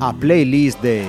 [0.00, 1.04] A playlist de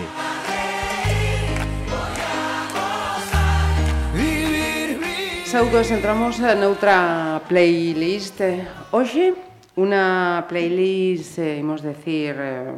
[5.45, 8.41] Saudos, entramos noutra playlist.
[8.91, 9.33] Hoxe,
[9.77, 12.73] unha playlist, eh, imos decir, eh,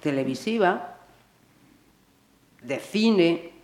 [0.00, 0.96] televisiva
[2.60, 3.59] De cine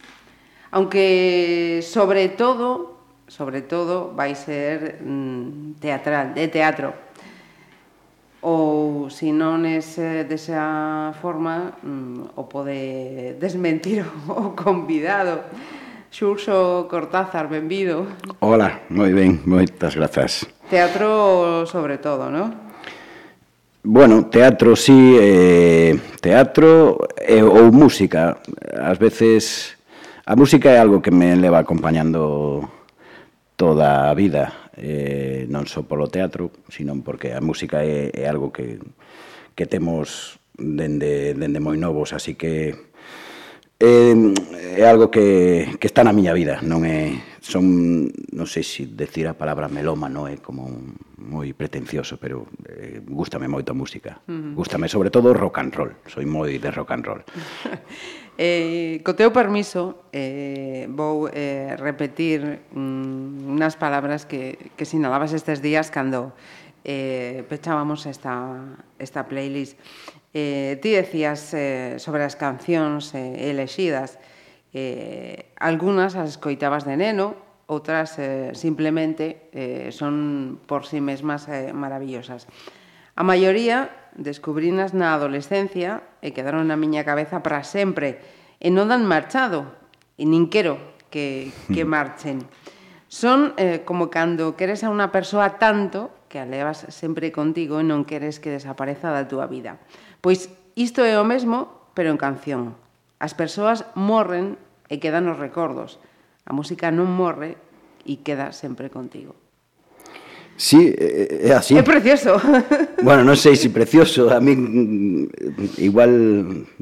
[0.77, 6.93] Aunque sobre todo, sobre todo vai ser mm, teatral, de teatro.
[8.45, 15.49] Ou se non é eh, desa forma, mm, o pode desmentir o convidado.
[16.13, 18.05] Xurxo Cortázar, benvido.
[18.45, 20.45] Hola, moi ben, moitas grazas.
[20.69, 22.53] Teatro sobre todo, non?
[23.81, 28.45] Bueno, teatro sí, eh, teatro eh, ou música.
[28.77, 29.76] Ás veces
[30.29, 32.69] A música é algo que me leva acompañando
[33.55, 38.51] toda a vida, eh, non só polo teatro, sino porque a música é, é algo
[38.51, 38.83] que,
[39.55, 42.75] que temos dende, dende moi novos, así que
[43.79, 44.19] é,
[44.75, 49.31] é algo que, que está na miña vida, non é son, non sei se decir
[49.31, 50.67] a palabra meloma, non é como
[51.23, 54.27] moi pretencioso, pero eh, gústame moito a música.
[54.27, 54.53] Uh -huh.
[54.59, 57.23] Gústame sobre todo rock and roll, soy moi de rock and roll.
[58.39, 65.65] Eh, co teu permiso, eh, vou eh, repetir mm, unhas palabras que, que sinalabas estes
[65.65, 66.37] días cando
[66.85, 69.81] eh, pechábamos esta, esta playlist.
[70.37, 74.21] Eh, ti decías eh, sobre as cancións eh, elexidas,
[74.77, 77.41] eh, algunas as escoitabas de neno,
[77.73, 82.45] outras eh, simplemente eh, son por sí mesmas eh, maravillosas.
[83.17, 88.21] A maioría descubrinas na adolescencia e quedaron na miña cabeza para sempre
[88.61, 89.73] e non dan marchado
[90.21, 90.77] e nin quero
[91.09, 91.91] que, que hmm.
[91.91, 92.39] marchen.
[93.09, 97.89] Son eh, como cando queres a unha persoa tanto que a levas sempre contigo e
[97.89, 99.81] non queres que desapareza da túa vida.
[100.21, 102.77] Pois isto é o mesmo, pero en canción.
[103.17, 104.61] As persoas morren
[104.93, 105.97] e quedan os recordos.
[106.45, 107.57] A música non morre
[108.05, 109.46] e queda sempre contigo.
[110.57, 111.77] Sí, eh, eh, é así.
[111.77, 112.41] É precioso.
[113.05, 116.11] Bueno, non sei se precioso, a min mm, igual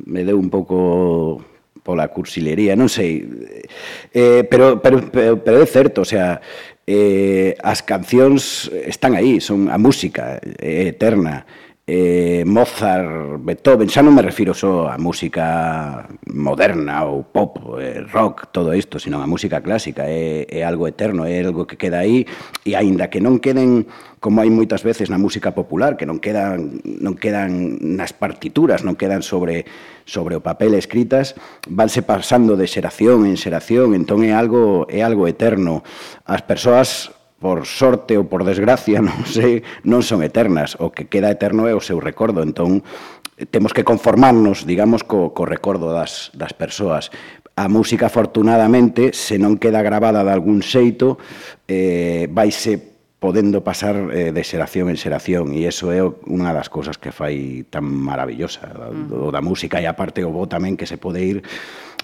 [0.06, 1.42] me deu un pouco
[1.82, 3.26] pola cursilería, non sei.
[4.14, 6.40] Eh, pero, pero, pero, pero é certo, o sea,
[6.86, 11.44] eh, as cancións están aí, son a música é eterna
[11.86, 18.48] eh, Mozart, Beethoven, xa non me refiro só a música moderna ou pop, eh, rock,
[18.48, 22.24] todo isto, sino a música clásica, é, é algo eterno, é algo que queda aí,
[22.64, 23.84] e aínda que non queden,
[24.16, 28.96] como hai moitas veces na música popular, que non quedan, non quedan nas partituras, non
[28.96, 29.68] quedan sobre,
[30.08, 31.36] sobre o papel escritas,
[31.68, 35.84] vanse pasando de xeración en xeración, entón é algo, é algo eterno.
[36.24, 37.13] As persoas
[37.44, 41.76] por sorte ou por desgracia, non sei, non son eternas, o que queda eterno é
[41.76, 42.80] o seu recordo, entón
[43.52, 47.12] temos que conformarnos, digamos, co, co recordo das, das persoas.
[47.52, 51.20] A música, afortunadamente, se non queda gravada de algún xeito,
[51.68, 52.80] eh, vaise
[53.20, 55.52] podendo pasar eh, de xeración en xeración.
[55.52, 59.12] E iso é unha das cousas que fai tan maravillosa mm.
[59.12, 59.80] do, do da música.
[59.80, 61.44] E aparte o bo tamén que se pode ir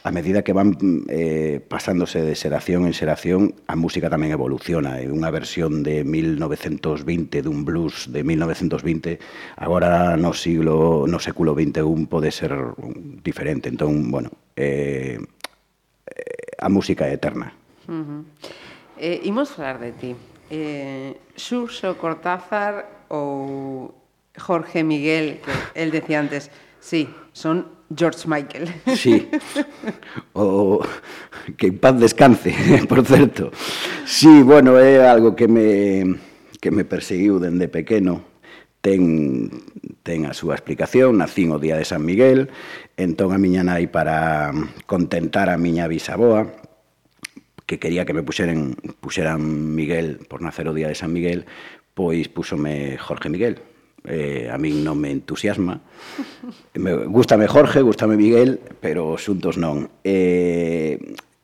[0.02, 0.76] a medida que van
[1.08, 4.96] eh, pasándose de xeración en xeración, a música tamén evoluciona.
[4.96, 9.20] E unha versión de 1920 dun blues de 1920,
[9.60, 12.56] agora no siglo no século 21 pode ser
[13.20, 13.68] diferente.
[13.68, 15.20] Entón, bueno, eh,
[16.56, 17.52] a música é eterna.
[17.84, 18.20] Uh -huh.
[18.96, 20.16] eh, imos falar de ti.
[20.48, 23.92] Eh, Xurxo Cortázar ou
[24.40, 26.48] Jorge Miguel, que el decía antes,
[26.80, 28.72] Sí, son George Michael.
[28.96, 29.28] Sí.
[30.32, 30.80] O
[31.56, 32.54] que en paz descanse,
[32.88, 33.50] por certo.
[34.06, 36.18] Sí, bueno, é algo que me
[36.60, 38.24] que me perseguiu dende pequeno.
[38.80, 39.52] Ten
[40.02, 42.48] ten a súa explicación, nacín o día de San Miguel,
[42.96, 44.52] entón a miña nai para
[44.88, 46.48] contentar a miña bisaboa
[47.68, 48.74] que quería que me puxeren
[49.04, 51.44] puxeran Miguel por nacer o día de San Miguel,
[51.92, 53.69] pois púsome Jorge Miguel
[54.04, 55.80] eh, a min non me entusiasma.
[56.74, 59.88] Me, gustame Jorge, gustame Miguel, pero xuntos non.
[60.04, 60.96] Eh,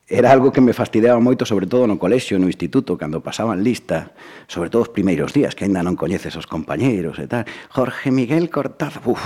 [0.09, 4.15] era algo que me fastidiaba moito, sobre todo no colexio, no instituto, cando pasaban lista,
[4.47, 7.43] sobre todo os primeiros días, que aínda non coñeces os compañeiros e tal.
[7.75, 9.19] Jorge Miguel Cortázar, uf,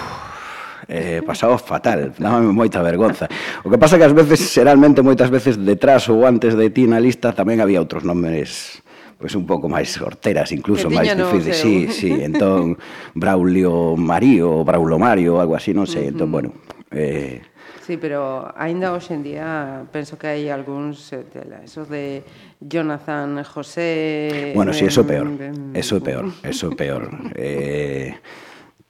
[0.89, 3.29] eh, pasaba fatal, dábame moita vergonza.
[3.61, 6.97] O que pasa que ás veces, xeralmente, moitas veces, detrás ou antes de ti na
[6.97, 8.81] lista tamén había outros nomes
[9.21, 11.61] pois un pouco máis horteras, incluso máis difíciles.
[11.61, 12.81] Sí, sí, entón
[13.15, 16.09] Braulio Mario, Braulo Mario, algo así, non sei.
[16.09, 16.57] Entón, bueno,
[16.89, 17.45] eh
[17.91, 21.27] Sí, pero aínda hoxe en día penso que hai algúns eh,
[21.67, 22.23] esos de
[22.63, 25.27] Jonathan José Bueno, si sí, eso peor.
[25.75, 27.11] Eso é peor, eso é peor.
[27.37, 28.15] eh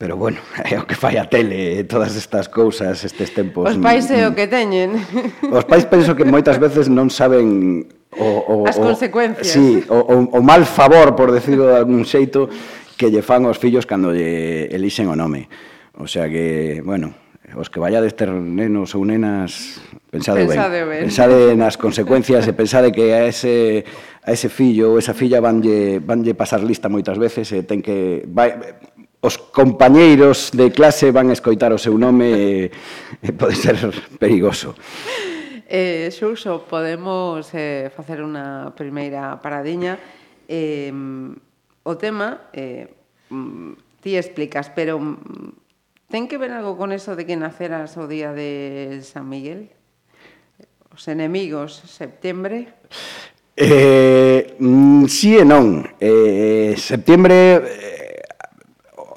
[0.01, 3.69] Pero bueno, é o que fai a tele, todas estas cousas, estes tempos.
[3.69, 4.97] Os pais é o que teñen.
[5.49, 7.85] Os pais penso que moitas veces non saben
[8.19, 9.47] o, o, as consecuencias.
[9.47, 12.51] Sí, o, o, o mal favor, por decirlo de algún xeito,
[12.99, 15.49] que lle fan aos fillos cando lle elixen o nome.
[15.97, 17.15] O sea que, bueno,
[17.57, 19.81] os que vallades ter nenos ou nenas,
[20.11, 20.89] pensade, pensade ben.
[20.89, 21.01] ben.
[21.09, 23.83] Pensade nas consecuencias e pensade que a ese
[24.21, 28.27] a ese fillo ou esa filla vanlle vanlle pasar lista moitas veces e ten que
[28.29, 28.55] vai,
[29.21, 32.51] os compañeiros de clase van a escoitar o seu nome e,
[33.25, 33.77] e pode ser
[34.21, 34.77] perigoso.
[35.73, 40.03] Eh, Xouso, podemos eh, facer unha primeira paradiña.
[40.51, 42.91] Eh, o tema, eh,
[43.31, 48.11] mm, ti explicas, pero mm, ten que ver algo con eso de que naceras o
[48.11, 49.71] día de San Miguel?
[50.91, 52.75] Os enemigos, septiembre?
[53.55, 55.87] Eh, mm, sí e non.
[56.03, 58.19] Eh, septiembre, eh,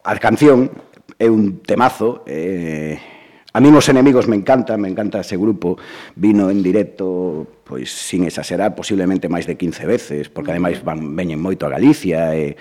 [0.05, 0.69] a canción
[1.17, 3.12] é un temazo, eh,
[3.53, 5.77] A mí os Enemigos me encanta, me encanta ese grupo.
[6.15, 11.37] Vino en directo, pois sin exagerar, posiblemente máis de 15 veces, porque ademais van, veñen
[11.37, 12.33] moito a Galicia.
[12.33, 12.57] E,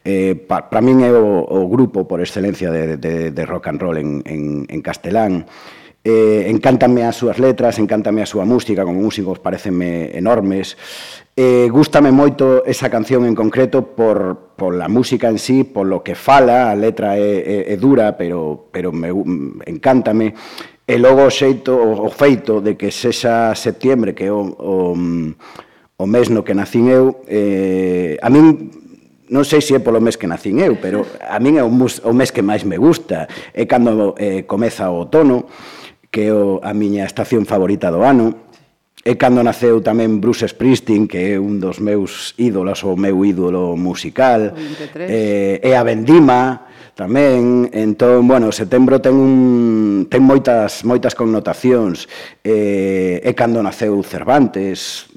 [0.00, 3.80] e, pa, para min é o, o grupo por excelencia de, de, de rock and
[3.84, 5.44] roll en, en, en castelán.
[6.02, 10.80] Eh, encántame as súas letras, encántame a súa música, como músicos parecenme enormes.
[11.36, 16.00] Eh, gústame moito esa canción en concreto por, por la música en sí, por lo
[16.00, 19.12] que fala, a letra é, é, é dura, pero, pero me,
[19.68, 20.32] encántame.
[20.88, 24.96] E logo o xeito, o, o feito de que sexa septiembre, que é o, o,
[26.00, 28.72] o mes no que nacín eu, eh, a min
[29.30, 32.00] non sei se é polo mes que nacín eu, pero a min é o, mus,
[32.02, 35.44] o mes que máis me gusta, é cando eh, comeza o outono,
[36.10, 38.50] que é o, a miña estación favorita do ano.
[39.00, 43.72] E cando naceu tamén Bruce Springsteen, que é un dos meus ídolos, o meu ídolo
[43.72, 44.52] musical.
[44.52, 45.08] 23.
[45.08, 47.72] Eh, e a Vendima tamén.
[47.72, 52.04] Entón, bueno, setembro ten, un, ten moitas, moitas connotacións.
[52.44, 55.08] Eh, e cando naceu Cervantes,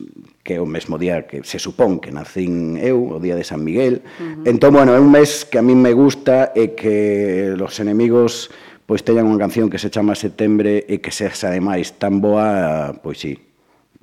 [0.44, 3.64] que é o mesmo día que se supón que nacín eu, o día de San
[3.64, 4.00] Miguel.
[4.00, 4.48] Uh -huh.
[4.48, 8.48] Entón, bueno, é un mes que a mí me gusta e que los enemigos
[8.86, 13.20] pois teñan unha canción que se chama Setembre e que sexa ademais tan boa, pois
[13.20, 13.40] sí,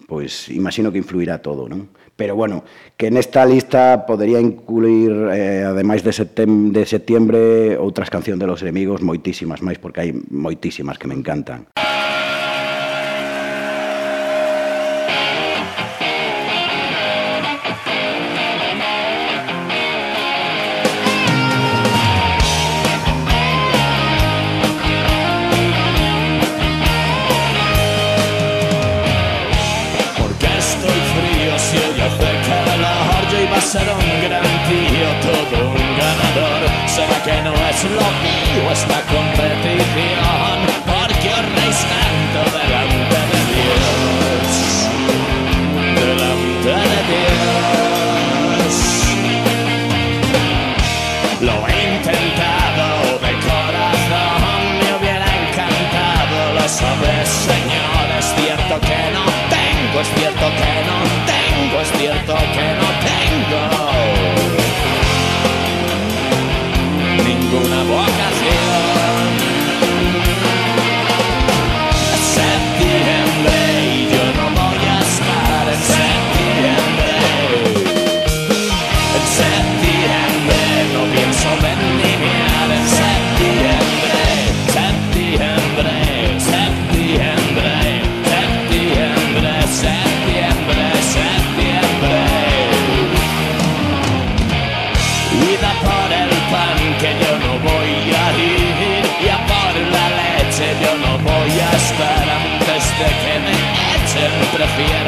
[0.09, 1.93] pois imagino que influirá todo, non?
[2.21, 2.65] Pero bueno,
[3.01, 8.61] que nesta lista podería incluir, eh, ademais de, setem de setiembre, outras cancións de los
[8.61, 11.73] enemigos, moitísimas máis, porque hai moitísimas que me encantan.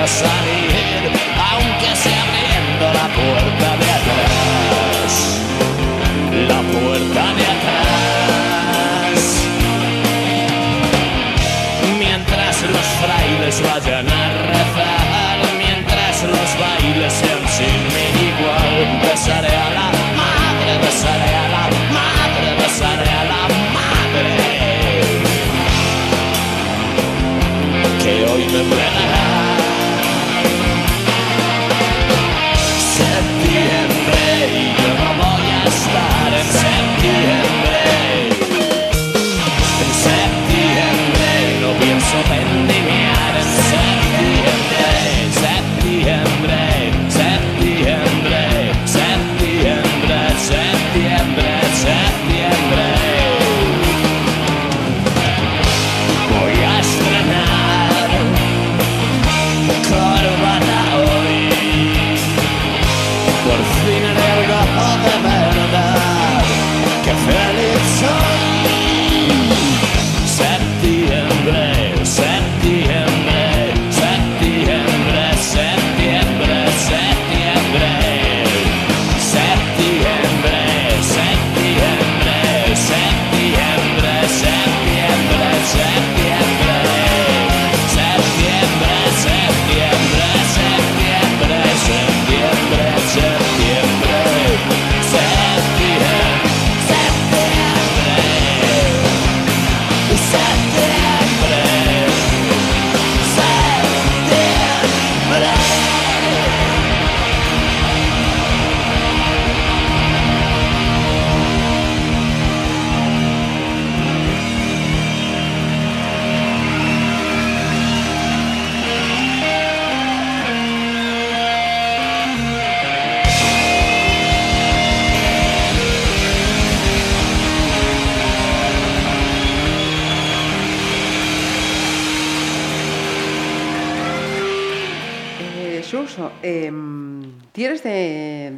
[0.07, 1.11] Salir
[1.53, 3.72] aunque sea abriendo la puerta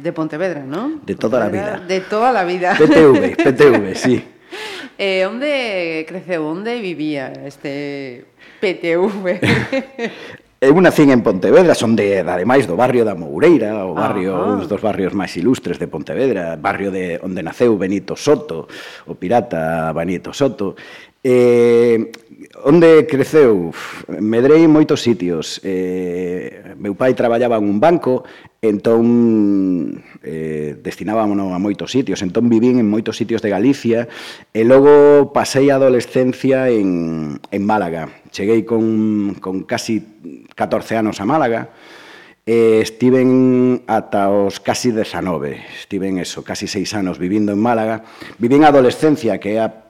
[0.05, 1.01] De Pontevedra, ¿no?
[1.03, 1.87] De toda Pontevedra, a vida.
[1.87, 2.75] De toda a vida.
[2.77, 4.23] PTV, PTV, sí.
[4.99, 8.25] Eh, onde creceu, onde vivía este
[8.61, 9.41] PTV?
[10.61, 14.61] Eu eh, nacín en Pontevedra, son de, ademais, do barrio da Moureira, o barrio, Ajá.
[14.61, 18.69] uns dos barrios máis ilustres de Pontevedra, barrio de onde naceu Benito Soto,
[19.09, 20.77] o pirata Benito Soto.
[21.25, 22.13] Eh,
[22.63, 23.75] Onde creceu?
[24.07, 25.59] Medrei en moitos sitios.
[25.59, 28.23] Eh, meu pai traballaba en un banco,
[28.63, 32.23] entón eh, destinábamos a moitos sitios.
[32.23, 34.07] Entón vivín en moitos sitios de Galicia
[34.55, 38.07] e logo pasei a adolescencia en, en Málaga.
[38.31, 40.01] Cheguei con, con casi
[40.55, 41.75] 14 anos a Málaga,
[42.45, 48.05] E estiven ata os casi 19, estiven eso, casi seis anos vivindo en Málaga.
[48.37, 49.84] Vivín a adolescencia, que é a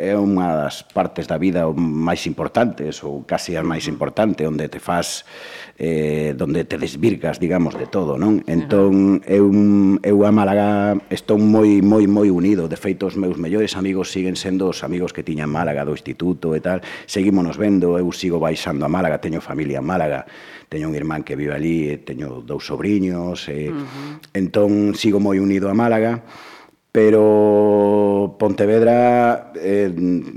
[0.00, 4.80] é unha das partes da vida máis importantes ou casi a máis importante onde te
[4.80, 5.28] faz
[5.76, 8.44] eh, donde te desvirgas, digamos, de todo, non?
[8.44, 9.48] Entón, eu,
[10.04, 12.68] eu a Málaga estou moi, moi, moi unido.
[12.68, 15.96] De feito, os meus mellores amigos siguen sendo os amigos que tiña en Málaga do
[15.96, 16.84] instituto e tal.
[17.08, 20.28] Seguímonos vendo, eu sigo baixando a Málaga, teño familia en Málaga,
[20.68, 23.48] teño un irmán que vive ali, teño dous sobrinhos.
[23.48, 23.72] E...
[23.72, 24.36] Uh -huh.
[24.36, 26.24] Entón, sigo moi unido a Málaga
[26.92, 29.90] pero Pontevedra eh,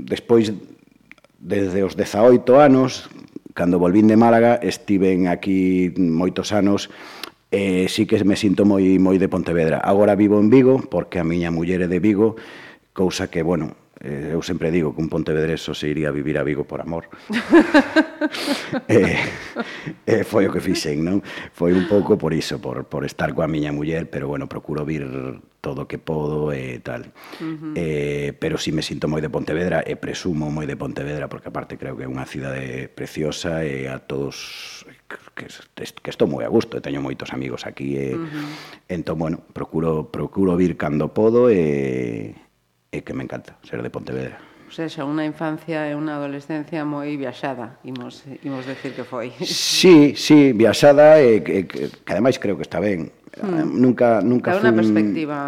[0.06, 0.52] despois
[1.38, 3.10] desde os 18 anos
[3.54, 6.90] cando volvín de Málaga estiven aquí moitos anos
[7.54, 9.78] e eh, sí que me sinto moi moi de Pontevedra.
[9.78, 12.34] Agora vivo en Vigo porque a miña muller é de Vigo,
[12.90, 16.42] cousa que, bueno, eh, eu sempre digo que un pontevedreso se iría a vivir a
[16.42, 17.08] Vigo por amor.
[18.88, 19.18] eh,
[20.06, 21.22] eh, foi o que fixen, non?
[21.54, 25.06] Foi un pouco por iso, por, por estar coa miña muller, pero bueno, procuro vir
[25.64, 27.08] todo o que podo e eh, tal.
[27.40, 27.72] Uh -huh.
[27.76, 31.48] eh, pero si sí me sinto moi de Pontevedra e presumo moi de Pontevedra, porque
[31.48, 34.84] aparte creo que é unha cidade preciosa e eh, a todos
[35.32, 38.92] que, que estou moi a gusto, e teño moitos amigos aquí e eh, uh -huh.
[38.92, 42.43] entón, bueno, procuro procuro vir cando podo e eh,
[42.94, 44.38] e que me encanta ser de Pontevedra.
[44.64, 49.30] O sea, unha infancia e unha adolescencia moi viaxada, imos, imos decir que foi.
[49.42, 53.10] Sí, sí, viaxada e que, que, que ademais creo que está ben.
[53.38, 53.54] Hmm.
[53.54, 54.78] Eh, nunca nunca Dá unha fun...
[54.82, 55.38] perspectiva.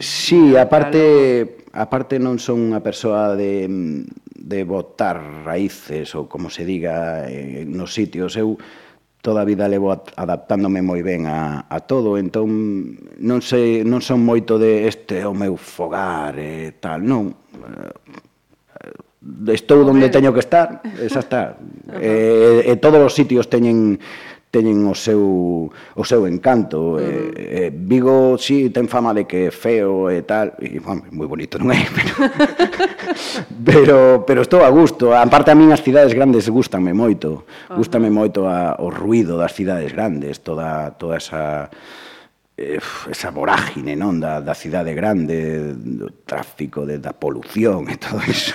[0.00, 3.68] Sí, aparte aparte non son unha persoa de
[4.40, 8.32] de botar raíces ou como se diga eh, nos sitios.
[8.36, 8.56] Eu
[9.20, 14.24] toda a vida levo adaptándome moi ben a, a todo, entón non sei, non son
[14.24, 17.36] moito de este o meu fogar e tal, non.
[17.60, 21.60] Eh, estou onde teño que estar, esa está.
[22.00, 24.00] e, e todos os sitios teñen
[24.50, 26.94] teñen o seu, o seu encanto.
[26.94, 27.38] Uh -huh.
[27.38, 31.06] eh, eh, Vigo, si, sí, ten fama de que é feo e tal, e, bueno,
[31.14, 31.80] moi bonito, non é?
[33.60, 35.12] Pero, pero, pero estou a gusto.
[35.14, 37.28] A parte, a min as cidades grandes gustanme moito.
[37.30, 37.76] Uh -huh.
[37.78, 41.70] Gústame moito a, o ruido das cidades grandes, toda, toda esa
[42.56, 42.80] eh,
[43.10, 48.54] esa vorágine non da, da cidade grande, do tráfico, de, da polución e todo iso.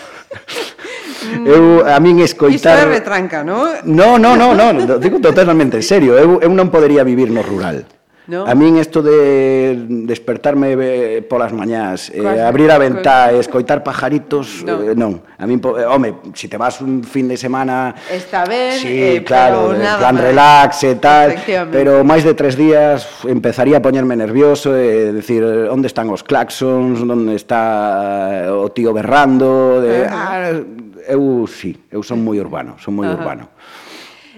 [1.25, 1.45] Mm.
[1.47, 2.77] Eu, a min escoitar...
[2.77, 3.81] Isto é retranca, non?
[3.85, 6.13] Non, non, non, no, no, digo totalmente en serio.
[6.13, 7.85] Eu, eu non podería vivir no rural.
[8.27, 8.41] No.
[8.49, 14.65] A min isto de despertarme eh, polas mañás, eh, abrir a ventá e escoitar pajaritos,
[14.65, 14.81] no.
[14.81, 15.21] eh, non.
[15.37, 17.93] A min, eh, home, se si te vas un fin de semana...
[18.09, 21.37] Está ben, sí, eh, claro, pero nada plan relax e tal,
[21.69, 26.25] pero máis de tres días empezaría a poñerme nervioso e eh, decir, onde están os
[26.25, 30.49] claxons, onde está eh, o tío berrando, de, ah,
[31.07, 33.49] eu sí, eu son moi urbano, son moi urbano.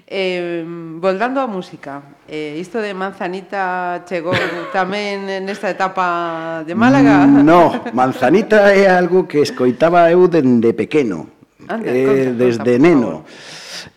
[0.07, 0.63] Eh,
[1.03, 4.31] voltando á música, eh, isto de Manzanita chegou
[4.77, 7.27] tamén nesta etapa de Málaga?
[7.43, 11.27] No, Manzanita é algo que escoitaba eu dende pequeno,
[11.67, 13.11] Anda, eh, conta, desde conta, neno.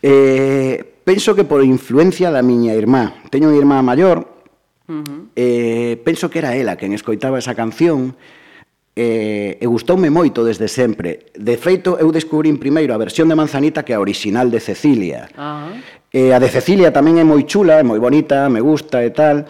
[0.03, 3.23] Eh, penso que por influencia da miña irmá.
[3.31, 4.27] Teño unha irmá maior,
[4.91, 5.31] uh -huh.
[5.39, 8.19] eh, penso que era ela quen escoitaba esa canción,
[9.01, 11.33] eh, e gustoume moito desde sempre.
[11.33, 15.33] De feito, eu descubrín primeiro a versión de Manzanita que a original de Cecilia.
[15.33, 15.73] Uh -huh.
[16.13, 19.49] eh, a de Cecilia tamén é moi chula, é moi bonita, me gusta e tal,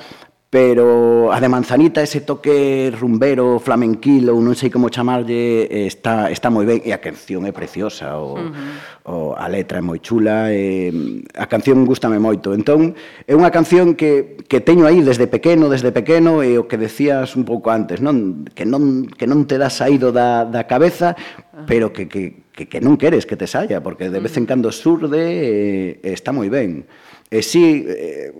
[0.50, 6.50] pero a de manzanita ese toque rumbero, flamenquilo, non sei como chamarlle, eh, está, está
[6.50, 8.75] moi ben e a canción é preciosa, o, uh -huh.
[9.07, 10.90] o, a letra é moi chula, e,
[11.38, 12.50] a canción gustame moito.
[12.50, 12.99] Entón,
[13.30, 17.38] é unha canción que, que teño aí desde pequeno, desde pequeno, e o que decías
[17.38, 21.14] un pouco antes, non que non, que non te das saído da, da cabeza,
[21.54, 21.62] ah.
[21.62, 24.75] pero que, que, que, que non queres que te saia, porque de vez en cando
[24.75, 26.90] surde e, e está moi ben.
[27.30, 27.87] E si...
[27.87, 28.35] Sí, eh,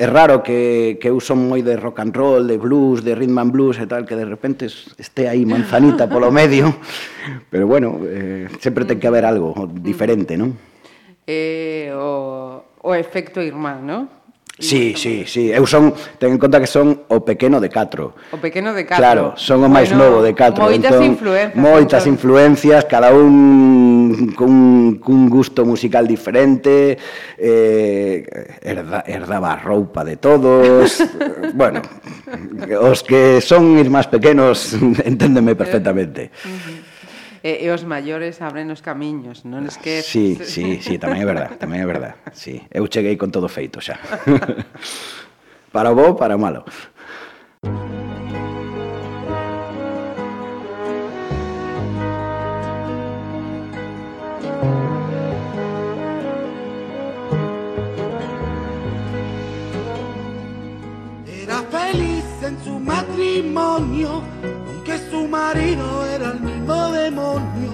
[0.00, 3.36] é raro que, que eu son moi de rock and roll, de blues, de rhythm
[3.36, 4.64] and blues e tal, que de repente
[4.96, 6.72] este aí manzanita polo medio,
[7.52, 10.56] pero bueno, eh, sempre ten que haber algo diferente, non?
[11.28, 14.08] Eh, o, o efecto irmán, non?
[14.60, 15.50] Sí, sí, sí.
[15.50, 18.30] Eu son, ten en conta que son o pequeno de 4.
[18.30, 19.00] O pequeno de 4.
[19.00, 20.60] Claro, son o máis bueno, novo de 4.
[20.60, 21.56] Moitas entón, influencias.
[21.56, 22.14] Moitas entón.
[22.14, 27.00] influencias, cada un cun, cun gusto musical diferente,
[27.40, 28.20] eh,
[28.60, 31.00] herda, herdaba roupa de todos.
[31.56, 31.80] bueno,
[32.84, 34.76] os que son irmáns pequenos,
[35.08, 36.28] enténdeme perfectamente.
[36.28, 36.79] Eh, uh -huh.
[37.42, 40.04] E, e os maiores abren os camiños, non es que...
[40.04, 42.12] Sí, sí, sí, tamén é verdad, tamén é verdad.
[42.36, 43.96] Sí, eu cheguei con todo feito xa.
[45.72, 46.68] para o bo, para o malo.
[61.24, 64.20] Era feliz en su matrimonio,
[64.68, 66.04] aunque su marido
[66.92, 67.72] demonio.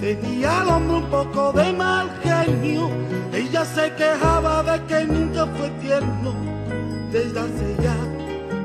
[0.00, 2.90] Tenía al hombre un poco de mal genio,
[3.32, 6.34] ella se quejaba de que nunca fue tierno.
[7.12, 7.96] Desde hace ya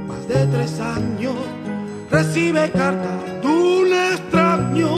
[0.08, 1.36] más de tres años,
[2.10, 4.90] recibe cartas de un extraño,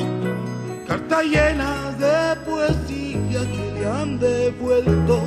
[0.88, 5.22] cartas llenas de poesía que le han devuelto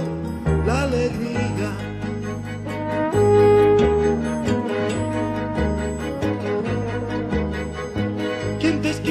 [0.66, 1.42] la alegría.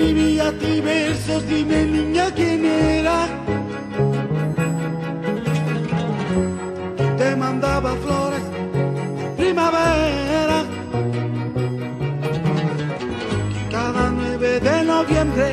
[0.01, 1.47] Escribía a ti versos?
[1.47, 3.27] Dime niña quién era.
[6.97, 8.43] ¿Quién te mandaba flores?
[9.37, 10.65] Primavera.
[13.69, 15.47] Cada 9 de noviembre,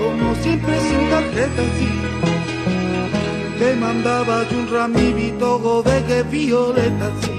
[0.00, 1.90] como siempre sin tarjeta sí,
[3.58, 7.35] te mandaba yo un ramivito de que violeta sí.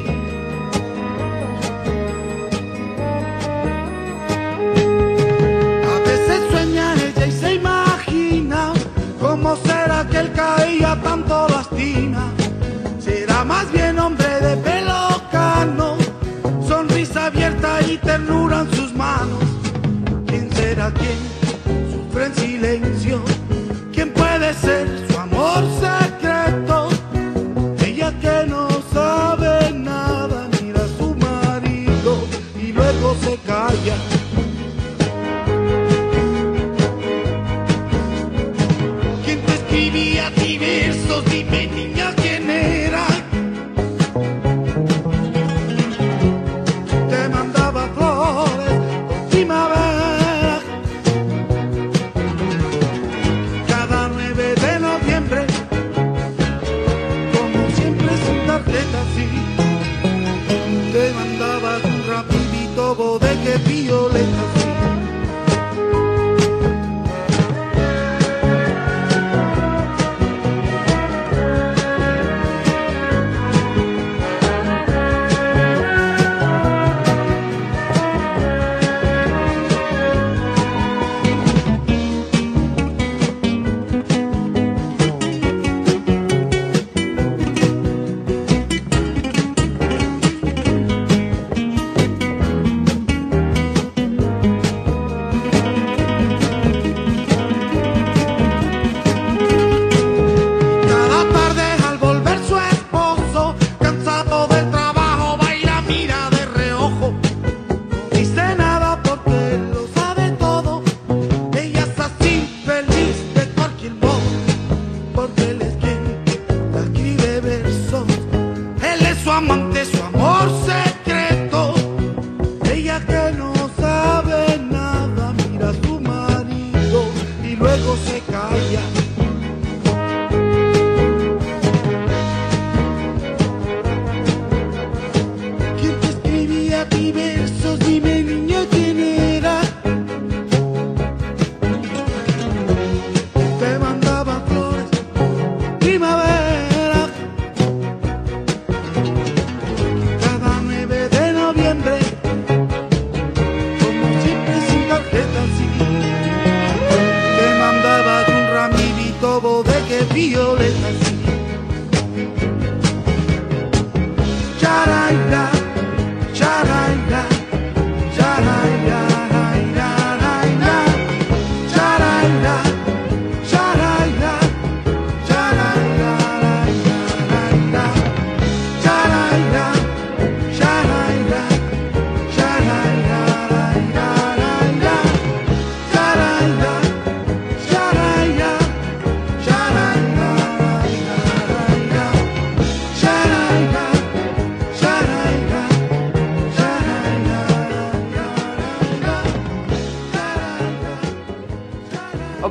[9.20, 12.32] Cómo será que él caía tanto lastima.
[13.00, 15.98] Será más bien hombre de pelo cano,
[16.68, 19.44] sonrisa abierta y ternura en sus manos.
[20.28, 21.18] ¿Quién será quien
[21.92, 23.37] sufre en silencio?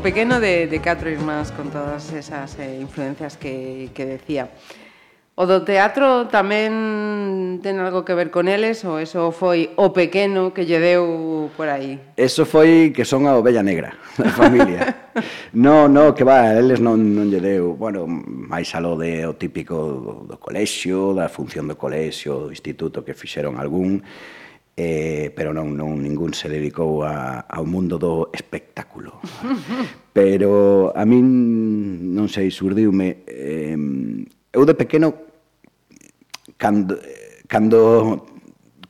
[0.07, 4.51] pequeno de, de catro irmás con todas esas eh, influencias que, que decía.
[5.35, 10.55] O do teatro tamén ten algo que ver con eles ou eso foi o pequeno
[10.55, 11.99] que lle deu por aí?
[12.15, 15.11] Eso foi que son a ovella negra da familia.
[15.59, 19.75] no, no, que va, eles non, non lle deu, bueno, máis aló de o típico
[19.75, 24.07] do, do colexio, da función do colexio, do instituto que fixeron algún,
[24.77, 28.29] eh, pero non, non ningún se dedicou a, ao mundo do
[30.37, 33.25] pero a min, non sei, surdiume...
[33.25, 33.73] Eh,
[34.53, 35.33] eu de pequeno,
[36.61, 37.01] cando,
[37.49, 37.81] cando,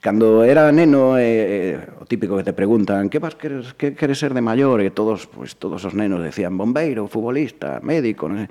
[0.03, 4.35] cando era neno, eh, o típico que te preguntan que vas queres, que queres ser
[4.35, 8.51] de maior, e todos, pues, todos os nenos decían bombeiro, futbolista, médico, non sei.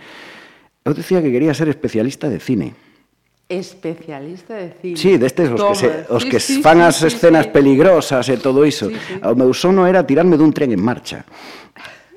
[0.88, 2.80] Eu decía que quería ser especialista de cine.
[3.52, 4.96] Especialista de cine.
[4.96, 5.76] Sí, destes os Toma.
[5.76, 7.52] que, se, os sí, que sí, fan sí, as sí, escenas sí.
[7.52, 8.88] peligrosas e todo iso.
[8.88, 9.20] Sí, sí.
[9.20, 11.28] O meu sono era tirarme dun tren en marcha.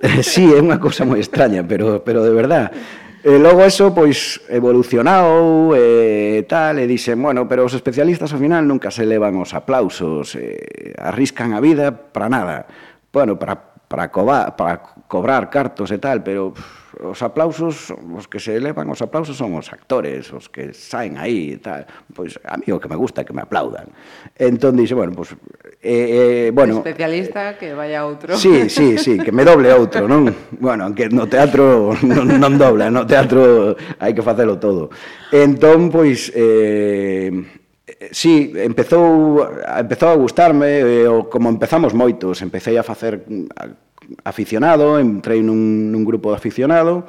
[0.22, 2.70] sí, é unha cousa moi extraña, pero, pero de verdad.
[3.18, 8.62] E logo eso, pois, evolucionou e tal, e dixen, bueno, pero os especialistas ao final
[8.62, 12.70] nunca se levan os aplausos, e arriscan a vida para nada.
[13.10, 18.40] Bueno, para para, coba, para cobrar cartos e tal, pero pff, os aplausos, os que
[18.40, 21.88] se elevan os aplausos son os actores, os que saen aí e tal.
[22.12, 23.88] Pois a mí o que me gusta é que me aplaudan.
[24.36, 25.32] Entón dixe, bueno, pois...
[25.80, 28.36] Eh, eh, bueno, Especialista que vaya outro.
[28.36, 30.28] Sí, sí, sí, que me doble outro, non?
[30.58, 33.72] Bueno, aunque no teatro non, non dobla, no teatro
[34.02, 34.92] hai que facelo todo.
[35.32, 36.28] Entón, pois...
[36.34, 37.57] Eh,
[38.12, 45.40] Sí, empezou, empezou a gustarme, o como empezamos moitos, empecé a facer mm, aficionado, entrei
[45.40, 47.08] nun, nun grupo de aficionado,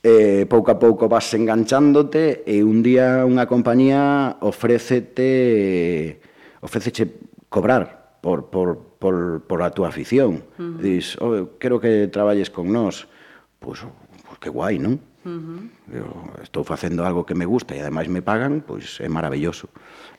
[0.00, 6.22] eh, pouco a pouco vas enganchándote e un día unha compañía ofrécete
[6.62, 7.10] ofréceche
[7.48, 10.42] cobrar por, por, por, por a túa afición.
[10.58, 10.82] Uh -huh.
[10.82, 13.06] Dis, oh, quero que traballes con nós.
[13.58, 13.92] Pois, pues,
[14.26, 14.98] pues, que guai, non?
[15.26, 15.60] Uh -huh.
[15.90, 16.06] Eu
[16.40, 19.66] estou facendo algo que me gusta e ademais me pagan, pois é maravilloso.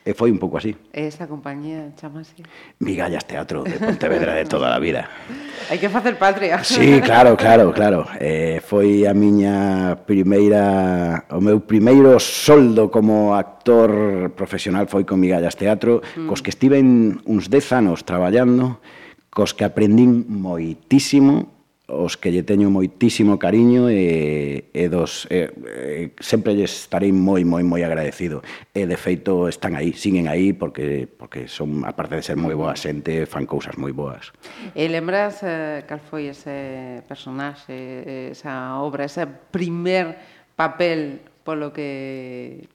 [0.04, 0.76] Eh, e foi un pouco así.
[0.92, 2.44] E esa compañía chamase?
[2.76, 5.08] Migallas Teatro de Pontevedra de toda a vida.
[5.72, 6.60] Hai que facer patria.
[6.60, 8.04] Sí, claro, claro, claro.
[8.20, 15.56] Eh, foi a miña primeira o meu primeiro soldo como actor profesional foi con Migallas
[15.56, 16.28] Teatro, mm.
[16.28, 18.84] cos que estiven uns 10 anos traballando,
[19.32, 21.57] cos que aprendín moitísimo
[21.88, 27.48] os que lle teño moitísimo cariño e, e dos e, e, sempre lle estarei moi
[27.48, 28.44] moi moi agradecido
[28.76, 32.76] e de feito están aí, siguen aí porque porque son aparte de ser moi boa
[32.76, 34.36] xente, fan cousas moi boas.
[34.76, 40.20] E lembras eh, cal foi ese personaxe, esa obra, ese primer
[40.60, 42.68] papel polo que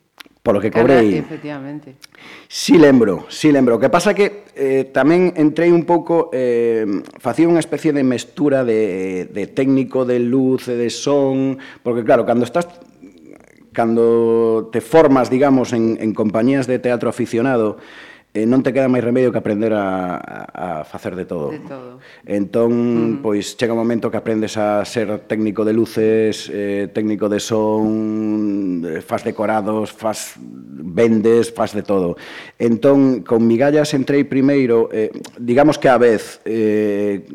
[0.43, 1.15] polo que cobrei.
[1.15, 1.95] Efectivamente.
[2.51, 3.79] Si lembro, si lembro.
[3.79, 6.83] O que pasa que eh, tamén entrei un pouco, eh,
[7.23, 12.27] facía unha especie de mestura de, de técnico de luz e de son, porque claro,
[12.27, 12.67] cando estás
[13.71, 17.79] cando te formas, digamos, en, en compañías de teatro aficionado,
[18.33, 21.51] eh, non te queda máis remedio que aprender a, a a facer de todo.
[21.51, 21.99] De todo.
[22.25, 23.21] Entón, mm.
[23.21, 28.83] pois, chega un momento que aprendes a ser técnico de luces, eh, técnico de son,
[28.85, 32.17] eh, faz decorados, faz vendes, faz de todo.
[32.59, 37.25] Entón, con migallas entrei primeiro, eh, digamos que a vez, eh,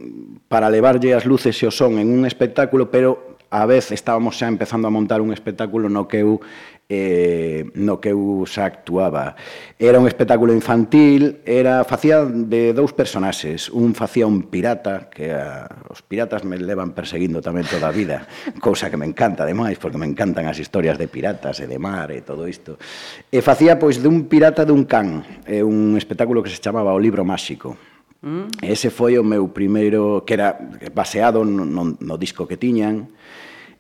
[0.49, 4.49] para levarlle as luces e o son en un espectáculo, pero a vez estábamos xa
[4.49, 6.41] empezando a montar un espectáculo no que eu
[6.89, 9.37] eh, no que eu xa actuaba.
[9.77, 15.69] Era un espectáculo infantil, era facía de dous personaxes, un facía un pirata, que a,
[15.93, 18.25] os piratas me levan perseguindo tamén toda a vida,
[18.65, 22.09] cousa que me encanta ademais, porque me encantan as historias de piratas e de mar
[22.09, 22.81] e todo isto.
[23.29, 27.21] E facía pois dun pirata dun can, é un espectáculo que se chamaba O libro
[27.21, 27.77] máxico.
[28.25, 28.65] Mm.
[28.65, 30.57] Ese foi o meu primeiro, que era
[30.91, 33.13] baseado no, no, no disco que tiñan,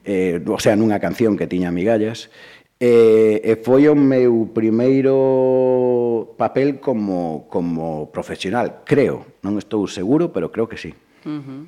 [0.08, 2.32] eh, o sea, nunha canción que tiña migallas,
[2.80, 10.48] e, e foi o meu primeiro papel como, como profesional, creo, non estou seguro, pero
[10.48, 10.96] creo que sí.
[11.28, 11.62] Uh -huh.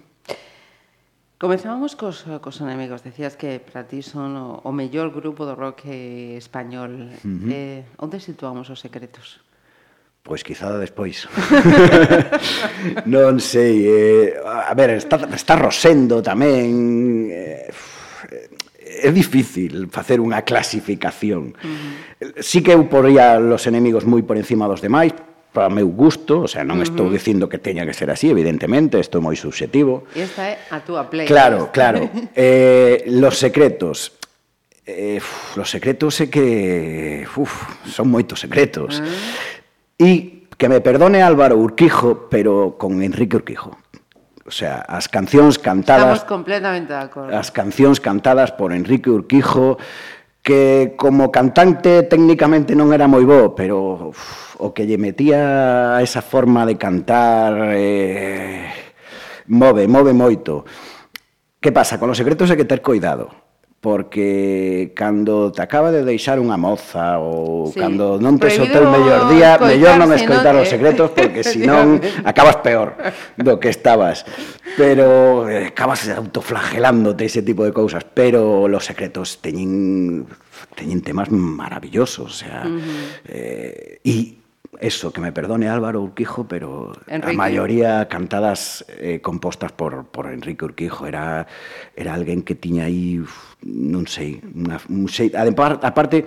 [1.41, 3.03] Comezábamos cos, cos enemigos.
[3.03, 5.89] Decías que para ti son o, o mellor grupo do rock
[6.37, 7.13] español.
[7.21, 7.49] Uh -huh.
[7.53, 9.41] eh, onde situamos os secretos?
[10.23, 11.25] Pois quizá despois.
[13.09, 17.73] non sei, eh, a ver, está, está Rosendo tamén, eh,
[19.03, 21.57] é difícil facer unha clasificación.
[21.57, 22.45] Uh -huh.
[22.45, 25.17] Sí que eu poría los enemigos moi por encima dos demais,
[25.53, 26.89] para o meu gusto, o sea, non uh -huh.
[26.89, 30.07] estou dicindo que teña que ser así, evidentemente, isto é moi subjetivo.
[30.15, 31.27] E esta é a túa play.
[31.27, 32.07] Claro, claro.
[32.37, 34.15] eh, los secretos,
[34.87, 37.51] eh, uf, los secretos é que uf,
[37.89, 39.01] son moitos secretos.
[39.01, 40.01] Uh -huh.
[40.01, 40.11] E
[40.61, 43.80] que me perdone Álvaro Urquijo, pero con Enrique Urquijo.
[44.51, 46.19] O sea, as cancións cantadas...
[46.19, 47.31] Estamos completamente de acordo.
[47.31, 49.79] As cancións cantadas por Enrique Urquijo,
[50.43, 56.03] que como cantante técnicamente non era moi bo, pero uf, o que lle metía a
[56.03, 58.67] esa forma de cantar eh,
[59.47, 60.67] move, move moito.
[61.63, 62.03] Que pasa?
[62.03, 63.50] Con os secretos hai que ter cuidado
[63.81, 67.81] porque cando te acaba de deixar unha moza ou sí.
[67.81, 71.97] cando non te soltou o mellor día, mellor non escoitar os secretos porque senón
[72.29, 72.93] acabas peor
[73.41, 74.29] do que estabas.
[74.77, 80.29] Pero eh, acabas autoflagelándote ese tipo de cousas, pero los secretos teñen
[80.77, 83.33] teñen temas maravillosos, o sea, uh -huh.
[83.33, 84.41] eh, e
[84.79, 87.33] eso, que me perdone Álvaro Urquijo, pero Enrique.
[87.33, 91.07] la mayoría cantadas eh, compostas por, por Enrique Urquijo.
[91.07, 91.47] Era,
[91.97, 93.21] era alguén que tiña aí...
[93.21, 96.25] Uf, non sei, unha, un xeito, a, a parte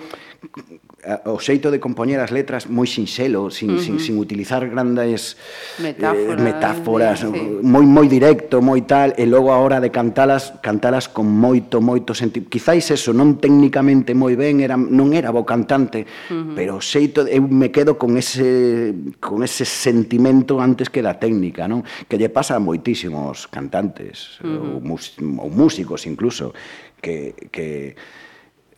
[1.26, 3.84] o xeito de compoñer as letras moi sinxelo, sin, uh -huh.
[3.84, 5.36] sin, sin utilizar grandes
[5.84, 7.28] metáforas, eh, metáforas sí.
[7.60, 12.16] moi moi directo, moi tal, e logo a hora de cantalas, cantalas con moito, moito
[12.16, 12.48] sentido.
[12.48, 16.56] Quizáis eso, non técnicamente moi ben, era, non era bo cantante, uh -huh.
[16.56, 21.68] pero o xeito, eu me quedo con ese, con ese sentimento antes que da técnica,
[21.68, 21.84] non?
[22.08, 24.80] que lle pasa a moitísimos cantantes, uh -huh.
[24.80, 26.56] ou, ou músicos incluso,
[27.04, 27.96] que, que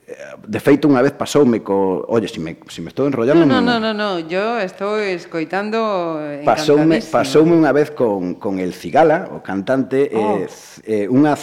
[0.07, 2.05] eh, De feito, unha vez pasoume co...
[2.09, 3.45] Oye, se si me, si me estou enrollando...
[3.45, 4.09] No, no, no, no, no.
[4.21, 5.81] yo estou escoitando
[6.45, 10.45] pasoume, pasoume unha vez con, con el Cigala, o cantante, oh.
[10.45, 11.33] eh, eh, unha,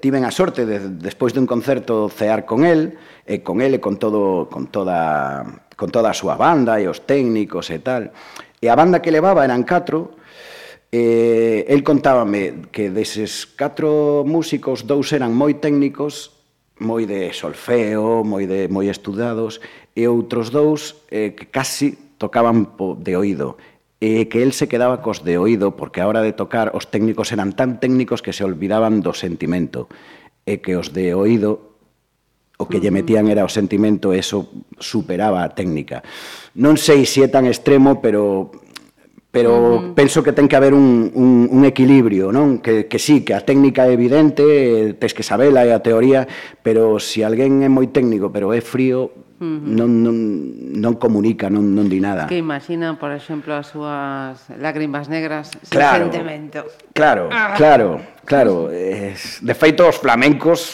[0.00, 2.96] tiven a sorte de, despois dun concerto cear con el,
[3.28, 5.44] e eh, con el e con, todo, con, toda,
[5.76, 8.16] con toda a súa banda e os técnicos e tal.
[8.64, 10.16] E a banda que levaba eran catro,
[10.92, 16.36] Eh, el contábame que deses catro músicos, dous eran moi técnicos,
[16.78, 19.58] moi de solfeo, moi de moi estudados,
[19.96, 23.56] e outros dous eh, que casi tocaban po, de oído
[23.96, 27.32] e que el se quedaba cos de oído porque a hora de tocar os técnicos
[27.32, 29.88] eran tan técnicos que se olvidaban do sentimento
[30.44, 31.80] e que os de oído
[32.60, 34.48] o que lle metían era o sentimento e eso
[34.80, 36.04] superaba a técnica.
[36.56, 38.52] Non sei se é tan extremo, pero
[39.36, 39.94] pero uh -huh.
[39.94, 42.64] penso que ten que haber un, un, un equilibrio, non?
[42.64, 46.24] Que, que sí, que a técnica é evidente, tes que sabela e a teoría,
[46.64, 49.60] pero se si alguén é moi técnico pero é frío, uh -huh.
[49.60, 50.16] non, non,
[50.72, 52.24] non comunica, non, non di nada.
[52.24, 56.64] Que imagina, por exemplo, as súas lágrimas negras claro, sentimento.
[56.96, 57.52] Claro, ah.
[57.60, 60.72] claro, claro, Es, De feito, os flamencos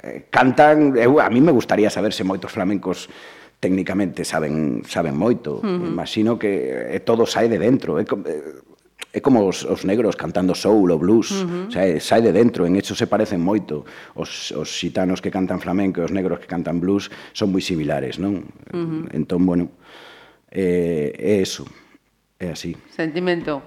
[0.00, 0.96] eh, cantan...
[0.96, 3.12] Eu, a mí me gustaría saberse moitos flamencos
[3.60, 5.60] técnicamente saben saben moito.
[5.60, 5.92] Uh -huh.
[5.92, 8.00] Imagino que eh, todo sai de dentro.
[8.00, 8.60] É, eh,
[9.12, 11.68] é como os, os negros cantando soul ou blues, uh -huh.
[11.68, 13.84] o sea, sai de dentro, en hecho se parecen moito.
[14.16, 18.16] Os, os xitanos que cantan flamenco e os negros que cantan blues son moi similares,
[18.16, 18.48] non?
[18.72, 19.04] Uh -huh.
[19.12, 19.68] Entón, bueno,
[20.48, 21.68] eh, é eso,
[22.40, 22.72] é así.
[22.96, 23.60] Sentimento.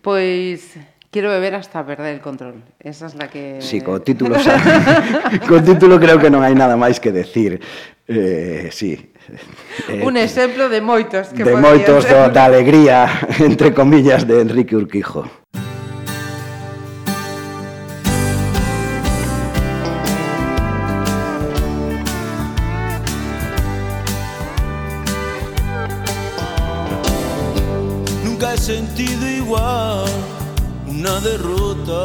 [0.00, 0.80] Pois
[1.16, 2.62] Quiero beber hasta perder el control.
[2.78, 3.56] Esa es la que...
[3.60, 4.60] Sí, co título, xa,
[5.48, 7.56] co título creo que non hai nada máis que decir.
[8.04, 9.15] Eh, sí,
[9.88, 13.10] Eh, un exemplo de moitos que De moitos do, da alegría,
[13.42, 15.26] entre comillas, de Enrique Urquijo.
[28.22, 30.06] Nunca he sentido igual
[30.86, 32.04] una derrota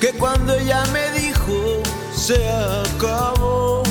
[0.00, 1.13] que cuando ella me
[2.26, 3.82] se acabó.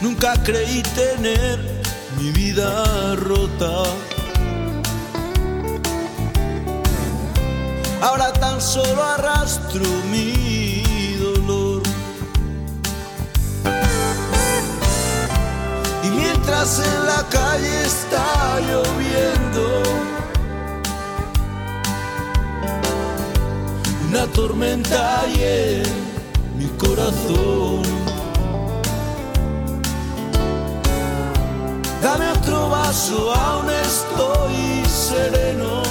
[0.00, 1.58] Nunca creí tener
[2.18, 3.82] mi vida rota.
[8.00, 11.82] Ahora tan solo arrastro mi dolor.
[16.02, 20.13] Y mientras en la calle está lloviendo,
[24.14, 25.82] una tormenta en
[26.56, 27.82] mi corazón.
[32.00, 35.82] Dame otro vaso, aún estoy sereno.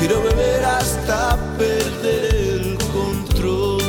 [0.00, 3.80] Quiero beber hasta perder el control.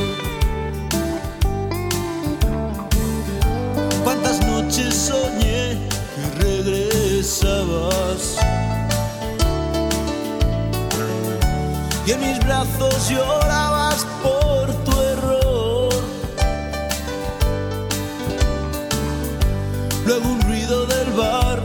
[4.04, 5.80] Cuántas noches soñé
[6.14, 8.41] que regresabas.
[12.12, 15.94] En mis brazos llorabas por tu error.
[20.06, 21.62] Luego un ruido del bar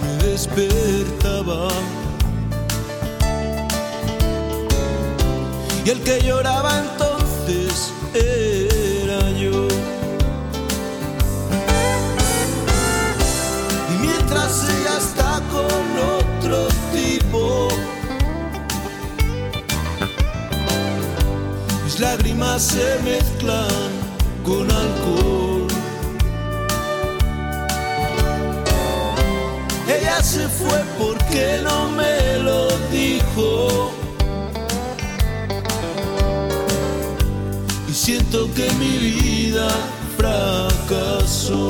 [0.00, 1.70] me despertaba.
[5.84, 6.89] Y el que lloraba entonces
[22.60, 23.90] Se mezclan
[24.44, 25.66] con alcohol.
[29.88, 33.92] Ella se fue porque no me lo dijo.
[37.88, 39.70] Y siento que mi vida
[40.18, 41.66] fracasó.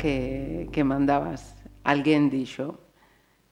[0.00, 1.52] que, que mandabas.
[1.84, 2.80] Alguén dixo,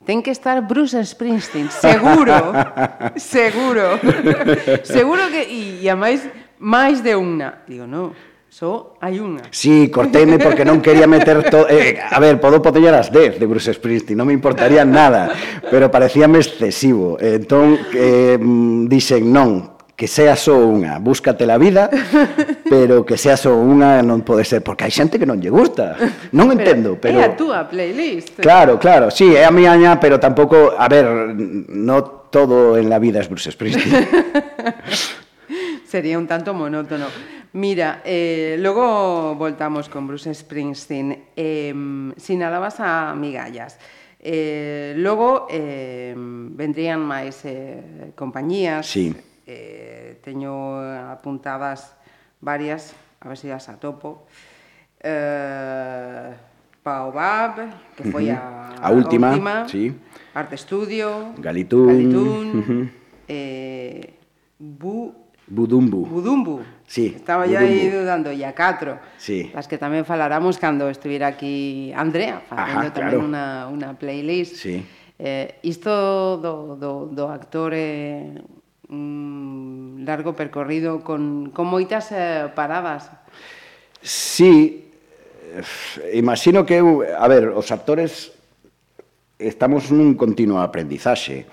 [0.07, 2.55] Ten que estar Bruce Springsteen, seguro,
[3.19, 3.99] seguro.
[4.87, 6.23] seguro que e, e a máis
[6.57, 7.67] máis de unha.
[7.67, 8.15] Digo, no,
[8.49, 9.45] só hai unha.
[9.53, 11.69] Sí, corteime porque non quería meter todo...
[11.69, 15.29] Eh, a ver, podo potellar as 10 de Bruce Springsteen, non me importaría nada,
[15.69, 17.21] pero parecíame excesivo.
[17.21, 18.41] Entón, eh,
[18.89, 21.91] dixen, non, que sea só unha, búscate la vida,
[22.71, 25.99] pero que sea só unha non pode ser, porque hai xente que non lle gusta.
[26.31, 27.19] Non entendo, pero...
[27.19, 28.39] É a túa playlist.
[28.39, 33.19] Claro, claro, sí, é a miña, pero tampouco, a ver, no todo en la vida
[33.19, 34.07] es Bruce Springsteen.
[35.91, 37.11] Sería un tanto monótono.
[37.59, 41.35] Mira, eh, logo voltamos con Bruce Springsteen.
[41.35, 41.75] Eh,
[42.15, 43.83] sinalabas a migallas.
[44.23, 49.11] Eh, logo eh, vendrían máis eh, compañías, sí
[49.49, 50.77] eh, teño
[51.09, 51.97] apuntadas
[52.45, 52.93] varias,
[53.25, 54.29] a ver se as atopo.
[55.01, 56.37] Eh,
[56.85, 59.93] Baobab, que foi a, a última, a última sí.
[60.33, 62.85] Arte Estudio, Galitún, Galitún uh -huh.
[63.29, 64.19] eh,
[64.59, 65.15] Bu,
[65.47, 66.07] Budumbu.
[66.07, 66.61] Budumbu.
[66.87, 68.99] Sí, Estaba yo aí dudando, e a catro.
[69.17, 69.53] Sí.
[69.55, 73.29] Las que tamén falaramos cando estuviera aquí Andrea, facendo Ajá, tamén claro.
[73.29, 74.59] unha, unha playlist.
[74.59, 74.83] Sí.
[75.21, 78.35] Eh, isto do, do, do actor eh,
[78.89, 83.13] un largo percorrido con, con moitas eh, paradas.
[84.01, 84.89] Sí,
[86.13, 88.33] imagino que eu, a ver, os actores
[89.39, 91.47] estamos nun continuo aprendizaxe.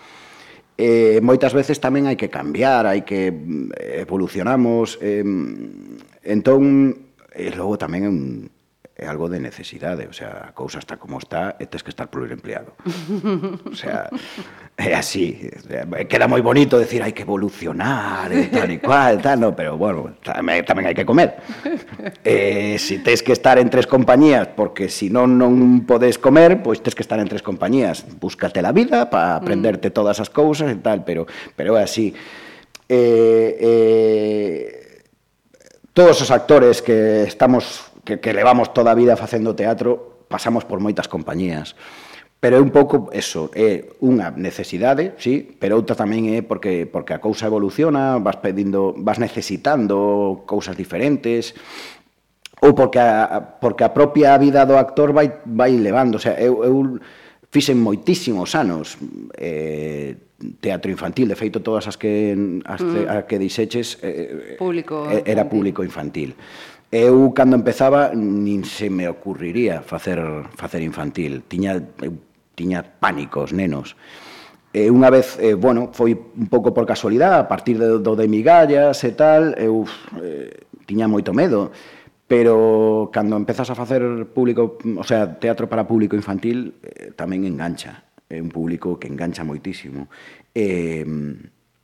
[0.76, 5.24] Eh, moitas veces tamén hai que cambiar, hai que mm, evolucionamos, eh,
[6.24, 6.92] entón
[7.36, 8.22] e logo tamén é un
[8.98, 12.08] é algo de necesidade, o sea, a cousa está como está e tes que estar
[12.08, 12.80] pluriempleado.
[13.68, 14.08] O sea,
[14.80, 15.52] é así,
[16.08, 20.16] queda moi bonito decir hai que evolucionar e tal e cual, tal, no, pero bueno,
[20.24, 21.36] tamén, tamén hai que comer.
[22.24, 26.80] Eh, si tes que estar en tres compañías, porque si non non podes comer, pois
[26.80, 28.08] tes que estar en tres compañías.
[28.16, 29.40] Búscate la vida para mm.
[29.44, 31.28] aprenderte todas as cousas e tal, pero
[31.60, 32.16] pero é así.
[32.88, 34.86] Eh, eh,
[35.92, 40.80] todos os actores que estamos que, que levamos toda a vida facendo teatro, pasamos por
[40.80, 41.76] moitas compañías.
[42.40, 47.18] Pero é un pouco eso, é unha necesidade, sí, pero outra tamén é porque porque
[47.18, 51.58] a cousa evoluciona, vas pedindo, vas necesitando cousas diferentes,
[52.62, 56.62] ou porque a, porque a propia vida do actor vai vai levando, o sea, eu,
[56.62, 57.02] eu
[57.50, 59.00] fixen moitísimos anos
[59.40, 60.14] eh,
[60.60, 62.36] teatro infantil, de feito todas as que
[62.68, 63.10] as mm.
[63.10, 65.50] a que dixeches eh, público era infantil.
[65.50, 66.36] público infantil.
[66.96, 70.24] Eu, cando empezaba, nin se me ocurriría facer,
[70.56, 71.44] facer infantil.
[71.44, 72.16] Tiña, eu,
[72.56, 74.00] tiña pánicos, nenos.
[74.72, 78.32] E unha vez, eh, bueno, foi un pouco por casualidade, a partir de, do de
[78.32, 79.84] migallas e tal, eu
[80.24, 81.76] eh, tiña moito medo,
[82.32, 88.08] pero cando empezas a facer público, o sea, teatro para público infantil, eh, tamén engancha.
[88.32, 90.08] É un público que engancha moitísimo.
[90.56, 91.04] Eh,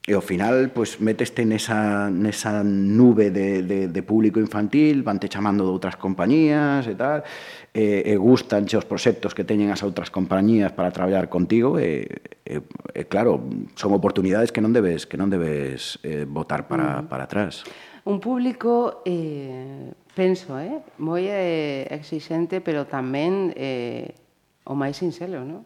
[0.01, 5.61] E ao final, pois, meteste nesa, nesa nube de, de, de público infantil, vante chamando
[5.61, 7.21] de outras compañías eh, e tal,
[7.69, 12.09] e, e gustanche os proxectos que teñen as outras compañías para traballar contigo, e,
[12.49, 12.65] e,
[12.97, 13.45] e claro,
[13.77, 17.09] son oportunidades que non debes que non debes eh, botar para, mm.
[17.09, 17.61] para atrás.
[18.01, 24.17] Un público, eh, penso, eh, moi eh, exixente, pero tamén eh,
[24.65, 25.61] o máis sinxelo, non?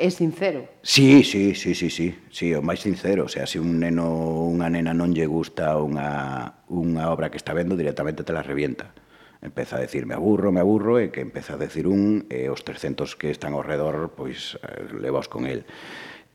[0.00, 0.64] é sincero.
[0.82, 4.08] Sí, sí, sí, sí, sí, sí, o máis sincero, o sea, se un neno
[4.48, 8.96] unha nena non lle gusta unha, unha obra que está vendo, directamente te la revienta.
[9.44, 12.64] Empeza a decir, me aburro, me aburro, e que empeza a decir un, e os
[12.64, 15.68] 300 que están ao redor, pois, eh, levaos con el.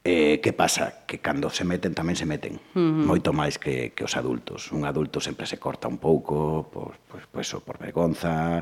[0.07, 1.01] Eh, que pasa?
[1.07, 3.09] Que cando se meten tamén se meten, uh -huh.
[3.09, 4.69] moito máis que, que os adultos.
[4.69, 8.61] Un adulto sempre se corta un pouco, por, por, por, por vergonza,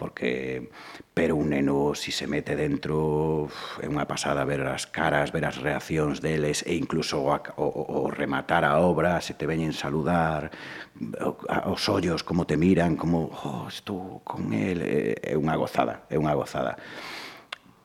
[0.00, 0.72] porque...
[1.12, 3.52] Pero un neno, si se mete dentro,
[3.84, 8.08] é unha pasada ver as caras, ver as reaccións deles, e incluso o, o, o
[8.08, 10.48] rematar a obra, se te veñen saludar,
[11.68, 16.16] os ollos, como te miran, como, oh, estou con él, eh, é unha gozada, é
[16.16, 16.80] unha gozada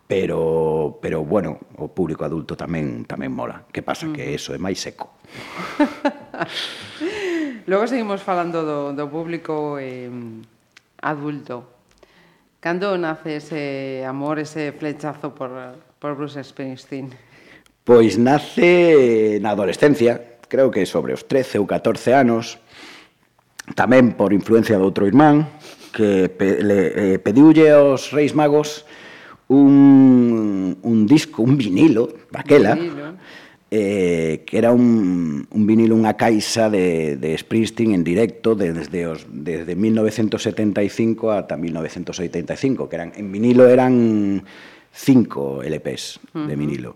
[0.07, 3.63] pero pero bueno, o público adulto tamén tamén mola.
[3.71, 4.13] Que pasa mm.
[4.13, 5.15] que eso é máis seco.
[7.69, 10.11] Logo seguimos falando do, do público eh,
[10.99, 11.73] adulto.
[12.59, 15.51] Cando nace ese amor, ese flechazo por,
[15.99, 17.11] por Bruce Springsteen?
[17.83, 22.59] Pois nace na adolescencia, creo que sobre os 13 ou 14 anos,
[23.75, 25.47] tamén por influencia do outro irmán,
[25.91, 28.87] que pe, le, eh, pediulle aos Reis Magos
[29.55, 33.13] un, un disco, un vinilo, daquela, vinilo.
[33.75, 39.25] Eh, que era un, un vinilo, unha caixa de, de Springsteen en directo desde, os,
[39.25, 44.45] desde 1975 ata 1985, que eran, en vinilo eran
[44.93, 46.45] cinco LPs uh -huh.
[46.45, 46.93] de vinilo.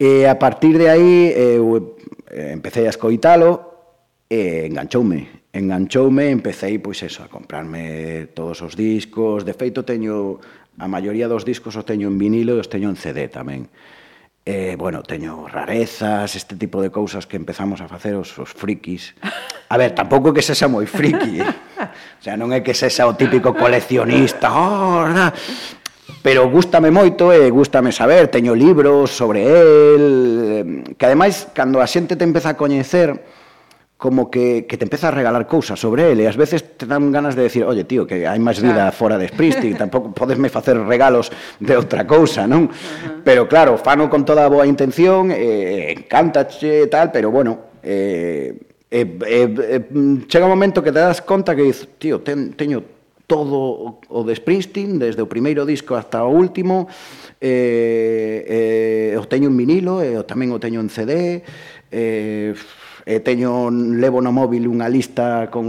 [0.00, 2.00] E a partir de aí eh, eu
[2.32, 5.44] eh, empecé a escoitalo e enganchoume.
[5.52, 9.44] Enganchoume, empecé pois eso, a comprarme todos os discos.
[9.44, 10.40] De feito teño
[10.78, 13.66] A maioría dos discos os teño en vinilo e os teño en CD tamén.
[14.46, 19.14] Eh, bueno, teño rarezas, este tipo de cousas que empezamos a facer os, os frikis.
[19.68, 21.44] A ver, tampouco que sexa moi friki.
[21.44, 21.50] Eh?
[21.50, 24.50] O sea, non é que sexa o típico coleccionista.
[24.50, 25.32] Oh, na
[26.20, 32.12] pero gústame moito e gústame saber, teño libros sobre el, que ademais cando a xente
[32.12, 33.24] te empeza a coñecer,
[34.00, 37.12] como que, que te empeza a regalar cousas sobre ele e ás veces te dan
[37.12, 38.96] ganas de decir oye tío, que hai máis vida claro.
[38.96, 41.28] fora de Springsteen tampouco podesme facer regalos
[41.60, 42.64] de outra cousa, non?
[42.64, 43.20] Uh -huh.
[43.20, 48.56] pero claro, fano con toda a boa intención eh, encántache e tal, pero bueno eh,
[48.88, 52.80] eh, eh, mm, chega un momento que te das conta que dices, tío, ten, teño
[53.28, 56.88] todo o de Springsteen, desde o primeiro disco hasta o último,
[57.38, 61.44] eh, eh, o teño en vinilo, e o tamén o teño en CD,
[61.92, 62.56] eh,
[63.10, 65.66] eh, teño levo no móvil unha lista con,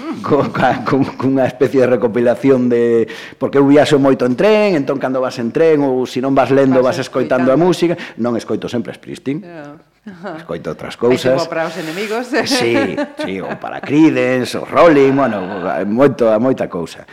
[0.24, 0.48] con,
[0.88, 3.04] con, con unha especie de recopilación de
[3.36, 6.48] porque eu viaxo moito en tren, entón cando vas en tren ou se non vas
[6.48, 9.44] lendo vas, vas escoitando a música, non escoito sempre Springsteen.
[9.44, 9.76] Yeah.
[10.40, 11.36] Escoito outras cousas.
[11.36, 12.32] Como para os enemigos.
[12.48, 15.44] Sí, sí, ou para Creedence, ou Rolling, bueno,
[15.84, 17.04] moito, moita cousa.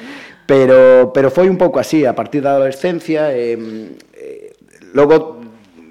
[0.48, 3.60] Pero, pero foi un pouco así, a partir da adolescencia, eh,
[4.16, 4.56] eh,
[4.96, 5.44] logo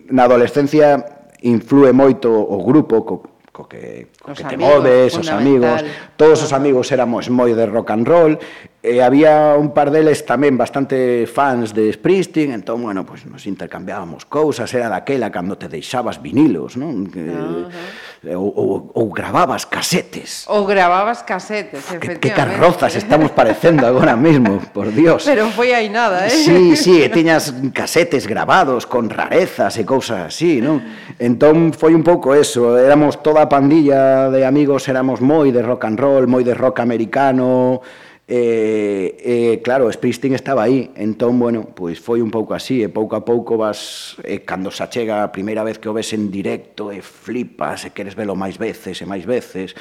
[0.09, 1.05] na adolescencia
[1.45, 5.79] influe moito o grupo co, co que, co os que te amigos, moves, os amigos,
[6.19, 8.35] todos os amigos éramos moi de rock and roll,
[8.83, 14.27] e había un par deles tamén bastante fans de Springsteen, entón, bueno, pues nos intercambiábamos
[14.27, 17.07] cousas, era daquela cando te deixabas vinilos, non?
[17.07, 20.49] Que, uh -huh Eh, ou, ou, ou gravabas casetes.
[20.49, 22.21] Ou gravabas casetes, efectivamente.
[22.21, 25.25] Que, que carrozas estamos parecendo agora mesmo, por Dios.
[25.29, 26.31] Pero foi aí nada, eh?
[26.31, 30.81] Sí, sí, e tiñas casetes grabados con rarezas e cousas así, non?
[31.21, 35.85] Entón foi un pouco eso, éramos toda a pandilla de amigos, éramos moi de rock
[35.85, 37.85] and roll, moi de rock americano,
[38.27, 43.21] E, e claro, Springsteen estaba aí, entón, bueno, pois foi un pouco así, e pouco
[43.21, 46.89] a pouco vas, e cando se achega a primeira vez que o ves en directo,
[46.89, 49.77] e flipas, e queres velo máis veces e máis veces,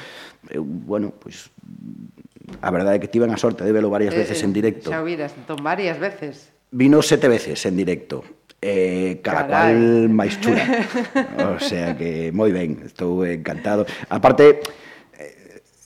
[0.52, 1.56] e, bueno, pois
[2.60, 4.92] a verdade é que tiven a sorte de velo varias eh, veces eh, en directo.
[4.92, 6.52] Xa viras, entón, varias veces.
[6.76, 8.28] Vino sete veces en directo,
[8.60, 9.72] eh, cada Carai.
[9.72, 10.68] cual máis chula.
[11.56, 13.88] o sea que moi ben, estou encantado.
[14.12, 14.60] Aparte,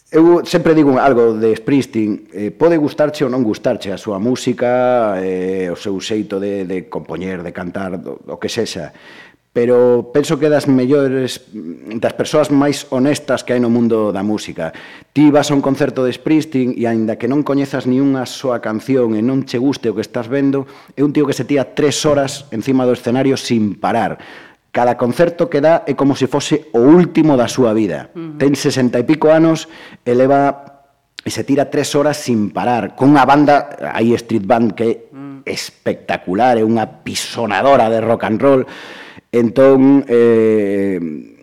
[0.09, 5.19] Eu sempre digo algo de Springsteen, eh, pode gustarche ou non gustarche a súa música,
[5.19, 8.95] eh, o seu xeito de, de compoñer, de cantar, do, do que sexa,
[9.51, 11.51] pero penso que das mellores,
[11.99, 14.71] das persoas máis honestas que hai no mundo da música.
[15.11, 18.63] Ti vas a un concerto de Springsteen e aínda que non coñezas ni unha soa
[18.63, 21.75] canción e non che guste o que estás vendo, é un tío que se tía
[21.75, 24.23] tres horas encima do escenario sin parar
[24.71, 28.13] Cada concerto que dá é como se fose o último da súa vida.
[28.13, 28.37] Uh -huh.
[28.37, 29.65] Ten 60 e pico anos,
[30.05, 30.77] eleva
[31.27, 34.93] e se tira tres horas sin parar, con unha banda, hai street band que é
[35.11, 35.43] mm.
[35.43, 38.63] espectacular, é unha pisonadora de rock and roll,
[39.31, 40.99] Entón, eh,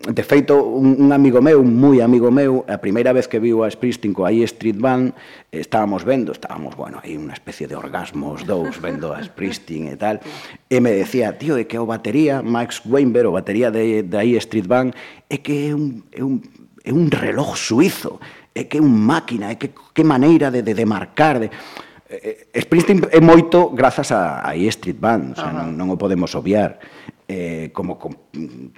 [0.09, 3.61] de feito, un, un amigo meu, un moi amigo meu, a primeira vez que viu
[3.61, 5.13] a Springsteen coa I Street Band,
[5.53, 10.17] estábamos vendo, estábamos, bueno, aí unha especie de orgasmos dous vendo a Springsteen e tal,
[10.65, 14.33] e me decía, tío, é que o batería, Max Weinberg, o batería de, de I
[14.41, 14.97] Street Band,
[15.29, 16.41] é que é un, é un,
[16.81, 18.17] é un reloj suizo,
[18.57, 21.53] é que é un máquina, é que que maneira de, de, de marcar, de...
[22.53, 26.33] Springsteen é moito grazas a, a E Street Band, o sea, non, non o podemos
[26.33, 26.77] obviar
[27.27, 27.97] eh, como,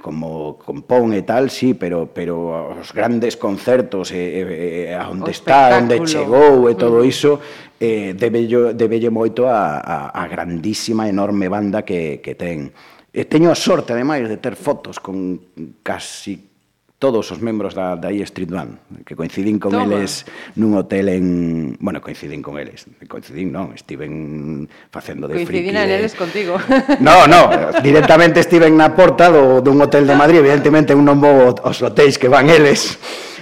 [0.01, 5.35] como compón e tal, sí, pero, pero os grandes concertos eh, eh, eh a onde
[5.35, 7.11] está, onde chegou e todo mm.
[7.11, 7.31] iso,
[7.75, 12.71] eh, debello, debelle moito a, a, a grandísima, enorme banda que, que ten.
[13.11, 15.39] E teño a sorte, ademais, de ter fotos con
[15.83, 16.56] casi
[16.99, 19.85] todos os membros da, da E Street Band, que coincidín con Toma.
[19.85, 20.25] eles
[20.57, 21.77] nun hotel en...
[21.77, 25.77] Bueno, coincidín con eles, coincidín, non, estiven facendo de coincidín friki.
[25.77, 26.57] Coincidín eles contigo.
[26.97, 27.53] No, no,
[27.85, 32.17] directamente estiven na porta do, dun hotel de Madrid, evidentemente un non vou aos hotéis
[32.17, 32.97] que van eles,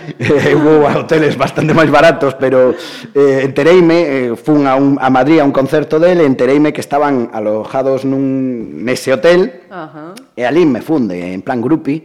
[0.20, 2.76] eh, hubo hoteles bastante máis baratos, pero
[3.16, 7.32] eh, entereime, eh, fun a, un, a Madrid a un concerto dele, entereime que estaban
[7.32, 10.12] alojados nun, nese hotel, uh -huh.
[10.36, 12.04] e ali me funde, en plan grupi,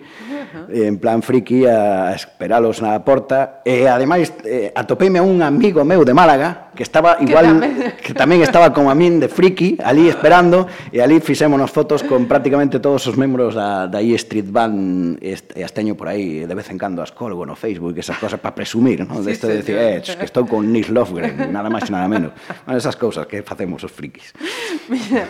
[0.68, 3.62] Eh, en plan friki a esperalos na porta.
[3.62, 7.74] E ademais eh, atopeime a un amigo meu de Málaga que estaba igual que tamén,
[8.04, 12.26] que tamén estaba como a min de friki ali esperando e ali fixémonos fotos con
[12.30, 16.54] prácticamente todos os membros da, da e Street Band e as teño por aí de
[16.54, 19.20] vez en cando as colgo no Facebook esas cosas para presumir ¿no?
[19.22, 22.06] de isto sí, de decir eh, que estou con Nils Lofgren nada máis e nada
[22.06, 22.32] menos.
[22.64, 24.32] Bueno, esas cousas que facemos os frikis.
[24.90, 25.26] Mira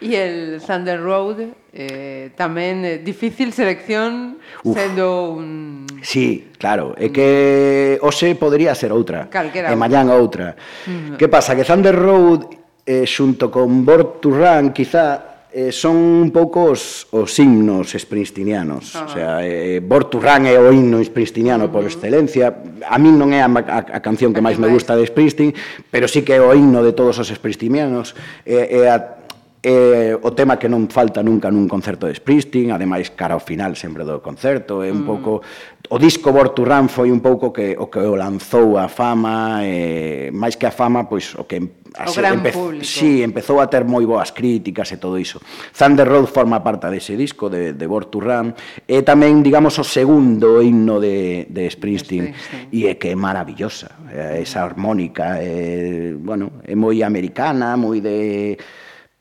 [0.00, 4.78] E el Thunder Road eh, tamén eh, difícil selección Uf.
[4.78, 5.90] sendo un...
[6.06, 9.70] Sí, claro, é que hoxe podería ser outra Calquera.
[9.70, 10.54] e mañán outra.
[10.86, 11.18] Mm.
[11.18, 11.58] Que pasa?
[11.58, 12.46] Que Thunder Road
[12.86, 18.94] eh, xunto con Born to Run quizá eh, son un pouco os, os himnos springstinianos.
[18.94, 19.02] Ah.
[19.02, 21.74] O sea, eh, Born to Run é o himno springstiniano uh -huh.
[21.74, 21.98] por mm-hmm.
[21.98, 22.46] excelencia.
[22.86, 25.50] A min non é a, a, a canción que máis me gusta de Springsteen,
[25.90, 28.14] pero sí que é o himno de todos os springstinianos.
[28.46, 29.17] É, é a
[29.58, 33.74] É o tema que non falta nunca nun concerto de Springsteen, ademais cara ao final
[33.74, 35.08] sempre do concerto, é un mm.
[35.10, 35.42] pouco
[35.90, 39.64] o disco Born to Run foi un pouco que o que o lanzou a fama,
[39.64, 41.58] e, máis que a fama, pois o que
[41.96, 42.84] a, o gran empe público.
[42.84, 45.40] Sí, empezou a ter moi boas críticas e todo iso.
[45.72, 48.54] Thunder Road forma parte dese disco de, de Born to Run,
[48.86, 52.68] é tamén, digamos, o segundo himno de, de Springsteen, Springsteen.
[52.70, 58.60] e é que é maravillosa, esa armónica, é, bueno, é moi americana, moi de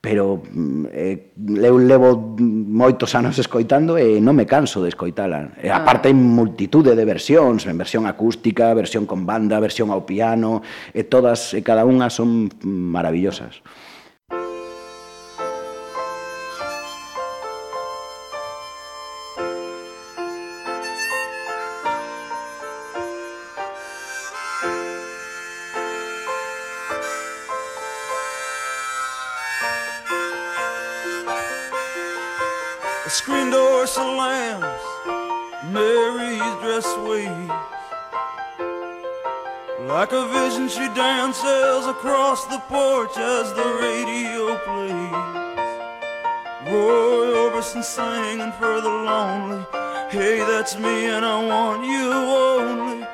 [0.02, 1.34] pero mm, eh,
[1.64, 5.58] eu levo moitos anos escoitando e non me canso de escoitala.
[5.58, 5.82] E, ah.
[5.82, 10.62] aparte, hai multitude de versións, en versión acústica, versión con banda, versión ao piano,
[10.94, 13.66] e todas e cada unha son mm, maravillosas.
[41.88, 45.38] Across the porch as the radio plays.
[46.72, 49.66] Roy Orbison singing for the lonely.
[50.10, 53.08] Hey, that's me and I want you only.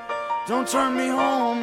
[0.47, 1.62] Don't turn me home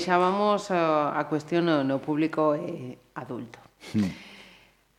[0.00, 3.60] deixábamos eh, a cuestión no, no público eh, adulto.
[3.92, 4.08] Mm.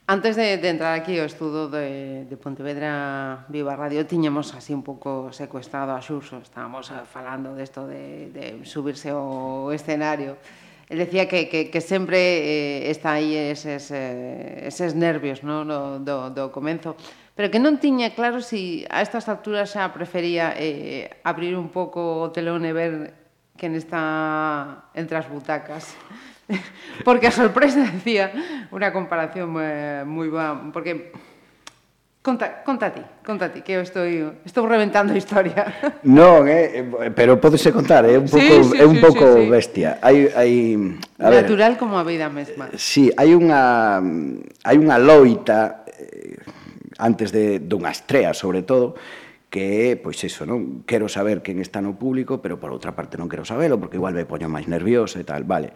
[0.05, 4.85] Antes de, de entrar aquí ao estudo de, de Pontevedra Viva Radio tiñamos así un
[4.85, 10.37] pouco secuestrado a Xurxo, estábamos eh, falando desto de, de subirse ao escenario.
[10.91, 15.63] El decía que, que, que sempre eh, está aí eses, eh, eses nervios no?
[15.65, 16.93] do, do, do comenzo,
[17.33, 21.71] pero que non tiña claro se si a estas alturas xa prefería eh, abrir un
[21.71, 23.20] pouco o telón e ver
[23.61, 25.93] quen está entre as butacas.
[27.05, 28.33] porque a sorpresa decía
[28.73, 31.13] unha comparación eh, moi boa, porque
[32.21, 34.05] Conta, conta ti, conta ti, que eu estou,
[34.45, 35.65] estou reventando a historia.
[36.05, 39.01] Non, eh, eh pero podese contar, é eh, un pouco, sí, sí, é un sí,
[39.01, 39.49] pouco sí, sí.
[39.49, 39.89] bestia.
[40.05, 40.53] Hai, hai,
[41.17, 42.69] a Natural ver, como a vida mesma.
[42.77, 43.97] Sí, hai unha,
[44.61, 46.37] hai unha loita, eh,
[47.01, 48.93] antes de, dunha estrea sobre todo,
[49.51, 50.87] que é, pois eso, non?
[50.87, 54.15] Quero saber quen está no público, pero por outra parte non quero sabelo, porque igual
[54.15, 55.75] me poño máis nervioso e tal, vale.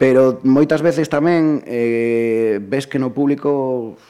[0.00, 4.00] Pero moitas veces tamén eh, ves que no público,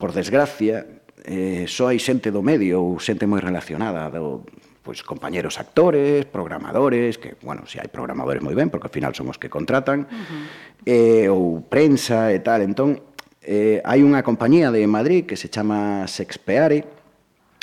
[0.00, 4.48] por desgracia, eh, só hai xente do medio ou xente moi relacionada do,
[4.80, 9.28] pois compañeros actores, programadores, que, bueno, se hai programadores moi ben, porque ao final son
[9.28, 10.44] os que contratan, uh -huh.
[10.88, 12.64] eh, ou prensa e tal.
[12.64, 13.04] Entón,
[13.44, 16.88] eh, hai unha compañía de Madrid que se chama Sexpeare,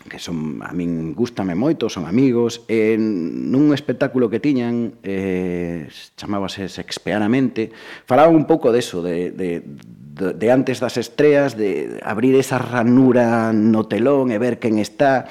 [0.10, 6.70] que son a min gustame moito, son amigos, e nun espectáculo que tiñan eh, chamábase
[6.70, 7.70] Sexpeanamente,
[8.08, 13.54] falaba un pouco deso, de, de, de, de antes das estreas, de abrir esa ranura
[13.54, 15.30] no telón e ver quen está,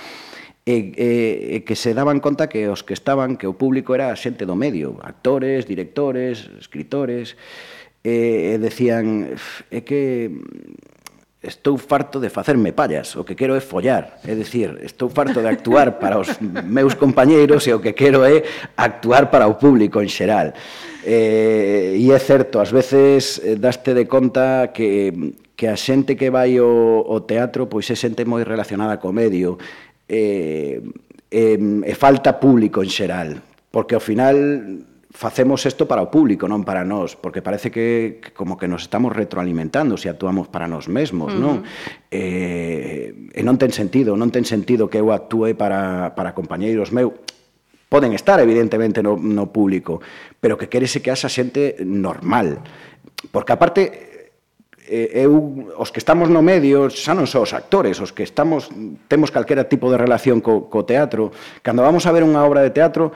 [0.67, 1.11] e, e,
[1.57, 4.55] e que se daban conta que os que estaban, que o público era xente do
[4.55, 7.35] medio, actores, directores, escritores,
[8.05, 9.37] e, e decían,
[9.71, 10.31] é que
[11.43, 15.49] estou farto de facerme pallas, o que quero é follar, é dicir, estou farto de
[15.49, 16.37] actuar para os
[16.69, 18.45] meus compañeiros e o que quero é
[18.77, 20.53] actuar para o público en xeral.
[21.01, 26.29] Eh, e é certo, ás veces eh, daste de conta que, que a xente que
[26.29, 29.57] vai ao, ao teatro pois é xente moi relacionada co medio,
[30.05, 30.85] eh,
[31.33, 33.41] eh, e falta público en xeral,
[33.73, 34.37] porque ao final
[35.11, 38.87] facemos isto para o público, non para nós, porque parece que, que como que nos
[38.87, 41.43] estamos retroalimentando se actuamos para nós mesmos, uh -huh.
[41.43, 41.57] non?
[42.15, 47.11] Eh, e non ten sentido, non ten sentido que eu actúe para, para compañeiros meu,
[47.91, 49.99] poden estar evidentemente no, no público,
[50.39, 52.63] pero que querese que haxa xente normal,
[53.35, 53.83] porque aparte
[54.87, 58.71] eh, eu os que estamos no medio xa non só os actores, os que estamos
[59.11, 61.35] temos calquera tipo de relación co, co teatro,
[61.67, 63.11] cando vamos a ver unha obra de teatro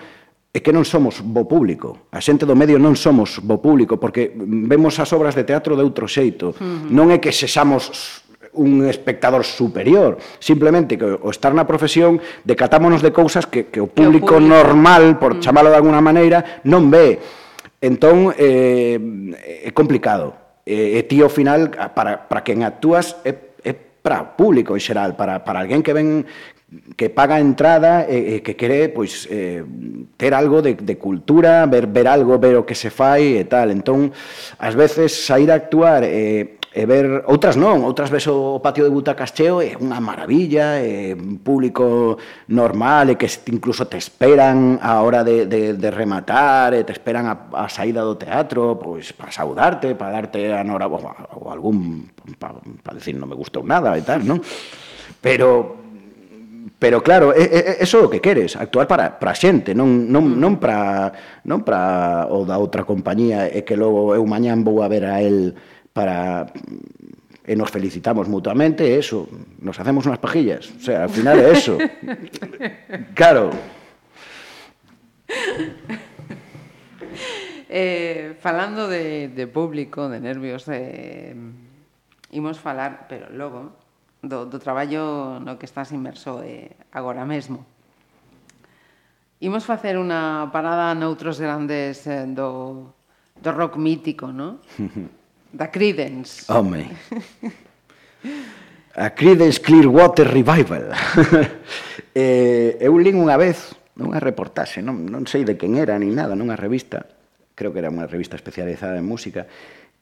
[0.55, 2.07] é que non somos bo público.
[2.15, 5.83] A xente do medio non somos bo público, porque vemos as obras de teatro de
[5.83, 6.55] outro xeito.
[6.55, 6.95] Uh -huh.
[6.95, 8.23] Non é que sexamos
[8.55, 13.91] un espectador superior, simplemente que o estar na profesión decatámonos de cousas que, que o
[13.91, 15.35] público, que o público normal, por mm.
[15.35, 15.45] uh -huh.
[15.45, 17.19] chamalo de alguna maneira, non ve.
[17.83, 18.95] Entón, eh,
[19.67, 20.63] é complicado.
[20.63, 25.19] E, e ti, ao final, para, para quen actúas, é, é para público en xeral,
[25.19, 26.23] para, para alguén que ven
[26.97, 29.62] que paga entrada e, e que quere pois eh,
[30.16, 33.47] ter algo de, de cultura, ver ver algo, ver o que se fai e eh,
[33.47, 33.70] tal.
[33.70, 34.11] Entón,
[34.59, 38.83] ás veces sair a actuar e eh, e ver outras non, outras ves o patio
[38.83, 42.18] de butacas cheo é unha maravilla, é un público
[42.51, 47.31] normal e que incluso te esperan a hora de, de, de rematar, e te esperan
[47.31, 52.11] a, a saída do teatro, pois para saudarte, para darte a nora, ou, ou algún
[52.43, 54.43] para pa decir non me gustou nada e tal, non?
[55.22, 55.84] Pero
[56.85, 60.37] Pero claro, é, é, é o que queres, actuar para, para a xente, non, non,
[60.37, 61.16] non para
[61.49, 65.24] non para o da outra compañía e que logo eu mañán vou a ver a
[65.24, 65.57] el
[65.97, 66.45] para
[67.41, 69.24] e nos felicitamos mutuamente, eso,
[69.64, 71.80] nos hacemos unas pajillas, o sea, al final é eso.
[73.16, 73.49] claro.
[77.76, 81.35] Eh, falando de, de público, de nervios, eh,
[82.30, 83.74] imos falar, pero logo,
[84.29, 87.64] do, do traballo no que estás inmerso eh, agora mesmo.
[89.45, 92.89] Imos facer unha parada noutros grandes eh, do,
[93.37, 94.64] do rock mítico, no?
[95.53, 96.49] da Creedence.
[96.49, 96.89] Home.
[98.97, 100.91] A Creedence Clearwater Revival.
[102.14, 106.35] eh, eu lín unha vez nunha reportaxe, non, non sei de quen era nin nada,
[106.35, 107.07] nunha revista,
[107.55, 109.47] creo que era unha revista especializada en música,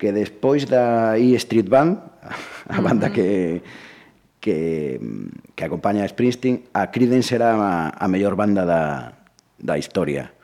[0.00, 2.00] que despois da E Street Band,
[2.72, 3.60] a banda que
[4.42, 4.98] que,
[5.54, 9.22] que acompaña a Springsteen, a Creedence será a, a mellor banda da,
[9.62, 10.34] da historia.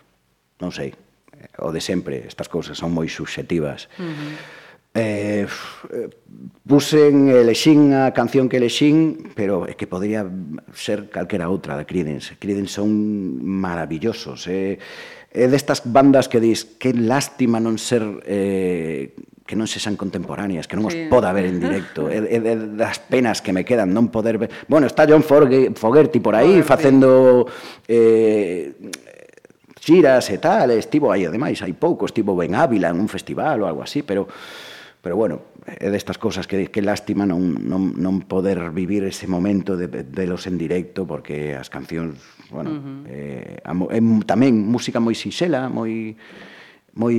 [0.63, 3.91] Non sei, eh, o de sempre, estas cousas son moi subxetivas.
[3.99, 4.57] Uh eh, -huh.
[4.95, 5.47] Eh,
[6.67, 10.27] pusen, elexín a canción que elexín, pero é que podría
[10.73, 12.39] ser calquera outra da Creedence.
[12.41, 12.91] Creedence son
[13.43, 14.79] maravillosos, eh?
[15.29, 19.13] é destas bandas que dis que lástima non ser eh,
[19.49, 21.09] que non sexan contemporáneas, que non sí.
[21.09, 22.13] os poda ver en directo.
[22.13, 24.53] é, é, é das penas que me quedan non poder ver.
[24.69, 26.69] Bueno, está John Fogerty por aí Fogerty.
[26.69, 27.49] facendo
[27.89, 28.77] eh
[29.81, 33.67] xiras e tal, estivo aí ademais, hai pouco, estivo ben Ávila en un festival ou
[33.73, 34.29] algo así, pero
[35.01, 39.81] pero bueno, é destas cousas que que lástima non non non poder vivir ese momento
[39.81, 42.21] de de los en directo porque as cancións,
[42.53, 43.01] bueno, uh -huh.
[43.09, 46.13] eh, é, tamén música moi sinxela, moi
[46.93, 47.17] moi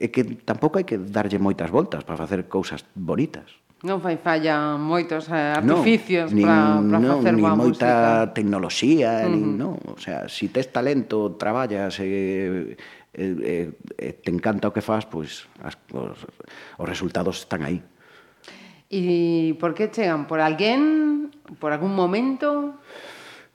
[0.00, 3.60] é que tampouco hai que darlle moitas voltas para facer cousas bonitas.
[3.84, 8.24] Non fai falla moitos eh, artificios para para no, facer boa música.
[8.24, 9.32] moita tecnoloxía, uh -huh.
[9.32, 9.76] nin, non.
[9.92, 12.76] O sea, si tes talento, traballas, eh,
[13.12, 16.18] eh, eh, te encanta o que faz, pois as, os,
[16.80, 17.84] os resultados están aí.
[18.90, 20.24] E por que chegan?
[20.26, 21.30] Por alguén?
[21.60, 22.80] Por algún momento?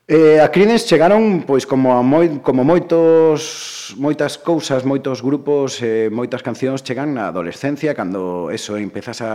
[0.07, 6.13] Eh, a Creedence chegaron pois como a moi, como moitos moitas cousas, moitos grupos, eh,
[6.13, 9.33] moitas cancións chegan na adolescencia cando eso empezas a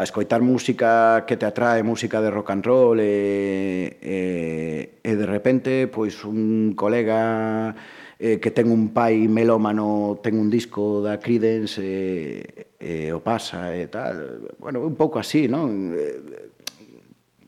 [0.00, 4.18] a escoitar música que te atrae, música de rock and roll e, e,
[5.04, 7.76] e de repente pois un colega
[8.16, 13.76] eh, que ten un pai melómano ten un disco da Creedence e, e o pasa
[13.76, 15.92] e tal, bueno, un pouco así, non?
[15.92, 16.49] Eh,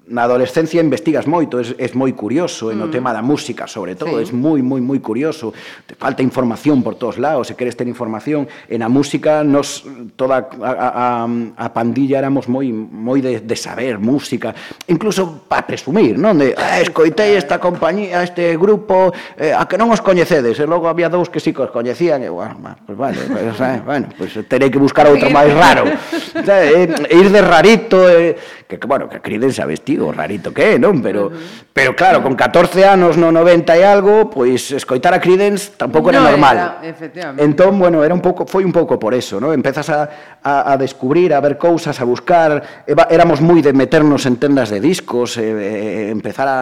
[0.09, 2.73] na adolescencia investigas moito, es, es moi curioso, mm.
[2.73, 2.93] e no mm.
[2.93, 4.29] tema da música, sobre todo, sí.
[4.29, 5.55] es moi, moi, moi curioso.
[5.87, 8.49] Te falta información por todos lados, se queres ter información.
[8.69, 9.87] En a música, nos,
[10.17, 14.55] toda a, a, a pandilla éramos moi moi de, de saber música,
[14.91, 16.39] incluso para presumir, non?
[16.39, 20.91] De, ah, escoitei esta compañía, este grupo, eh, a que non os coñecedes, e logo
[20.91, 24.35] había dous que sí que os coñecían, e, bueno, pues, vale, pues, eh, bueno, pues
[24.51, 25.87] terei que buscar outro máis raro.
[25.87, 28.35] e, e ir de rarito, eh,
[28.67, 30.99] que, bueno, que criden xa vestido, rarito que é, non?
[30.99, 31.31] Pero,
[31.71, 36.19] pero claro, con 14 anos no 90 e algo, pois escoitar a Creedence tampouco era
[36.25, 36.57] No normal.
[36.57, 37.45] era, efectivamente.
[37.45, 39.53] Entón, bueno, era un pouco, foi un pouco por eso, ¿no?
[39.55, 40.09] Empezas a,
[40.43, 44.73] a, a descubrir, a ver cousas, a buscar, eva- éramos moi de meternos en tendas
[44.73, 46.59] de discos, e, e, empezar a,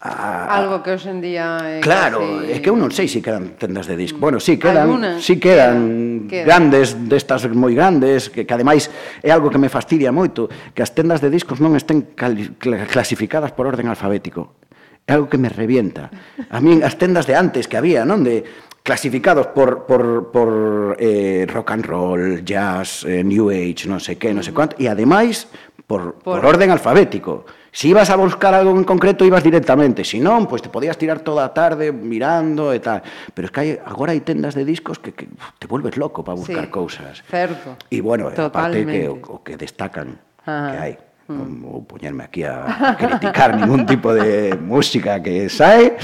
[0.00, 0.46] a...
[0.54, 2.54] Algo que hoxe en día é Claro, casi...
[2.54, 4.22] é que eu non sei se quedan tendas de disco.
[4.22, 4.22] Mm.
[4.22, 8.86] Bueno, si sí quedan, si sí quedan, quedan grandes, destas moi grandes, que, que ademais
[9.26, 13.50] é algo que me fastidia moito, que as tendas de discos non estén cali, clasificadas
[13.50, 14.54] por orden alfabético.
[15.02, 16.14] É algo que me revienta.
[16.46, 18.46] A min as tendas de antes que había, non, de
[18.86, 24.30] clasificados por, por, por eh, rock and roll, jazz, eh, new age, non sei que,
[24.30, 25.50] non sei quanto, e ademais
[25.90, 27.42] por, por, por orden alfabético
[27.78, 30.02] Si ibas a buscar algo en concreto, ibas directamente.
[30.02, 33.06] Si non, pois te podías tirar toda a tarde mirando e tal.
[33.30, 36.34] Pero es que hai, agora hai tendas de discos que, que te vuelves loco para
[36.34, 37.22] buscar sí, cousas.
[37.30, 37.78] Certo.
[37.86, 40.74] E bueno, aparte que o, o que destacan Ajá.
[40.74, 40.94] que hai
[41.30, 41.38] mm.
[41.38, 42.66] non vou poñerme aquí a
[42.98, 45.94] criticar ningún tipo de música que sai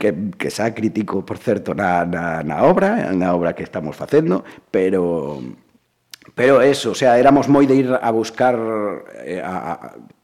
[0.00, 4.40] que, que xa critico, por certo, na, na, na obra, na obra que estamos facendo,
[4.72, 5.36] pero
[6.34, 8.54] Pero eso, o sea, éramos moi de ir a buscar
[9.24, 9.74] eh, a, a,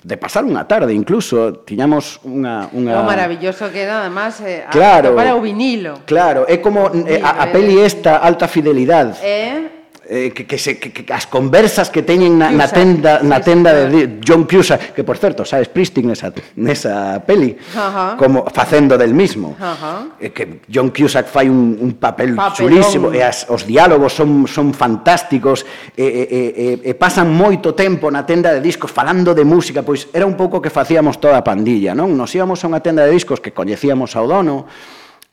[0.03, 5.17] de pasar unha tarde incluso, tiñamos unha unha O maravilloso que era además eh, claro,
[5.17, 6.03] para o vinilo.
[6.07, 7.89] Claro, é como vinilo, eh, a, a peli eh.
[7.89, 9.19] esta Alta Fidelidade.
[9.23, 9.84] Eh?
[10.09, 13.89] eh, que, que, se, que, que as conversas que teñen na, na tenda na tenda
[13.89, 18.17] de John Cusack, que por certo, sabes Pristin nesa nesa peli, uh -huh.
[18.17, 19.57] como facendo del mismo.
[19.57, 20.01] Uh -huh.
[20.21, 22.55] eh, que John Cusack fai un, un papel Papelón.
[22.55, 25.65] chulísimo e as, os diálogos son son fantásticos
[25.97, 30.09] e, e, e, e pasan moito tempo na tenda de discos falando de música, pois
[30.13, 32.13] era un pouco que facíamos toda a pandilla, non?
[32.13, 34.67] Nos íbamos a unha tenda de discos que coñecíamos ao dono,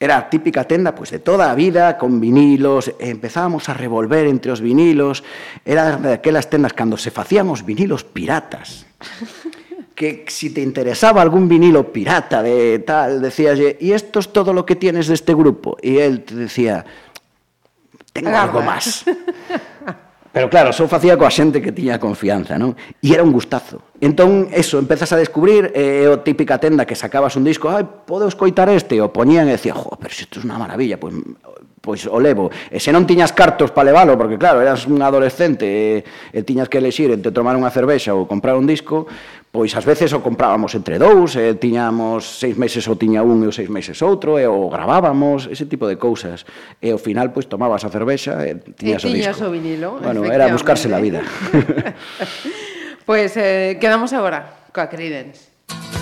[0.02, 4.60] Era típica tenda pues, de toda a vida, con vinilos, empezábamos a revolver entre os
[4.60, 5.24] vinilos,
[5.64, 8.88] era daquelas tendas cando se facían os vinilos piratas.
[9.94, 14.66] Que si te interesaba algún vinilo pirata de tal, decías, y esto es todo lo
[14.66, 15.78] que tienes de este grupo.
[15.80, 16.84] Y él te decía,
[18.12, 18.44] tengo Agarra.
[18.46, 19.06] algo más.
[20.32, 22.72] Pero claro, só facía coa xente que tiña confianza, non?
[23.04, 23.84] E era un gustazo.
[24.00, 28.32] Entón, eso, empezas a descubrir eh, o típica tenda que sacabas un disco, ai, podo
[28.32, 31.12] escoitar este, o poñían e decía, jo, pero isto é unha maravilla, pois,
[31.84, 32.48] pois o levo.
[32.72, 36.72] E se non tiñas cartos para levalo, porque claro, eras un adolescente e, e tiñas
[36.72, 39.12] que elexir entre tomar unha cervexa ou comprar un disco,
[39.52, 43.52] pois ás veces o comprábamos entre dous, e tiñamos seis meses ou tiña un e
[43.52, 46.48] os seis meses outro, e o gravábamos, ese tipo de cousas.
[46.80, 49.46] E ao final, pois, tomabas a cervexa eh, e tiñas, e tiñas o disco.
[49.46, 51.20] o vinilo, Bueno, era buscarse la vida.
[53.06, 56.01] pois, pues, eh, quedamos agora coa Creedence.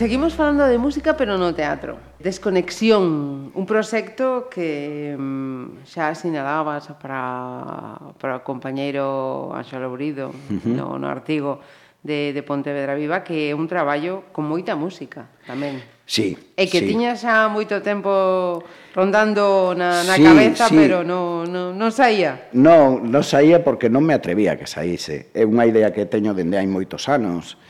[0.00, 1.98] seguimos falando de música, pero no teatro.
[2.20, 10.72] Desconexión, un proxecto que mm, xa sinalabas para, para o compañeiro Anxo Lourido, uh -huh.
[10.72, 11.60] no, no artigo
[12.00, 15.84] de, de Pontevedra Viva, que é un traballo con moita música tamén.
[16.08, 16.88] Sí, e que sí.
[16.88, 18.64] tiña xa moito tempo
[18.96, 20.80] rondando na, na sí, cabeza, sí.
[20.80, 22.48] pero non no, no saía.
[22.56, 25.28] Non, non saía porque non me atrevía que saíse.
[25.36, 27.60] É unha idea que teño dende hai moitos anos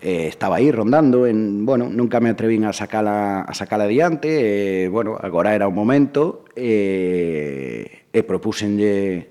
[0.00, 4.88] eh, estaba aí rondando en, bueno, nunca me atrevín a sacala a sacala adiante, eh,
[4.88, 9.30] bueno, agora era o momento eh, eh e propúsenlle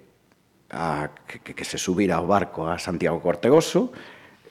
[0.72, 3.92] a, que, que se subira ao barco a Santiago Cortegoso,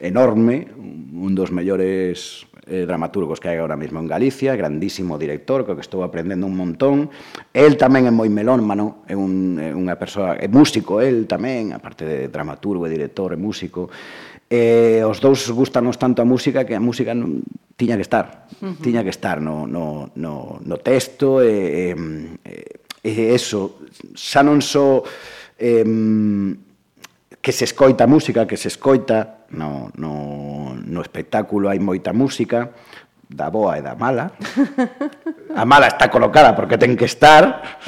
[0.01, 5.75] enorme, un dos mellores eh, dramaturgos que hai agora mesmo en Galicia, grandísimo director, co
[5.75, 7.11] que estou aprendendo un montón.
[7.51, 12.05] El tamén é moi melónmano, é un, é unha persoa, é músico, el tamén, aparte
[12.05, 13.89] de dramaturgo, e director, é músico
[14.51, 17.45] eh, os dous gustanos tanto a música que a música non,
[17.77, 18.81] tiña que estar, uh -huh.
[18.81, 21.95] tiña que estar no, no, no, no texto, e,
[22.43, 22.53] e,
[23.05, 23.85] e eso,
[24.17, 25.09] xa non só so,
[25.61, 25.85] eh,
[27.41, 32.73] que se escoita música, que se escoita no, no, no espectáculo hai moita música,
[33.29, 34.33] da boa e da mala.
[35.55, 37.81] A mala está colocada porque ten que estar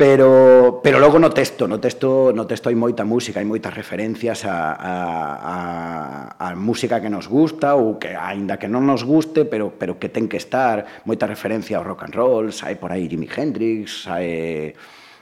[0.00, 4.48] pero, pero logo no texto, no texto, no texto hai moita música, hai moitas referencias
[4.48, 4.94] a, a,
[5.44, 5.56] a,
[6.40, 10.08] a música que nos gusta ou que aínda que non nos guste, pero, pero que
[10.08, 14.72] ten que estar, moita referencia ao rock and roll, sai por aí Jimi Hendrix, sai,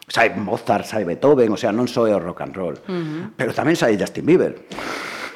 [0.06, 3.34] sai Mozart, sai Beethoven, o sea, non só é o rock and roll, uh -huh.
[3.34, 4.62] pero tamén sai Justin Bieber.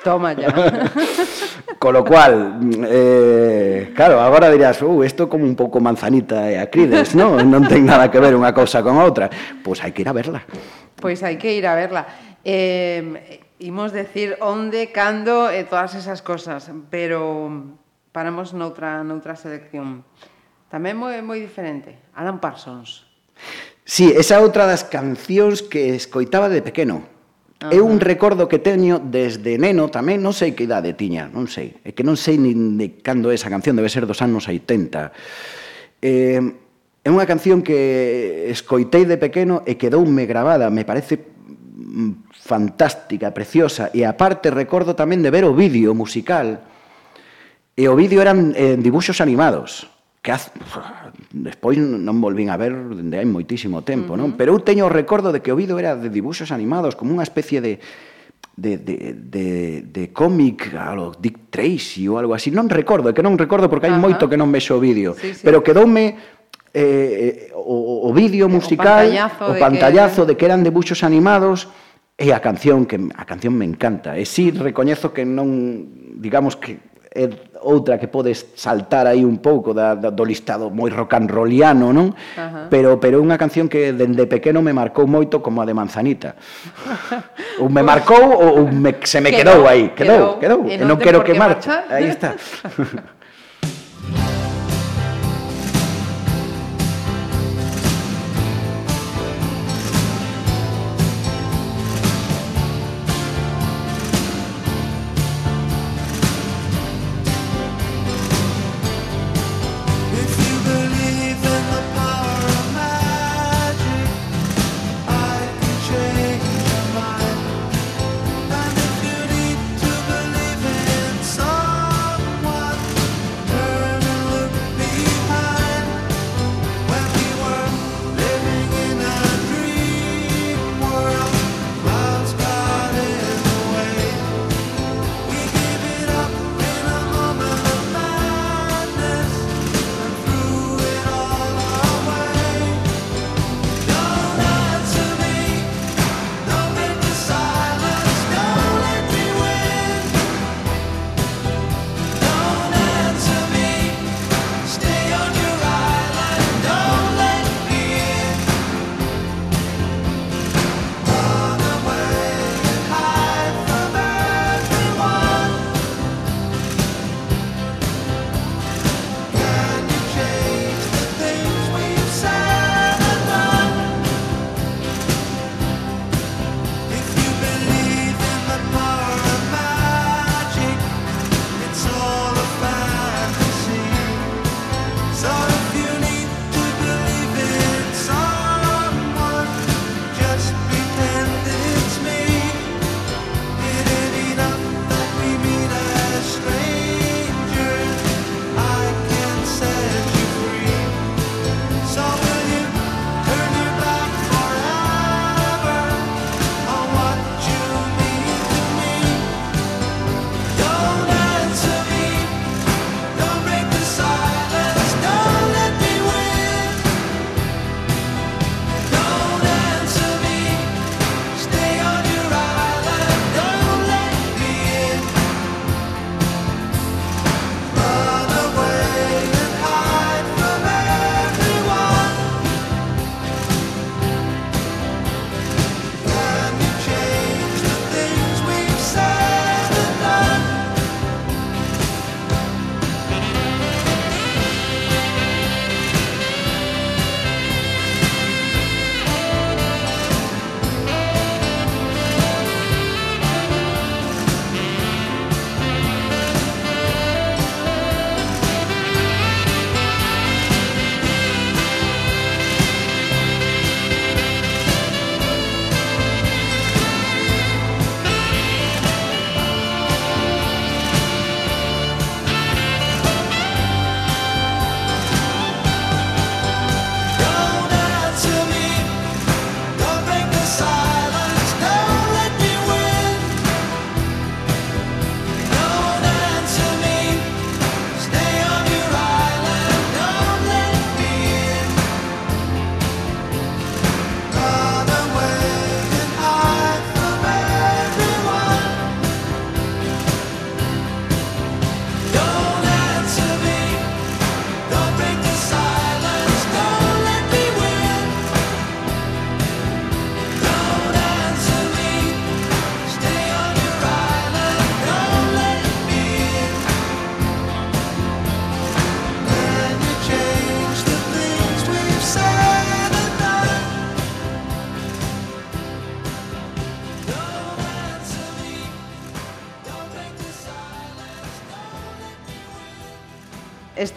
[0.07, 0.55] Toma ya.
[1.83, 7.19] Con lo cual, eh, claro, agora dirás, uh, isto como un pouco manzanita e acrides,
[7.19, 7.43] non?
[7.51, 9.27] Non ten nada que ver unha cousa con outra.
[9.67, 10.47] Pois pues hai que ir a verla.
[10.47, 12.07] Pois pues hai que ir a verla.
[12.47, 17.51] Eh, imos decir onde, cando e todas esas cosas, pero
[18.15, 20.07] paramos noutra, noutra selección.
[20.71, 23.11] Tamén moi, moi diferente, Alan Parsons.
[23.83, 27.11] Sí, esa outra das cancións que escoitaba de pequeno.
[27.71, 31.79] É un recordo que teño desde neno tamén, non sei que idade tiña, non sei,
[31.87, 35.15] é que non sei nin de cando é esa canción, debe ser dos anos 80.
[36.03, 36.43] Eh,
[37.07, 43.95] é unha canción que escoitei de pequeno e quedoume grabada, me parece mm, fantástica, preciosa,
[43.95, 46.67] e aparte recordo tamén de ver o vídeo musical,
[47.79, 49.87] e o vídeo eran eh, dibuxos animados,
[50.23, 50.55] que haz,
[51.35, 54.23] despois non volvín a ver dende hai moitísimo tempo, uh -huh.
[54.23, 54.39] non?
[54.39, 57.27] Pero eu teño o recordo de que o vídeo era de dibuxos animados, como unha
[57.27, 57.83] especie de
[58.57, 62.55] de, de, de, de cómic a lo Dick Tracy ou algo así.
[62.55, 64.05] Non recordo, é que non recordo porque hai Ajá.
[64.07, 65.17] moito que non vexo o vídeo.
[65.19, 65.43] Sí, sí.
[65.43, 66.15] Pero quedoume
[66.71, 70.29] eh, o, o vídeo musical, o pantallazo, o pantallazo de, que...
[70.29, 71.67] de que eran debuxos animados
[72.15, 74.21] e a canción, que a canción me encanta.
[74.21, 76.79] E sí, recoñezo que non, digamos que
[77.11, 77.27] é
[77.65, 81.93] outra que podes saltar aí un pouco da, da, do listado moi rock and rolliano,
[81.93, 82.11] non?
[82.11, 82.67] Uh -huh.
[82.69, 86.35] Pero pero unha canción que dende pequeno me marcou moito como a de Manzanita.
[87.63, 90.67] ou me marcou ou me, se me quedou, quedou aí, quedou, quedou.
[90.67, 90.71] quedou.
[90.71, 91.87] E non, non quero que marcha.
[91.87, 91.95] marcha.
[91.95, 92.35] Aí está.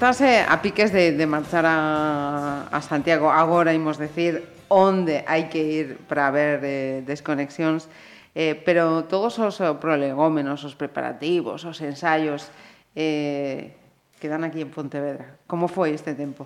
[0.06, 5.50] estás eh, a piques de, de marchar a, a Santiago, agora imos decir onde hai
[5.50, 7.90] que ir para ver eh, desconexións,
[8.38, 12.54] eh, pero todos os eh, prolegómenos, os preparativos, os ensaios
[12.94, 13.74] eh,
[14.22, 15.42] quedan aquí en Pontevedra.
[15.50, 16.46] Como foi este tempo?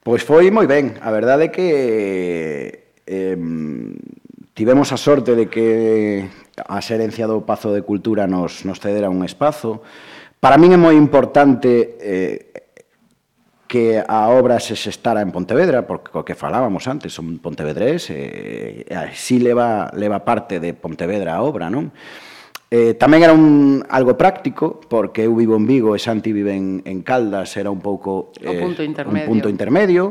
[0.00, 0.96] Pois foi moi ben.
[1.04, 1.68] A verdade é que
[3.04, 3.36] eh,
[4.56, 6.24] tivemos a sorte de que
[6.56, 9.84] a xerencia do Pazo de Cultura nos, nos cedera un espazo.
[10.40, 12.59] Para min é moi importante eh,
[13.70, 18.82] que a obra se xestara en Pontevedra, porque o que falábamos antes, son pontevedrés, e,
[18.82, 21.94] e así leva, leva parte de Pontevedra a obra, non?
[22.66, 26.82] Eh, tamén era un algo práctico, porque eu vivo en Vigo e Santi vive en,
[26.82, 29.22] en Caldas, era un pouco eh, o punto intermedio.
[29.22, 30.10] un punto intermedio.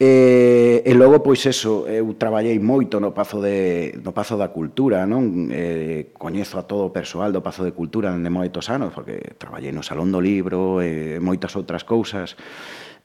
[0.00, 5.04] E, e logo pois eso, eu traballei moito no Pazo de no Pazo da Cultura,
[5.04, 5.52] non?
[5.52, 9.72] Eh, coñezo a todo o persoal do Pazo de Cultura dende moitos anos, porque traballei
[9.72, 12.40] no Salón do Libro e moitas outras cousas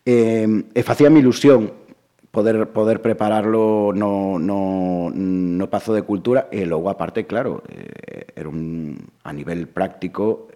[0.06, 1.74] eh, e facía mi ilusión
[2.32, 8.48] poder poder prepararlo no, no, no Pazo de Cultura e logo aparte, claro, eh, era
[8.48, 10.48] un a nivel práctico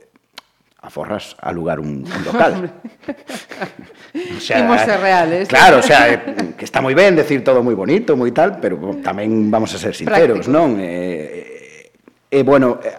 [0.85, 2.71] aforras alugar un, un local.
[4.37, 5.49] o sea, Imos ser reales.
[5.49, 9.01] Claro, o sea, eh, que está moi ben decir todo moi bonito, moi tal, pero
[9.01, 10.53] tamén vamos a ser sinceros, Práctico.
[10.53, 10.77] non?
[10.77, 11.89] E, eh,
[12.29, 12.93] eh, eh, bueno, eh,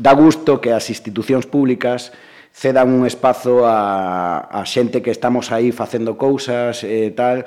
[0.00, 2.10] dá gusto que as institucións públicas
[2.56, 7.44] cedan un espazo a, a xente que estamos aí facendo cousas e eh, tal,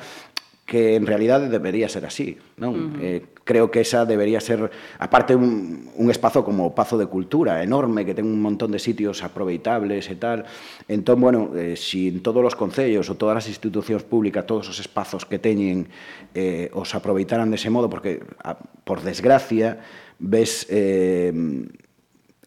[0.69, 2.77] que en realidade debería ser así, non?
[2.77, 3.01] Uh -huh.
[3.01, 4.69] eh, creo que esa debería ser,
[5.01, 8.77] aparte, un, un espazo como o Pazo de Cultura, enorme, que ten un montón de
[8.77, 10.45] sitios aproveitables e tal.
[10.85, 14.77] Entón, bueno, eh, si en todos os concellos ou todas as institucións públicas, todos os
[14.77, 15.89] espazos que teñen,
[16.37, 18.53] eh, os aproveitaran dese modo, porque, a,
[18.85, 19.81] por desgracia,
[20.21, 20.69] ves...
[20.69, 21.33] Eh,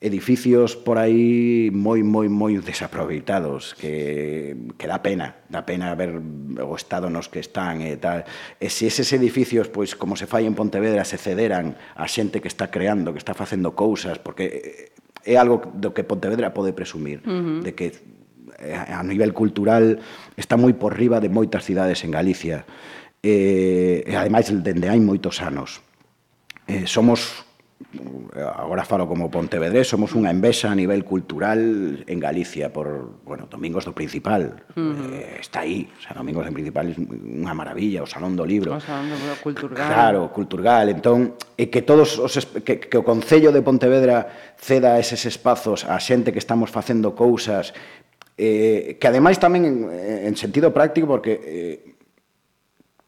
[0.02, 6.18] edificios por aí moi, moi, moi desaproveitados que, que dá pena, dá pena ver
[6.58, 8.26] o estado nos que están e tal.
[8.58, 12.50] E se eses edificios, pois, como se fai en Pontevedra, se cederan a xente que
[12.50, 14.90] está creando, que está facendo cousas, porque
[15.22, 17.58] é algo do que Pontevedra pode presumir, uh -huh.
[17.62, 17.94] de que
[18.58, 20.02] eh, a nivel cultural
[20.34, 22.66] está moi por riba de moitas cidades en Galicia.
[23.22, 25.78] E, e ademais, dende hai moitos anos.
[26.66, 27.46] Eh, somos
[28.34, 31.60] Eh, agora falo como Pontevedrés, somos unha envesa a nivel cultural
[32.06, 34.64] en Galicia por, bueno, Domingos do Principal.
[34.72, 35.12] Uh -huh.
[35.12, 38.72] eh, está aí, o sea, Domingos do Principal é unha maravilla, o Salón do Libro.
[38.72, 39.88] O Salón do Culturgal.
[39.88, 42.32] Claro, Culturgal, entón, e que todos os
[42.64, 47.76] que, que o Concello de Pontevedra ceda eses espazos a xente que estamos facendo cousas
[48.40, 51.91] eh, que ademais tamén en, en sentido práctico porque eh,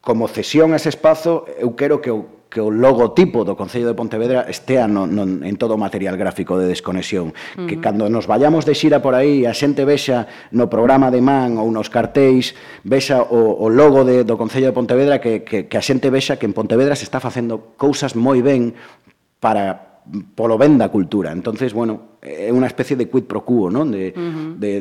[0.05, 3.99] como cesión a ese espazo, eu quero que o que o logotipo do Concello de
[3.99, 7.35] Pontevedra estea no, no, en todo o material gráfico de desconexión.
[7.35, 7.67] Uh -huh.
[7.67, 11.59] Que cando nos vayamos de xira por aí, a xente vexa no programa de man
[11.59, 12.55] ou nos cartéis,
[12.87, 16.39] vexa o, o logo de, do Concello de Pontevedra, que, que, que a xente vexa
[16.39, 18.71] que en Pontevedra se está facendo cousas moi ben
[19.43, 19.99] para
[20.37, 21.35] polo ben da cultura.
[21.35, 23.91] Entonces, bueno, é unha especie de quid pro quo, non?
[23.91, 24.49] De, uh -huh.
[24.55, 24.71] de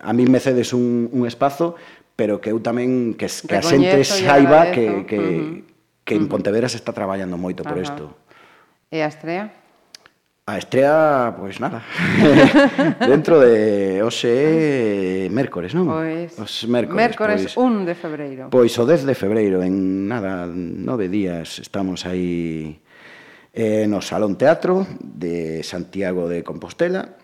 [0.00, 1.76] a mí me cedes un, un espazo,
[2.16, 6.04] pero que eu tamén que, que a xente saiba que, que, uh -huh.
[6.06, 8.14] que en Pontevedra se está traballando moito por isto.
[8.94, 9.50] E a estrea?
[10.46, 11.82] A estrea, pois pues, nada.
[13.10, 15.90] Dentro de hoxe mércores, non?
[15.90, 17.00] Pois, os mércores.
[17.00, 18.44] Mércores pois, 1 de febreiro.
[18.52, 22.78] Pois o 10 de febreiro, en nada, nove días estamos aí
[23.50, 27.18] eh, no Salón Teatro de Santiago de Compostela,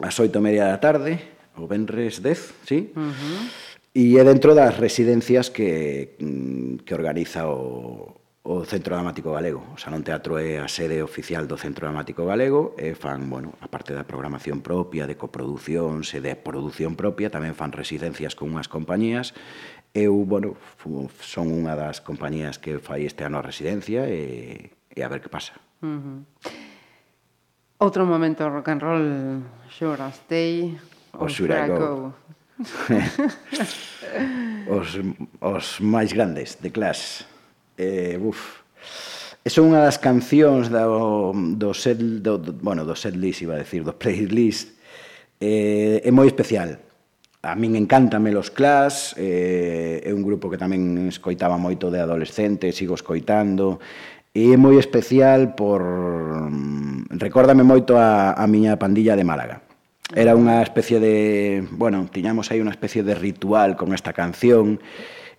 [0.00, 1.20] ás oito e media da tarde,
[1.60, 2.94] o Benres 10, sí?
[2.96, 3.63] Uh -huh
[3.94, 9.62] E é dentro das residencias que, mm, que organiza o, o Centro Dramático Galego.
[9.70, 13.70] O Salón Teatro é a sede oficial do Centro Dramático Galego e fan, bueno, a
[13.70, 18.66] parte da programación propia, de coproducción, e de produción propia, tamén fan residencias con unhas
[18.66, 19.30] compañías.
[19.94, 20.58] Eu, bueno,
[21.22, 25.30] son unha das compañías que fai este ano a residencia e, e a ver que
[25.30, 25.54] pasa.
[25.86, 26.18] Uh -huh.
[27.78, 29.06] Outro momento rock and roll,
[29.70, 30.82] Xurastei,
[31.14, 32.23] o Xuracou.
[34.70, 34.98] os,
[35.40, 37.26] os máis grandes de Clash.
[37.76, 38.62] Eh, buf.
[39.44, 43.58] Esa é unha das cancións do, do set, do, do, bueno, do set list, iba
[43.58, 44.72] a decir, do playlist,
[45.36, 46.80] eh, é moi especial.
[47.44, 52.72] A min encántame los Clash, eh, é un grupo que tamén escoitaba moito de adolescente,
[52.72, 53.84] sigo escoitando,
[54.32, 55.84] e é moi especial por...
[55.84, 59.73] Mm, Recórdame moito a, a miña pandilla de Málaga
[60.12, 64.76] Era unha especie de, bueno, tiñamos aí unha especie de ritual con esta canción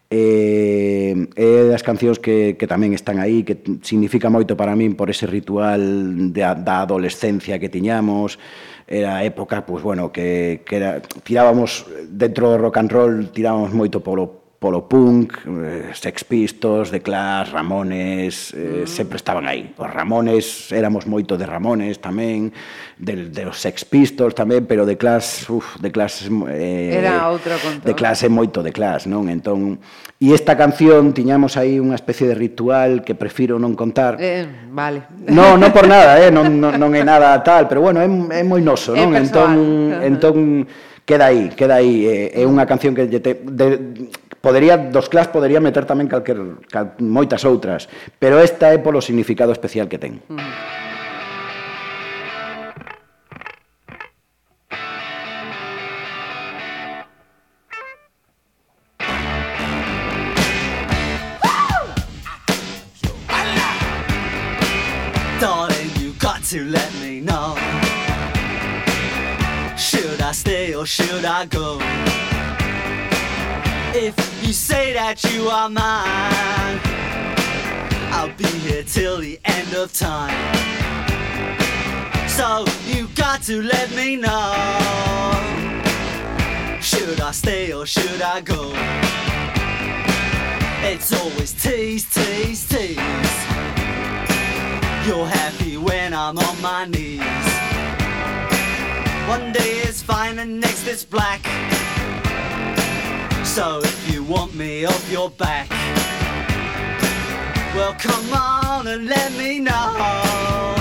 [0.10, 4.98] e eh, é das cancións que, que tamén están aí que significa moito para min
[4.98, 8.42] por ese ritual de, da adolescencia que tiñamos.
[8.90, 13.70] Era época, pois, pues, bueno, que, que era, tirábamos dentro do rock and roll tirábamos
[13.70, 18.88] moito polo polo punk, eh, Sex Pistols, The Clash, Ramones, eh, mm.
[18.88, 19.74] sempre estaban aí.
[19.78, 22.50] Os Ramones, éramos moito de Ramones tamén,
[22.98, 26.32] de, de os Sex Pistols tamén, pero The Clash, uf, The Clash...
[26.50, 27.84] Eh, Era outra conto.
[27.84, 29.28] The Clash é moito The Clash, non?
[29.28, 29.78] Entón,
[30.18, 34.16] e esta canción tiñamos aí unha especie de ritual que prefiro non contar.
[34.18, 35.12] Eh, vale.
[35.28, 38.08] No, non por nada, eh, non, non, non é nada tal, pero bueno, é,
[38.40, 39.12] é moi noso, non?
[39.12, 39.52] É entón,
[40.00, 40.36] entón
[41.06, 44.10] queda aí, queda aí, é, é unha canción que lle te, de,
[44.46, 46.38] Podería, dos clas podería meter tamén calquer,
[46.70, 47.90] cal, moitas outras,
[48.22, 50.22] pero esta é polo significado especial que ten.
[50.30, 50.95] Mm.
[74.46, 76.80] You say that you are mine,
[78.14, 80.36] I'll be here till the end of time.
[82.28, 84.54] So you got to let me know.
[86.80, 88.72] Should I stay or should I go?
[90.84, 92.98] It's always tease, tease, tease.
[95.08, 97.22] You're happy when I'm on my knees.
[99.28, 101.42] One day is fine and next is black.
[103.56, 105.70] So if you want me off your back,
[107.74, 110.76] well, come on and let me know.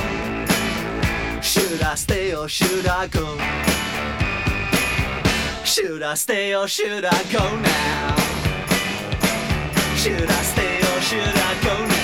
[1.41, 3.39] Should I stay or should I go?
[5.65, 8.17] Should I stay or should I go now?
[9.95, 12.04] Should I stay or should I go now?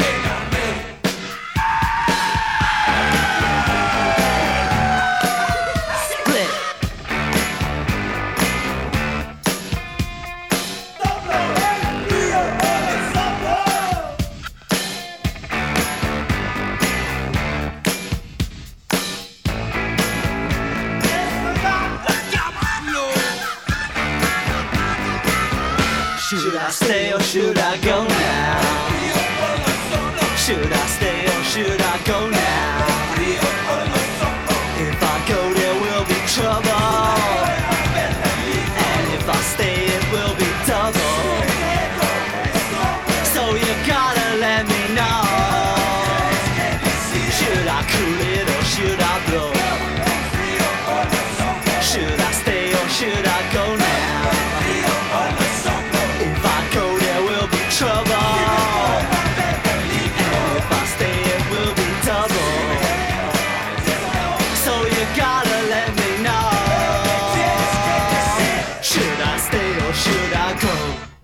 [26.69, 28.61] Stay or should I go now?
[30.35, 32.80] Should I stay or should I go now?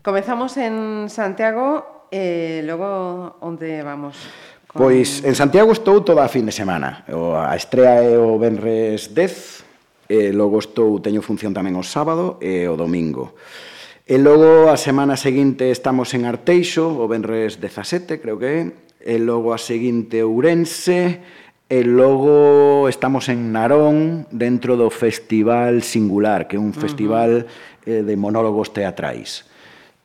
[0.08, 4.16] Comezamos en Santiago e logo onde vamos?
[4.64, 4.88] Con...
[4.88, 7.04] Pois en Santiago estou toda a fin de semana.
[7.12, 12.40] O, A estrea é o Benres 10, e logo estou teño función tamén o sábado
[12.40, 13.36] e o domingo.
[14.08, 18.72] E logo a semana seguinte estamos en Arteixo, o Benres 17, creo que
[19.04, 21.20] é, e logo a seguinte Ourense,
[21.68, 27.52] E logo estamos en Narón dentro do Festival Singular, que é un festival uh
[27.84, 28.08] -huh.
[28.08, 29.44] de monólogos teatrais.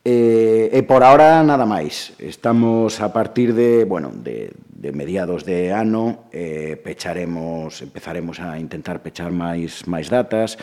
[0.02, 2.18] E, e por ahora nada máis.
[2.18, 8.98] Estamos a partir de, bueno, de, de mediados de ano eh, pecharemos, empezaremos a intentar
[8.98, 10.58] pechar máis máis datas.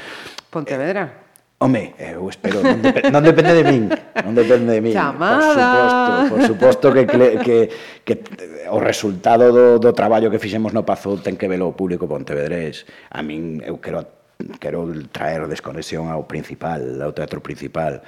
[0.51, 1.07] Pontevedra.
[1.07, 3.87] Eh, home, eh, eu espero, non, dep non depende de min,
[4.27, 4.91] non depende de min.
[4.91, 6.27] Chamada.
[6.27, 7.03] Por suposto, por suposto que,
[7.39, 7.57] que,
[8.03, 8.13] que
[8.43, 12.11] eh, o resultado do, do traballo que fixemos no Pazo ten que velo o público
[12.11, 12.83] pontevedrés.
[13.07, 14.03] A min eu quero
[14.59, 18.03] quero traer desconexión ao principal, ao teatro principal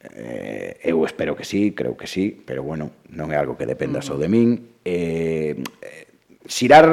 [0.00, 3.98] Eh, eu espero que sí, creo que sí, pero bueno, non é algo que dependa
[3.98, 4.32] só de mm.
[4.32, 4.48] min.
[4.86, 5.58] Eh,
[6.46, 6.86] xirar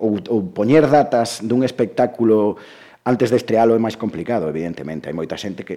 [0.00, 2.56] ou, ou poñer datas dun espectáculo
[3.04, 5.12] antes de estrealo é máis complicado, evidentemente.
[5.12, 5.76] Hai moita xente que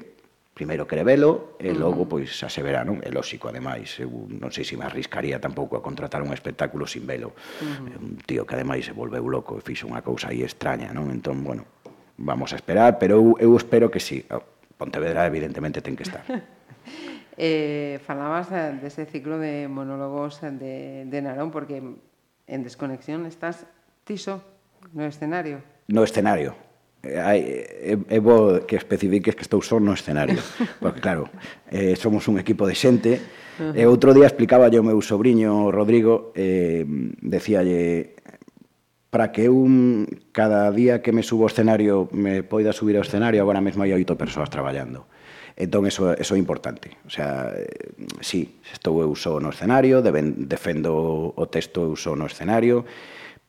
[0.56, 1.78] primeiro quere velo e mm.
[1.78, 3.04] logo pois xa se verá, non?
[3.04, 7.04] É lóxico ademais, eu non sei se me arriscaría tampouco a contratar un espectáculo sin
[7.04, 7.36] velo.
[7.36, 7.84] Mm-hmm.
[7.84, 8.00] Uh -huh.
[8.00, 11.12] Un tío que ademais se volveu loco e fixo unha cousa aí extraña, non?
[11.12, 11.68] Entón, bueno,
[12.18, 14.26] vamos a esperar, pero eu, eu espero que sí.
[14.78, 16.24] Pontevedra evidentemente ten que estar.
[17.38, 20.76] eh, falabas eh, dese de ciclo de monólogos eh, de,
[21.10, 23.66] de Narón, porque en Desconexión estás
[24.06, 24.42] tiso
[24.94, 25.62] no escenario.
[25.88, 26.68] No escenario.
[27.04, 30.42] Eh, hai, é, é bo que especifiques que estou só no escenario
[30.82, 31.30] porque claro,
[31.70, 33.22] eh, somos un equipo de xente
[33.62, 33.78] uh -huh.
[33.78, 36.90] e outro día explicaba yo meu sobrinho Rodrigo eh,
[37.22, 38.17] decíalle
[39.10, 43.40] para que un cada día que me subo ao escenario me poida subir ao escenario,
[43.40, 45.08] agora mesmo hai oito persoas traballando.
[45.58, 47.02] Entón, eso, eso é importante.
[47.08, 47.66] O sea, eh,
[48.22, 52.86] sí, estou eu só no escenario, deben, defendo o texto eu só no escenario,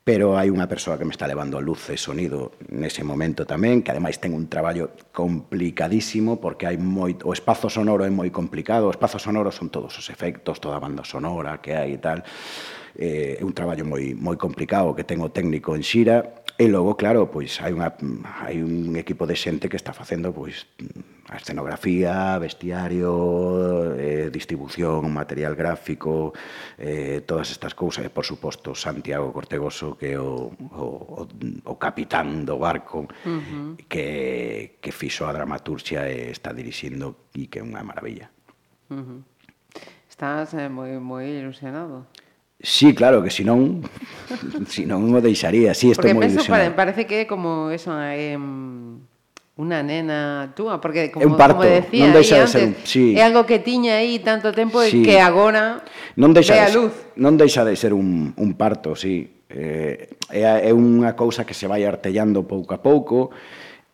[0.08, 3.84] pero hai unha persoa que me está levando a luz e sonido nese momento tamén,
[3.84, 8.88] que ademais ten un traballo complicadísimo porque hai moi o espazo sonoro é moi complicado,
[8.88, 12.24] o espazo sonoro son todos os efectos, toda a banda sonora que hai e tal
[12.98, 16.98] eh, é un traballo moi moi complicado que ten o técnico en Xira e logo
[16.98, 17.94] claro, pois hai unha
[18.42, 25.12] hai un equipo de xente que está facendo pois mm, a escenografía, vestiario, eh, distribución,
[25.12, 26.32] material gráfico,
[26.78, 28.04] eh, todas estas cousas.
[28.04, 31.28] E, por suposto, Santiago Cortegoso, que é o, o,
[31.68, 33.76] o capitán do barco, uh -huh.
[33.86, 38.32] que, que fixo a dramaturgia e está dirixindo e que é unha maravilla.
[38.88, 39.20] Uh -huh.
[40.08, 42.08] Estás eh, moi, moi ilusionado.
[42.60, 43.86] Sí, claro, que si non,
[44.66, 45.78] si non o deixaría.
[45.78, 46.74] Sí, estou moi ilusionado.
[46.74, 51.62] Porque parece que é como eso, eh, unha nena túa, porque como, é un parto,
[51.62, 53.14] como decía, non deixa de ser, un, sí.
[53.14, 55.06] é algo que tiña aí tanto tempo sí.
[55.06, 55.86] que agora
[56.18, 56.94] non deixa ve a luz.
[57.14, 59.46] Non deixa de ser un, un parto, sí.
[59.48, 63.30] Eh, é, é unha cousa que se vai artellando pouco a pouco,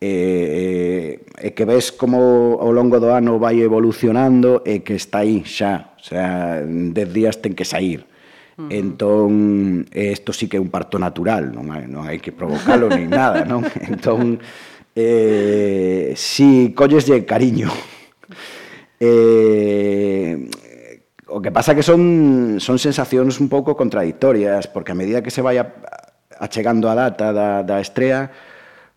[0.00, 5.20] e, e, e que ves como ao longo do ano vai evolucionando e que está
[5.24, 8.13] aí xa, o sea, en 10 días ten que sair
[8.56, 8.68] Uh -huh.
[8.70, 9.30] Entón,
[9.90, 13.42] isto sí que é un parto natural, non hai, non hai que provocalo nin nada,
[13.42, 13.66] non?
[13.90, 14.38] Entón,
[14.94, 17.70] eh, si colleslle cariño.
[19.04, 20.48] Eh,
[21.28, 25.42] o que pasa que son, son sensacións un pouco contradictorias, porque a medida que se
[25.42, 25.58] vai
[26.38, 28.30] achegando a data da, da estrea,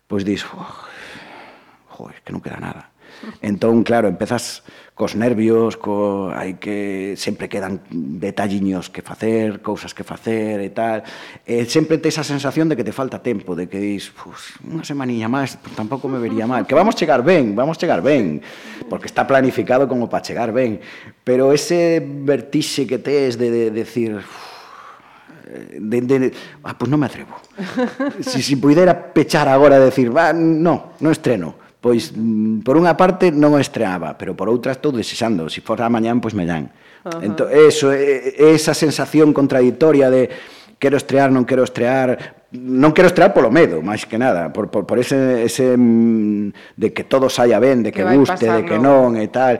[0.06, 2.94] pois dis, joder, que non queda nada.
[3.42, 4.62] Entón, claro, empezas
[4.98, 7.86] cos nervios, co, hai que sempre quedan
[8.18, 11.06] detalliños que facer, cousas que facer e tal.
[11.46, 14.82] E sempre tes a sensación de que te falta tempo, de que dis, pues, unha
[14.82, 16.66] semaniña máis, pues, tampouco me vería mal.
[16.66, 18.42] Que vamos chegar ben, vamos chegar ben,
[18.90, 20.82] porque está planificado como para chegar ben.
[21.22, 24.18] Pero ese vertixe que tes de, de, de decir,
[25.78, 26.28] de, de, de,
[26.66, 27.38] ah, pues non me atrevo.
[28.18, 32.92] Si, si puidera pechar agora e decir, va, no, non estreno Pois, mm, por unha
[33.00, 35.48] parte, non o estreaba, pero por outra estou desexando.
[35.48, 36.68] Se si for a mañán, pois me dan.
[36.68, 37.24] Uh -huh.
[37.24, 40.28] Entón, eso, esa sensación contradictoria de
[40.76, 44.84] quero estrear, non quero estrear, non quero estrear polo medo, máis que nada, por, por,
[44.84, 48.76] por ese, ese mm, de que todo saia ben, de que, que guste, de que
[48.76, 49.56] non e tal.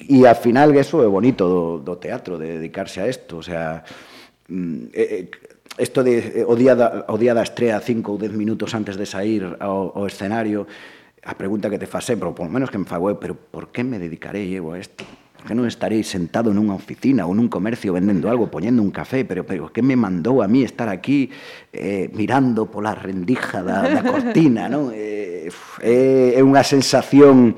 [0.00, 3.84] E ao final eso é bonito do, do teatro, de dedicarse a isto, o sea,
[4.96, 5.28] eh,
[5.76, 9.04] esto de o día da, o día da estrea 5 ou 10 minutos antes de
[9.04, 10.64] sair ao, ao escenario,
[11.24, 13.70] a pregunta que te fa sempre, ou polo menos que me fago eu, pero por
[13.74, 15.02] que me dedicarei eu a isto?
[15.46, 19.46] que non estarei sentado nunha oficina ou nun comercio vendendo algo, poñendo un café, pero,
[19.46, 21.30] pero que me mandou a mí estar aquí
[21.70, 24.90] eh, mirando pola rendija da, da cortina, non?
[24.98, 25.48] Eh,
[25.80, 27.56] é eh, unha sensación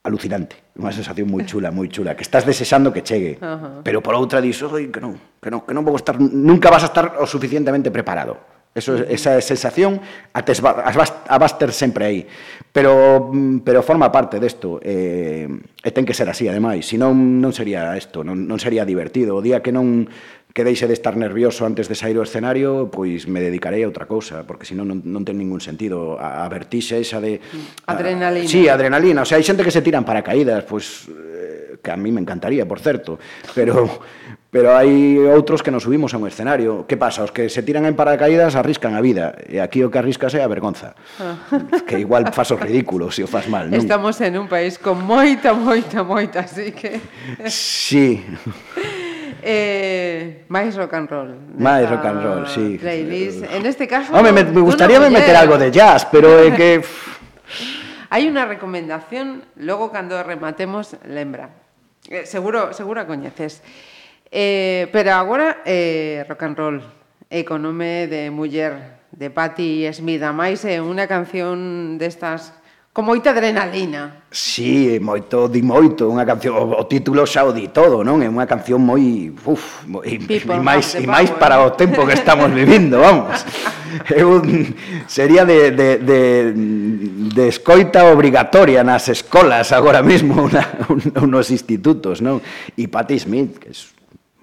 [0.00, 3.80] alucinante, unha sensación moi chula, moi chula, que estás desexando que chegue, uh -huh.
[3.84, 6.86] pero por outra dis, oi, que non, que non, que non vou estar, nunca vas
[6.86, 8.53] a estar o suficientemente preparado.
[8.74, 10.02] Eso, esa sensación
[10.34, 12.26] ates, vas, a vas ter sempre aí.
[12.74, 16.82] Pero, mm, pero forma parte desto eh, e ten que ser así ademais.
[16.82, 19.38] Si non, non sería isto non, non sería divertido.
[19.38, 20.10] O día que non
[20.50, 24.10] que deixe de estar nervioso antes de sair ao escenario pois me dedicarei a outra
[24.10, 26.18] cousa porque senón non, non ten ningún sentido.
[26.18, 27.38] A, a vertixe esa de
[27.86, 28.46] adrenalina.
[28.46, 29.22] A, sí, adrenalina.
[29.22, 32.18] O sea, hai xente que se tiran para caídas, pois eh, que a mí me
[32.18, 33.22] encantaría por certo.
[33.54, 33.86] Pero
[34.54, 36.86] Pero hai outros que nos subimos a un escenario.
[36.86, 37.26] Que pasa?
[37.26, 39.34] Os que se tiran en paracaídas arriscan a vida.
[39.50, 40.94] E aquí o que arriscas é a vergonza.
[41.18, 41.42] Ah.
[41.82, 43.66] Que igual fas o ridículo se o fas mal.
[43.66, 43.82] Non?
[43.82, 47.02] Estamos en un país con moita, moita, moita, así que...
[47.50, 48.22] Sí.
[49.46, 51.36] Eh, máis rock and roll.
[51.60, 52.80] Máis rock and roll, sí.
[52.80, 53.44] Playlist.
[53.44, 54.16] En este caso...
[54.16, 56.68] Home, me, me gustaría me meter algo de jazz, pero é eh, que...
[58.08, 61.52] Hai unha recomendación, logo cando rematemos, lembra.
[62.08, 63.60] Eh, seguro, seguro a coñeces.
[64.36, 66.82] Eh, pero agora eh, rock and roll
[67.30, 72.50] e nome de Muller de Patti Smith, a máis é unha canción destas
[72.90, 74.26] con moita adrenalina.
[74.34, 78.22] Sí, moito, di moito, unha canción, o, o título xa o di todo, non?
[78.22, 80.18] É unha canción moi, uf, moi, e
[80.58, 83.38] máis, e máis para o tempo que estamos vivindo, vamos.
[84.10, 84.42] Eu,
[85.06, 86.20] sería de, de, de,
[87.30, 92.42] de escoita obrigatoria nas escolas agora mesmo, una, un, unos institutos, non?
[92.74, 93.93] E Patti Smith, que é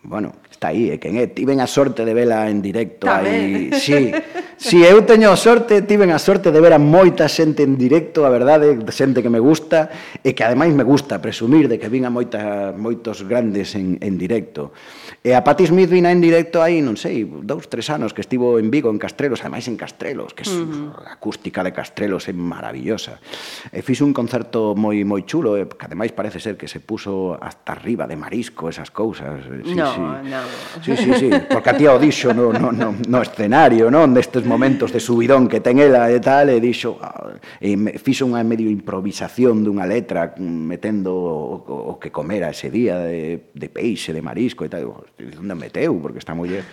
[0.04, 1.30] bueno, está aí, é quen é.
[1.30, 3.72] Tiven a sorte de vela en directo Tamén.
[3.72, 3.74] aí.
[3.82, 4.14] Sí,
[4.58, 8.26] sí, eu teño a sorte, tiven a sorte de ver a moita xente en directo,
[8.26, 9.90] a verdade, xente que me gusta,
[10.22, 14.18] e que ademais me gusta presumir de que vin a moita, moitos grandes en, en
[14.18, 14.74] directo.
[15.22, 18.58] E a Patti Smith vina en directo aí, non sei, dous, tres anos que estivo
[18.58, 21.14] en Vigo, en Castrelos, ademais en Castrelos, que é uh -huh.
[21.14, 23.22] acústica de Castrelos é maravillosa.
[23.70, 27.38] E fixo un concerto moi moi chulo, e, que ademais parece ser que se puso
[27.38, 29.46] hasta arriba de marisco esas cousas.
[29.46, 30.02] Sí, no, sí.
[30.26, 30.42] no.
[30.82, 34.42] Sí, sí, sí, porque a tía o dixo no, no, no, no escenario, non, destes
[34.42, 38.74] momentos de subidón que ten ela e tal, e dixo, ah, e fixo unha medio
[38.74, 44.66] improvisación dunha letra metendo o, o que comera ese día de, de peixe, de marisco
[44.66, 46.66] e tal, onde meteu, porque está muller...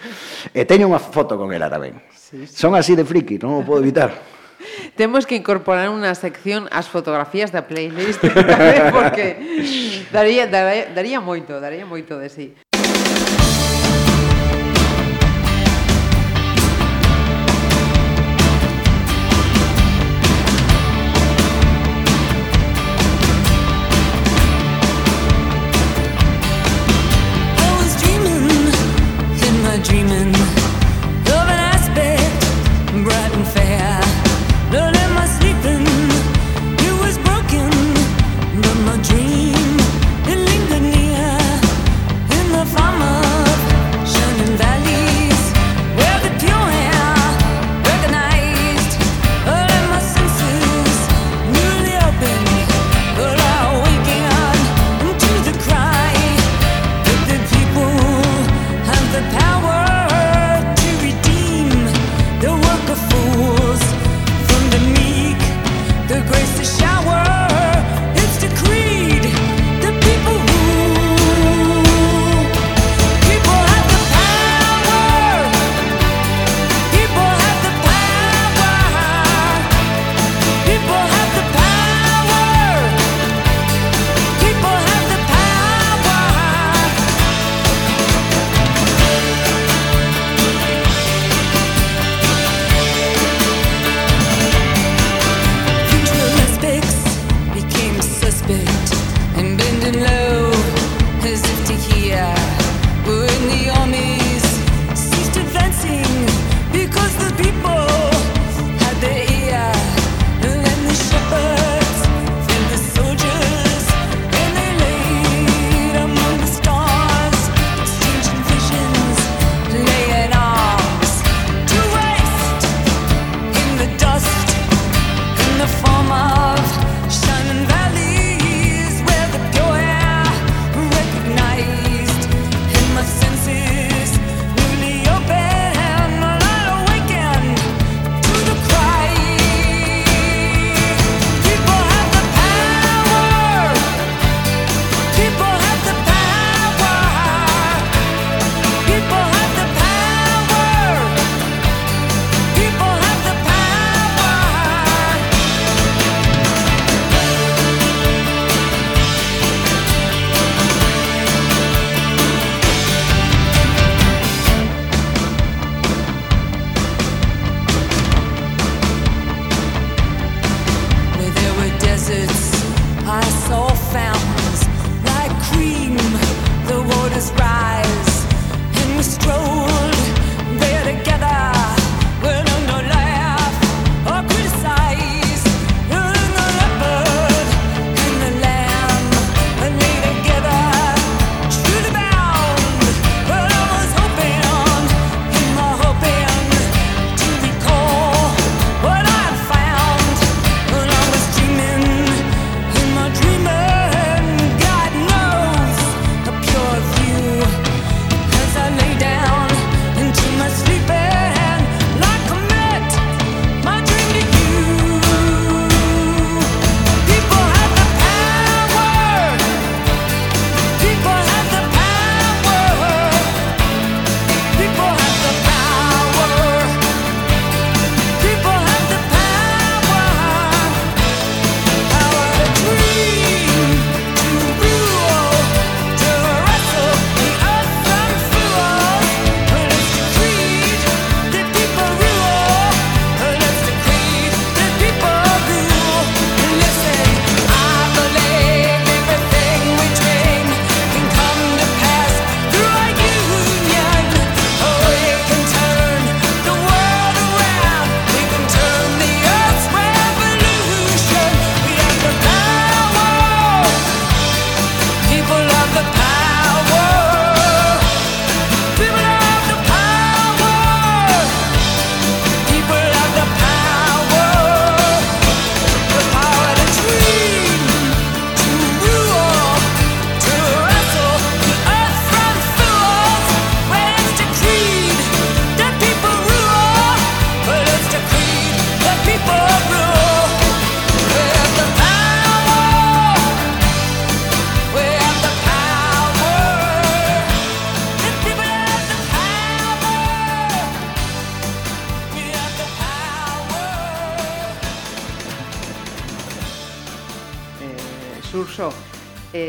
[0.54, 2.00] E teño unha foto con ela tamén.
[2.14, 2.54] Sí, sí.
[2.56, 4.12] Son así de friki, non o podo evitar.
[4.96, 8.22] Temos que incorporar unha sección ás fotografías da playlist
[8.94, 9.38] porque
[10.10, 12.46] daría, daría, daría moito, daría moito de sí.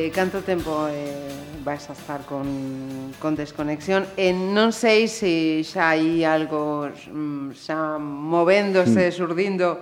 [0.09, 1.29] eh, canto tempo eh,
[1.63, 8.01] vais a estar con, con desconexión e non sei se xa hai algo mm, xa
[8.01, 9.15] movéndose, mm.
[9.15, 9.77] surdindo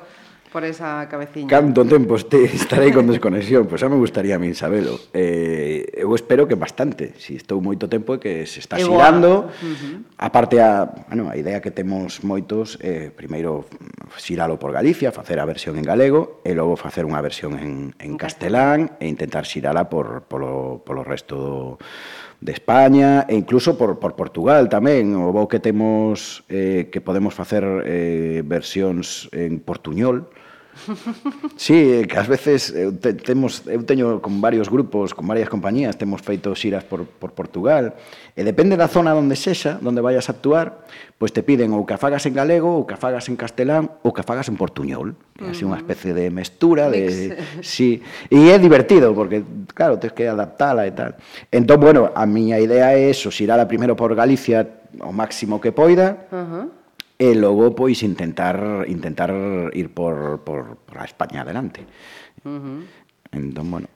[0.51, 1.47] por esa cabeciña.
[1.47, 4.97] Canto tempo este, estarei con desconexión, pois pues, xa me gustaría a min sabelo.
[5.11, 8.95] Eh, eu espero que bastante, si estou moito tempo e que se está Igual.
[8.95, 9.31] xirando.
[9.51, 10.07] Uh.
[10.17, 13.67] A parte a, bueno, a idea que temos moitos eh primeiro
[14.15, 18.15] xiralo por Galicia, facer a versión en galego e logo facer unha versión en en
[18.15, 21.55] castelán e intentar xirala por polo polo resto do
[22.39, 25.17] de España e incluso por, por Portugal tamén.
[25.17, 30.29] O bo que temos eh, que podemos facer eh, versións en portuñol,
[31.57, 35.49] Sí, eh, que ás veces eu, te, temos, eu teño con varios grupos, con varias
[35.49, 37.97] compañías, temos feito xiras por, por Portugal,
[38.37, 40.85] e depende da zona onde sexa, onde vayas a actuar,
[41.17, 44.21] pois te piden ou que fagas en galego, ou que fagas en castelán, ou que
[44.21, 45.17] fagas en portuñol.
[45.41, 45.83] É así unha mm.
[45.83, 47.33] especie de mestura, de...
[47.65, 49.41] Sí, e é divertido, porque,
[49.73, 51.17] claro, tens que adaptala e tal.
[51.49, 55.73] Entón, bueno, a miña idea é eso, xirala a primeiro por Galicia o máximo que
[55.73, 56.65] poida, uh -huh
[57.17, 59.33] e logo pois intentar intentar
[59.73, 61.81] ir por, por, por a España adelante.
[62.45, 62.79] Uh -huh.
[63.33, 63.87] Entón, bueno,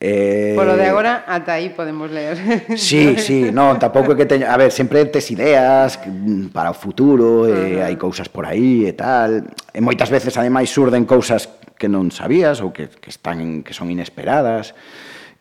[0.00, 0.54] Eh...
[0.56, 2.38] Polo de agora, ata aí podemos ler.
[2.78, 4.50] Sí, sí, non, tampouco é que teña...
[4.50, 7.74] A ver, sempre tes ideas mm, para o futuro, eh, uh -huh.
[7.74, 9.42] e hai cousas por aí e tal.
[9.74, 13.90] E moitas veces, ademais, surden cousas que non sabías ou que, que, están, que son
[13.90, 14.74] inesperadas.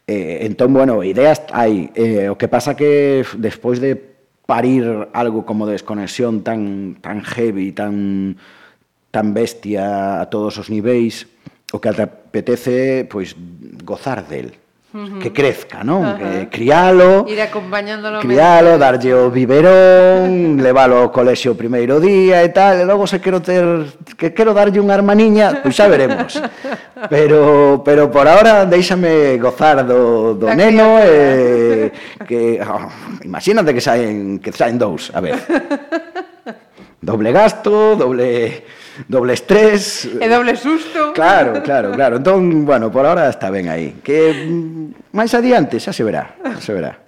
[0.06, 1.90] Eh, entón, bueno, ideas hai.
[1.94, 4.17] Eh, o que pasa que despois de
[4.48, 8.38] parir algo como desconexión tan, tan heavy, tan,
[9.12, 11.28] tan bestia a todos os niveis,
[11.76, 13.36] o que te apetece pois,
[13.84, 14.56] gozar del.
[14.88, 16.00] Que crezca, non?
[16.00, 16.18] Uh -huh.
[16.18, 22.50] Que crialo, ir acompañándolo, crialo, darlle o biberón, levalo ao colexio o primeiro día e
[22.56, 23.84] tal, e logo se quero ter
[24.16, 26.40] que quero darlle unha hermaniña, pois xa veremos.
[27.14, 31.92] Pero pero por ahora déixame gozar do do La neno e
[32.26, 32.90] que oh,
[33.22, 35.38] imagínate que saen que saen dous, a ver.
[37.08, 38.66] Doble gasto, doble
[39.06, 40.10] doble estrés.
[40.10, 41.14] E doble susto.
[41.14, 42.18] Claro, claro, claro.
[42.18, 44.02] Entón, bueno, por ahora está ben aí.
[44.02, 47.06] Que mm, máis adiante xa se verá, xa se verá.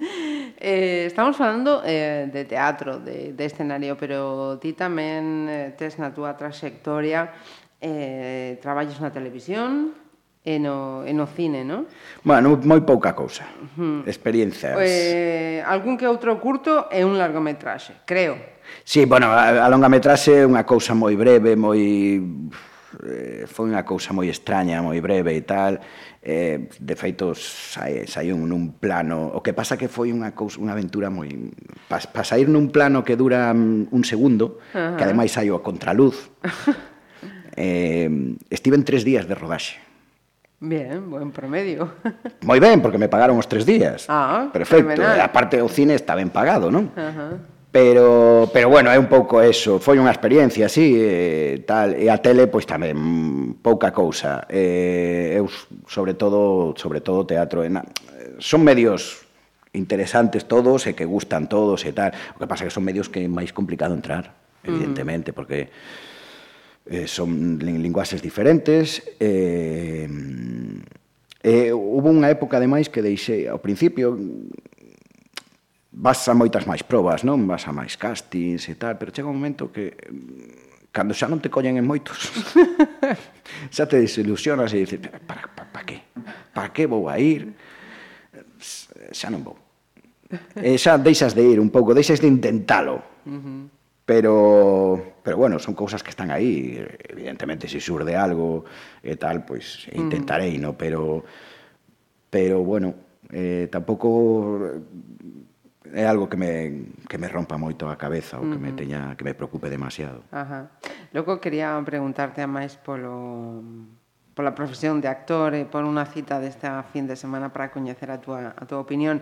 [0.59, 6.11] Eh, estamos falando eh, de teatro, de, de escenario, pero ti tamén eh, tes na
[6.11, 7.31] túa trayectoria
[7.79, 9.95] eh, traballos na televisión,
[10.43, 11.85] e no, e no cine, non?
[12.23, 13.43] Bueno, moi pouca cousa.
[13.77, 14.07] Uh -huh.
[14.07, 14.73] Experiencias.
[14.79, 18.39] Eh, algún que outro curto e un largometraxe, creo.
[18.89, 21.77] Sí, bueno, a, a longa metraxe é unha cousa moi breve, moi
[23.05, 25.77] eh, foi unha cousa moi extraña, moi breve e tal.
[26.17, 29.29] Eh, de feito, sai, saiu nun plano...
[29.37, 31.29] O que pasa que foi unha cousa, unha aventura moi...
[31.85, 34.97] Para pa sair nun plano que dura mm, un segundo, uh -huh.
[34.97, 36.33] que ademais saiu a contraluz,
[37.53, 38.09] eh,
[38.49, 39.77] estive en tres días de rodaxe.
[40.57, 41.93] Bien, buen promedio.
[42.49, 44.09] Moi ben, porque me pagaron os tres días.
[44.09, 44.97] Ah, Perfecto.
[44.97, 45.21] Fenomenal.
[45.21, 46.89] Aparte, o cine está ben pagado, non?
[46.97, 47.37] Ajá.
[47.37, 47.58] Uh -huh.
[47.71, 52.17] Pero, pero bueno, é un pouco eso, foi unha experiencia así, e, tal, e a
[52.17, 54.49] tele pois tamén pouca cousa.
[54.49, 55.45] Eh, eu
[55.85, 57.77] sobre todo, sobre todo teatro en
[58.41, 59.29] son medios
[59.73, 62.09] interesantes todos e que gustan todos e tal.
[62.33, 64.65] O que pasa que son medios que é máis complicado entrar, mm.
[64.65, 65.35] evidentemente, mm.
[65.37, 65.69] porque
[66.89, 70.09] eh, son linguaxes diferentes eh,
[71.43, 74.17] eh, hubo unha época ademais que deixei ao principio
[75.91, 77.49] vas a moitas máis probas, non?
[77.49, 81.41] Vas a máis castings e tal, pero chega un momento que mm, cando xa non
[81.41, 82.29] te collen en moitos,
[83.75, 85.97] xa te desilusionas e dices, para, para, para que?
[86.53, 87.53] Para que vou a ir?
[89.13, 89.57] Xa non vou.
[90.53, 93.25] E xa deixas de ir un pouco, deixas de intentalo.
[93.25, 93.61] Uh -huh.
[94.09, 96.81] Pero, pero bueno, son cousas que están aí.
[97.09, 98.65] Evidentemente, se si surde algo
[99.05, 100.73] e tal, pois pues, intentarei, uh -huh.
[100.73, 100.77] no?
[100.77, 101.25] Pero,
[102.29, 102.93] pero bueno,
[103.29, 104.81] eh, tampouco
[105.93, 109.25] é algo que me, que me rompa moito a cabeza ou que me teña que
[109.25, 110.23] me preocupe demasiado.
[110.31, 110.69] Ajá.
[111.13, 113.61] Logo quería preguntarte a máis polo
[114.39, 118.23] pola profesión de actor e por unha cita desta fin de semana para coñecer a
[118.23, 119.19] túa, a túa opinión.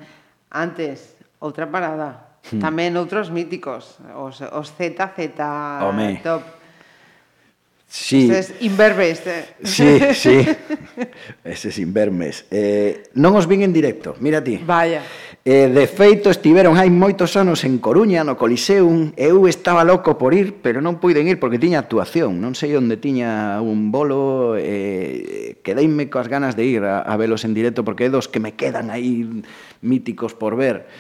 [0.53, 2.38] Antes, outra parada.
[2.53, 2.61] Hmm.
[2.61, 5.41] Tamén outros míticos, os, os ZZ
[5.81, 6.22] Home.
[6.22, 6.45] Top.
[7.88, 8.30] Sí.
[8.30, 9.26] Eses inverbes.
[9.26, 9.56] Eh?
[9.64, 10.45] Sí, sí.
[11.44, 12.45] Eses invermes.
[12.52, 14.60] Eh, non os vin en directo, mira ti.
[14.60, 15.02] Vaya.
[15.49, 19.15] Eh, de feito, estiveron hai moitos anos en Coruña, no Coliseum.
[19.15, 22.44] Eu estaba loco por ir, pero non puiden ir porque tiña actuación.
[22.44, 24.60] Non sei onde tiña un bolo.
[24.60, 28.44] E, quedeime coas ganas de ir a, a velos en directo porque é dos que
[28.44, 29.24] me quedan aí
[29.80, 30.91] míticos por ver.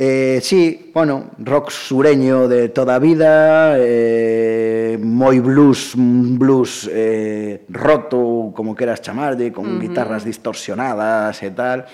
[0.00, 8.48] Eh, sí, bueno, rock sureño de toda a vida, eh, moi blues, blues eh, roto,
[8.56, 9.84] como queras chamarlle, con uh -huh.
[9.84, 11.84] guitarras distorsionadas e tal.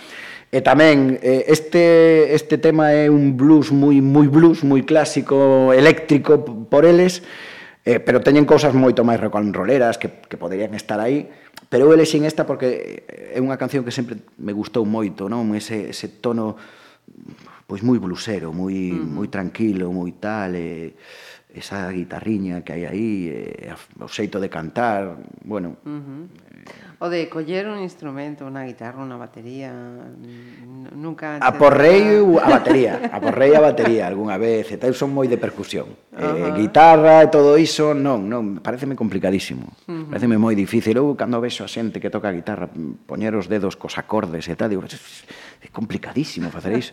[0.51, 6.43] E tamén eh, este este tema é un blues moi moi blues, moi clásico, eléctrico
[6.43, 7.23] por eles,
[7.87, 11.31] eh, pero teñen cousas moito máis rock and rolleras que, que poderían estar aí,
[11.71, 15.55] pero eu elexen esta porque eh, é unha canción que sempre me gustou moito, non?
[15.55, 16.59] Ese, ese tono
[17.71, 19.07] pois moi blusero, moi uh -huh.
[19.07, 20.99] moi tranquilo, moi tal, e
[21.55, 23.71] esa guitarriña que hai aí, e,
[24.03, 25.15] o xeito de cantar,
[25.47, 26.50] bueno, uh -huh
[27.01, 29.73] O de coller un instrumento, unha guitarra, unha batería,
[30.93, 31.41] nunca...
[31.41, 32.13] A porrei
[32.45, 35.97] a batería, a porrei a batería algunha vez, e tal, son moi de percusión.
[36.13, 36.53] Uh -huh.
[36.53, 40.05] eh, guitarra e todo iso, non, non, pareceme complicadísimo, uh -huh.
[40.13, 40.93] pareceme moi difícil.
[41.01, 42.69] Eu, cando vexo a xente que toca a guitarra,
[43.09, 46.93] poñer os dedos cos acordes e tal, digo, é complicadísimo facer iso.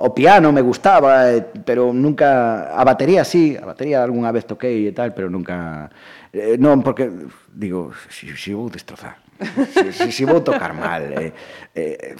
[0.00, 2.72] O piano me gustaba, eh, pero nunca...
[2.72, 5.92] A batería sí, a batería algunha vez toquei e tal, pero nunca
[6.32, 7.08] Eh, non, porque,
[7.52, 9.16] digo, si, si vou destrozar.
[9.38, 11.30] Si, si, si vou tocar mal eh,
[11.70, 12.18] eh,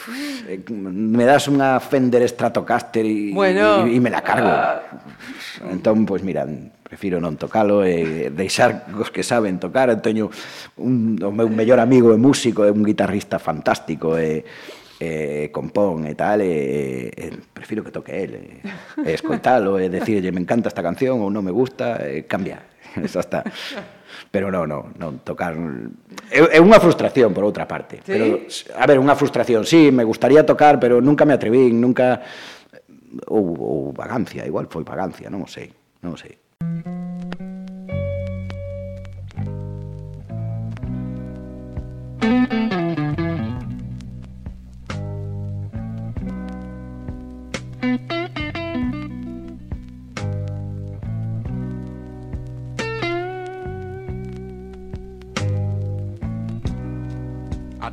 [0.55, 5.67] eh, Me das unha Fender Stratocaster E bueno, me la cargo uh...
[5.67, 6.47] Entón, pois pues, mira
[6.87, 10.31] Prefiro non tocalo e deixar os que saben tocar Eu teño
[10.79, 14.47] un, o meu mellor amigo é músico É un guitarrista fantástico E eh,
[14.99, 18.63] eh, compón e tal, e, e, prefiro que toque ele,
[18.99, 22.27] eh, e escoitalo, e eh, decirlle me encanta esta canción ou non me gusta, e
[22.27, 22.67] cambia,
[22.99, 23.47] eso está
[24.31, 25.57] pero non, non, non tocar
[26.29, 28.13] é, é unha frustración por outra parte, ¿Sí?
[28.13, 28.25] pero
[28.77, 32.21] a ver, unha frustración, sí, me gustaría tocar, pero nunca me atrevín, nunca
[33.27, 35.73] ou, ou vagancia, igual foi vagancia, non o sei,
[36.05, 36.37] non o sei.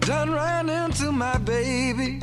[0.06, 2.20] Done ran into my baby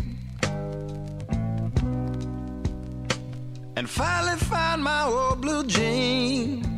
[3.77, 6.72] and finally found my old blue jean.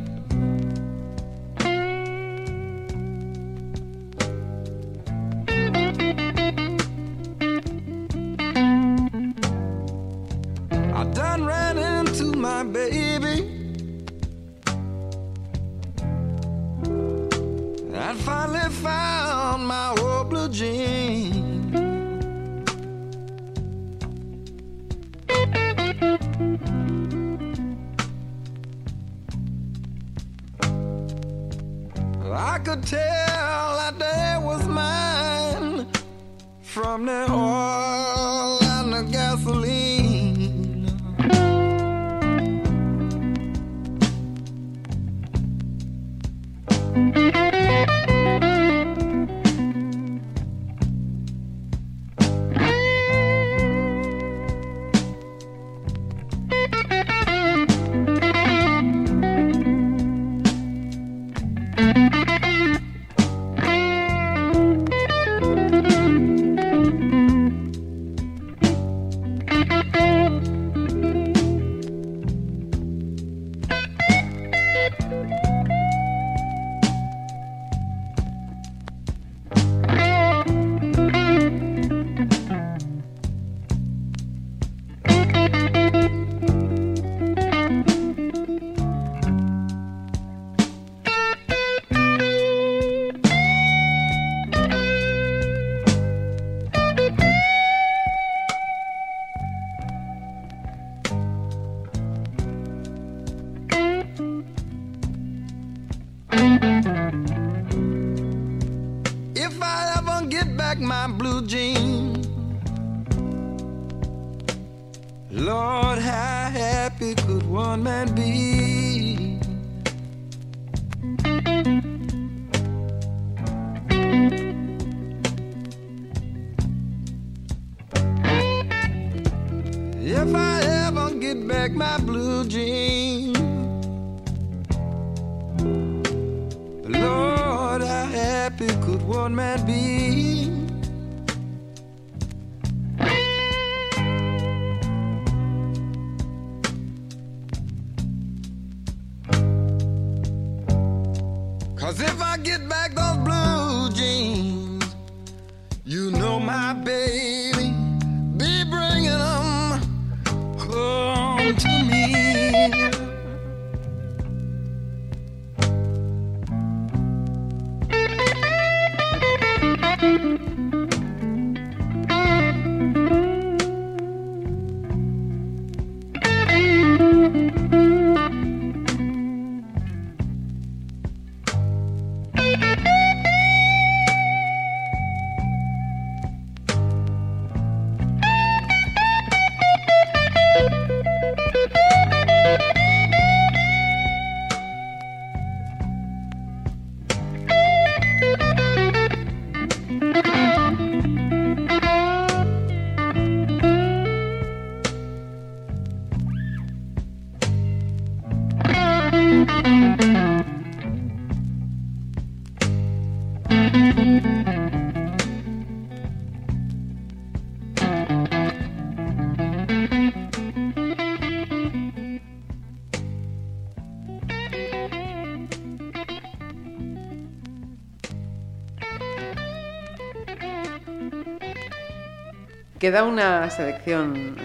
[232.85, 234.37] queda unha selección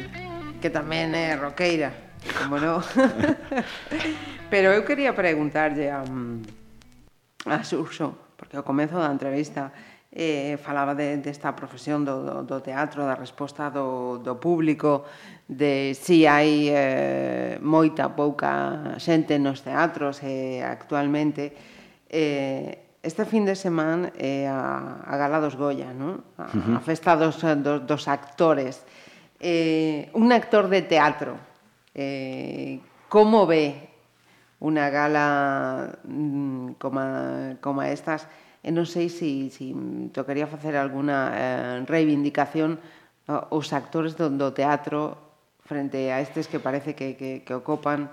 [0.64, 1.92] que tamén é roqueira,
[2.40, 2.80] como non.
[4.52, 9.68] Pero eu quería preguntarlle a, a Xurxo, porque ao comezo da entrevista
[10.08, 15.04] eh, falaba de, desta profesión do, do, do teatro, da resposta do, do público,
[15.44, 21.52] de si hai eh, moita pouca xente nos teatros eh, actualmente,
[22.08, 26.20] eh, Este fin de semana é eh, a, a Gala dos Goya, non?
[26.36, 26.76] A, uh -huh.
[26.76, 28.84] a festa dos, dos, dos actores.
[29.40, 31.40] Eh, un actor de teatro,
[31.96, 33.88] eh, como ve
[34.60, 37.00] unha gala mm, como,
[37.64, 38.28] como estas?
[38.28, 44.20] Eh, e non sei se si, si tocaría facer alguna eh, reivindicación eh, aos actores
[44.20, 45.16] do, do teatro
[45.64, 48.12] frente a estes que parece que, que, que ocupan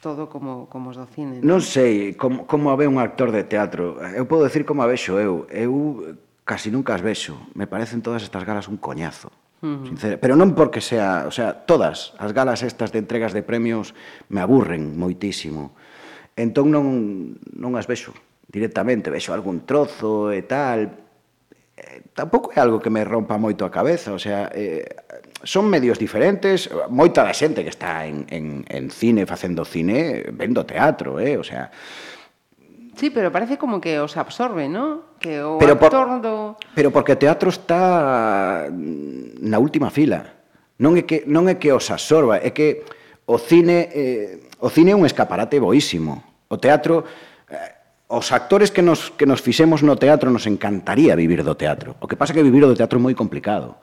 [0.00, 1.44] todo como, como os do cine.
[1.44, 4.00] Non, non sei como, como a ve un actor de teatro.
[4.16, 5.44] Eu podo decir como a vexo eu.
[5.52, 6.16] Eu
[6.48, 7.36] casi nunca as vexo.
[7.52, 9.28] Me parecen todas estas galas un coñazo.
[9.60, 10.16] Uh -huh.
[10.16, 13.92] Pero non porque sea, o sea, todas as galas estas de entregas de premios
[14.32, 15.76] me aburren moitísimo.
[16.32, 18.16] Entón non, non as vexo
[18.48, 20.88] directamente, vexo algún trozo e tal.
[21.76, 24.84] Eh, tampouco é algo que me rompa moito a cabeza, o sea, eh,
[25.42, 30.66] son medios diferentes, moita da xente que está en, en, en cine facendo cine vendo
[30.66, 31.36] teatro, eh?
[31.40, 31.70] o sea...
[32.96, 35.16] Sí, pero parece como que os absorbe, ¿no?
[35.18, 36.34] Que o pero actor por, do...
[36.76, 40.36] Pero porque o teatro está na última fila.
[40.76, 42.84] Non é que, non é que os absorba, é que
[43.24, 46.44] o cine, eh, o cine é un escaparate boísimo.
[46.52, 47.08] O teatro...
[47.48, 47.80] Eh,
[48.10, 51.94] os actores que nos, que nos fixemos no teatro nos encantaría vivir do teatro.
[52.02, 53.78] O que pasa é que vivir do teatro é moi complicado.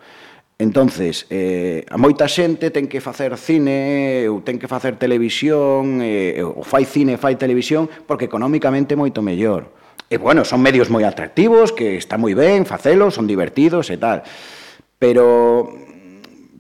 [0.58, 6.42] Entonces, eh, a moita xente ten que facer cine ou ten que facer televisión, eh,
[6.42, 9.70] ou fai cine, fai televisión, porque económicamente moito mellor.
[10.10, 14.26] E bueno, son medios moi atractivos, que está moi ben facelos, son divertidos e tal.
[14.98, 15.70] Pero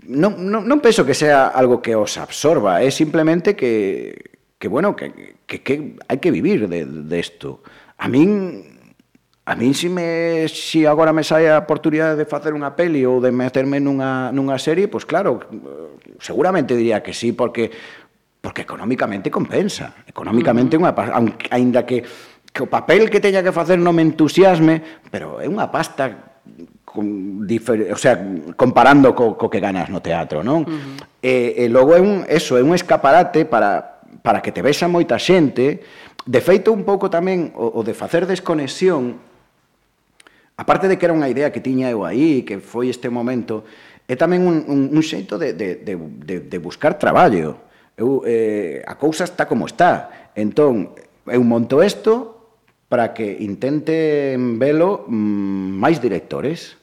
[0.05, 4.93] non, non, non penso que sea algo que os absorba, é simplemente que, que bueno,
[4.93, 7.65] que, que, que hai que vivir de, de esto.
[7.97, 8.76] A min
[9.47, 13.23] A min si, me, si agora me sai a oportunidade de facer unha peli ou
[13.23, 15.39] de meterme nunha, nunha serie, pois claro,
[16.19, 17.71] seguramente diría que sí, porque
[18.43, 20.03] porque económicamente compensa.
[20.03, 20.91] Económicamente, uh -huh.
[20.91, 22.03] unha, aínda que,
[22.51, 26.43] que o papel que teña que facer non me entusiasme, pero é unha pasta
[26.83, 28.19] con, difer, o sea,
[28.59, 30.67] comparando co, co que ganas no teatro, non?
[30.67, 31.23] Uh -huh.
[31.23, 35.15] e, e logo é un, eso, é un escaparate para, para que te vexa moita
[35.15, 35.79] xente,
[36.27, 39.23] De feito, un pouco tamén o, o de facer desconexión
[40.57, 43.63] aparte de que era unha idea que tiña eu aí, que foi este momento,
[44.09, 47.61] é tamén un, un, un xeito de, de, de, de, de buscar traballo.
[47.93, 50.31] Eu, eh, a cousa está como está.
[50.33, 50.97] Entón,
[51.29, 52.37] eu monto isto
[52.89, 56.79] para que intenten velo mm, máis directores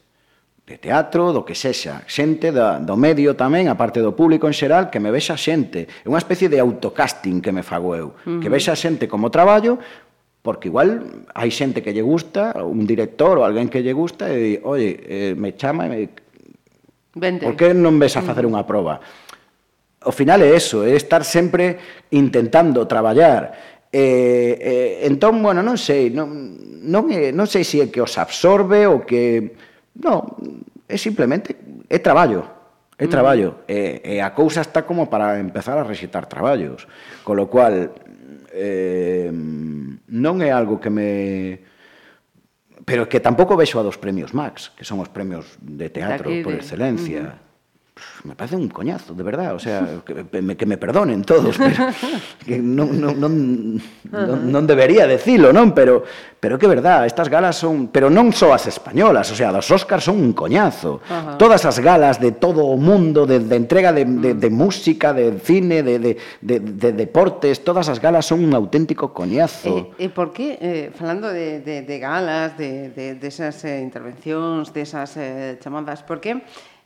[0.64, 4.56] de teatro, do que sexa, xente da, do medio tamén, a parte do público en
[4.56, 5.84] xeral, que me vexa xente.
[5.84, 8.40] É unha especie de autocasting que me fago eu, uh -huh.
[8.40, 9.76] que vexa xente como traballo,
[10.45, 14.37] Porque igual hai xente que lle gusta, un director ou alguén que lle gusta, e
[14.37, 15.99] di, oye, eh, me chama e me...
[17.16, 17.49] Vente.
[17.49, 18.29] Por que non ves a mm.
[18.29, 19.01] facer unha proba?
[20.05, 21.81] O final é eso, é estar sempre
[22.12, 23.57] intentando traballar.
[23.89, 26.29] Eh, eh, entón, bueno, non sei, non,
[26.93, 29.49] non, é, non sei se é que os absorbe ou que...
[29.97, 30.29] Non,
[30.85, 31.57] é simplemente,
[31.89, 32.45] é traballo.
[33.01, 33.12] É mm.
[33.16, 33.65] traballo.
[33.65, 33.73] Mm.
[33.73, 36.85] E, e a cousa está como para empezar a recitar traballos.
[37.25, 37.97] Con lo cual,
[38.55, 41.10] eh, non é algo que me
[42.85, 46.52] pero que tampouco vexo a dos premios Max, que son os premios de teatro por
[46.55, 47.20] excelencia.
[47.20, 47.53] Uh -huh
[48.25, 51.87] me parece un coñazo, de verdad, o sea, que me, que me perdonen todos, pero
[52.45, 53.33] que non, non, non,
[54.11, 56.03] non, non debería decilo, non, pero
[56.43, 60.03] pero que verdad, estas galas son, pero non só as españolas, o sea, os Óscar
[60.03, 61.01] son un coñazo.
[61.09, 61.39] Ajá.
[61.39, 64.41] Todas as galas de todo o mundo, de, de entrega de, de, mm.
[64.43, 66.12] de música, de cine, de, de,
[66.43, 69.95] de, de deportes, todas as galas son un auténtico coñazo.
[69.97, 73.81] E, e por que, eh, falando de, de, de galas, de, de, de esas eh,
[73.81, 76.43] intervencións, de esas eh, chamadas, por que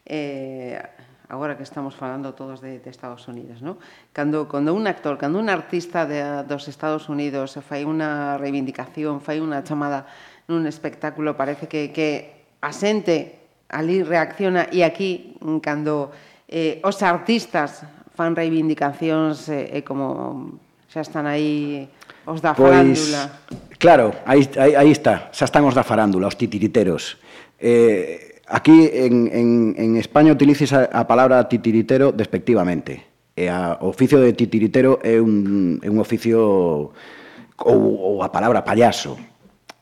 [0.08, 0.80] eh,
[1.28, 3.76] agora que estamos falando todos de, de Estados Unidos, no?
[4.12, 9.38] Cando, cando un actor, cando un artista de, dos Estados Unidos fai unha reivindicación, fai
[9.44, 10.08] unha chamada
[10.48, 16.08] nun espectáculo, parece que, que a xente ali reacciona e aquí, cando
[16.48, 17.84] eh, os artistas
[18.16, 20.56] fan reivindicacións eh, eh, como
[20.88, 21.84] xa están aí
[22.24, 23.22] os da pois, farándula.
[23.76, 27.20] Claro, aí, aí, aí está, xa están os da farándula, os titiriteros.
[27.60, 33.04] Eh, Aquí en, en, en España utilices a, a palabra titiritero despectivamente.
[33.36, 36.90] E a, o oficio de titiritero é un, é un oficio
[37.60, 39.20] ou, ou a palabra payaso.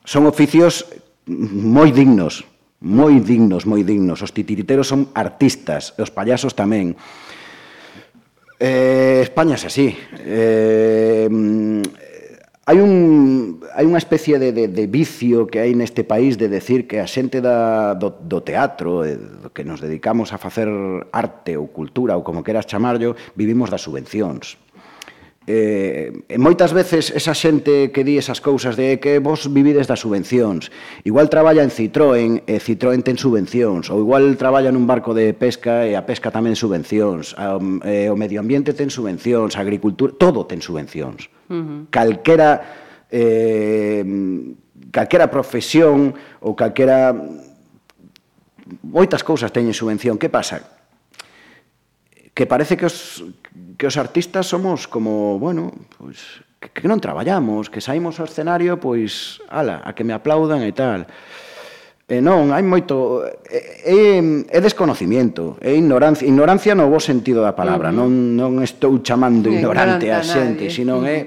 [0.04, 0.84] Son oficios
[1.26, 2.44] moi dignos,
[2.82, 4.20] moi dignos, moi dignos.
[4.20, 6.98] Os titiriteros son artistas, e os payasos tamén.
[8.60, 9.94] Eh, España é así.
[10.26, 11.28] Eh,
[12.66, 16.90] hai, un, hai unha especie de, de, de vicio que hai neste país de decir
[16.90, 20.66] que a xente da, do, do teatro, do que nos dedicamos a facer
[21.14, 24.58] arte ou cultura ou como queras chamarlo, vivimos das subvencións.
[25.46, 30.02] Eh, e moitas veces esa xente que di esas cousas de que vos vivides das
[30.02, 30.74] subvencións
[31.06, 35.86] igual traballa en Citroën e Citroën ten subvencións ou igual traballa nun barco de pesca
[35.86, 37.38] e a pesca tamén subvencións.
[37.86, 41.30] Eh, o medio ambiente ten subvencións a agricultura, todo ten subvencións.
[41.48, 41.80] Uh -huh.
[41.90, 42.50] Calquera
[43.10, 44.02] eh,
[44.90, 47.14] calquera profesión ou calquera
[48.82, 50.18] moitas cousas teñen subvención.
[50.18, 50.62] Que pasa?
[52.34, 53.22] Que parece que os
[53.76, 58.80] que os artistas somos como, bueno, pois pues, que non traballamos, que saímos ao escenario,
[58.80, 61.04] pois, ala, a que me aplaudan e tal.
[62.06, 63.26] E non, hai moito...
[63.50, 68.06] Eh, é, é desconocimiento, é ignorancia, ignorancia no bo sentido da palabra, uh -huh.
[68.06, 71.10] non, non estou chamando ignorante a xente, sino uh -huh.
[71.10, 71.18] é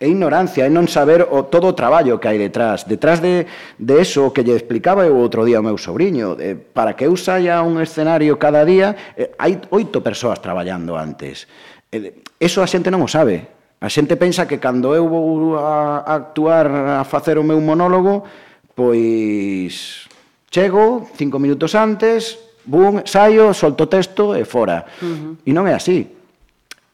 [0.00, 2.86] é ignorancia, é non saber o todo o traballo que hai detrás.
[2.86, 3.44] Detrás de,
[3.76, 7.18] de eso que lle explicaba eu outro día ao meu sobrinho, de, para que eu
[7.18, 11.50] saia un escenario cada día, eh, hai oito persoas traballando antes.
[11.90, 13.50] Eh, eso a xente non o sabe.
[13.82, 18.24] A xente pensa que cando eu vou a, a actuar, a facer o meu monólogo,
[18.72, 20.06] pois
[20.50, 22.34] Chego cinco minutos antes,
[22.66, 24.82] bum, saio, solto texto e fora.
[24.98, 25.32] Uh -huh.
[25.46, 26.10] E non é así.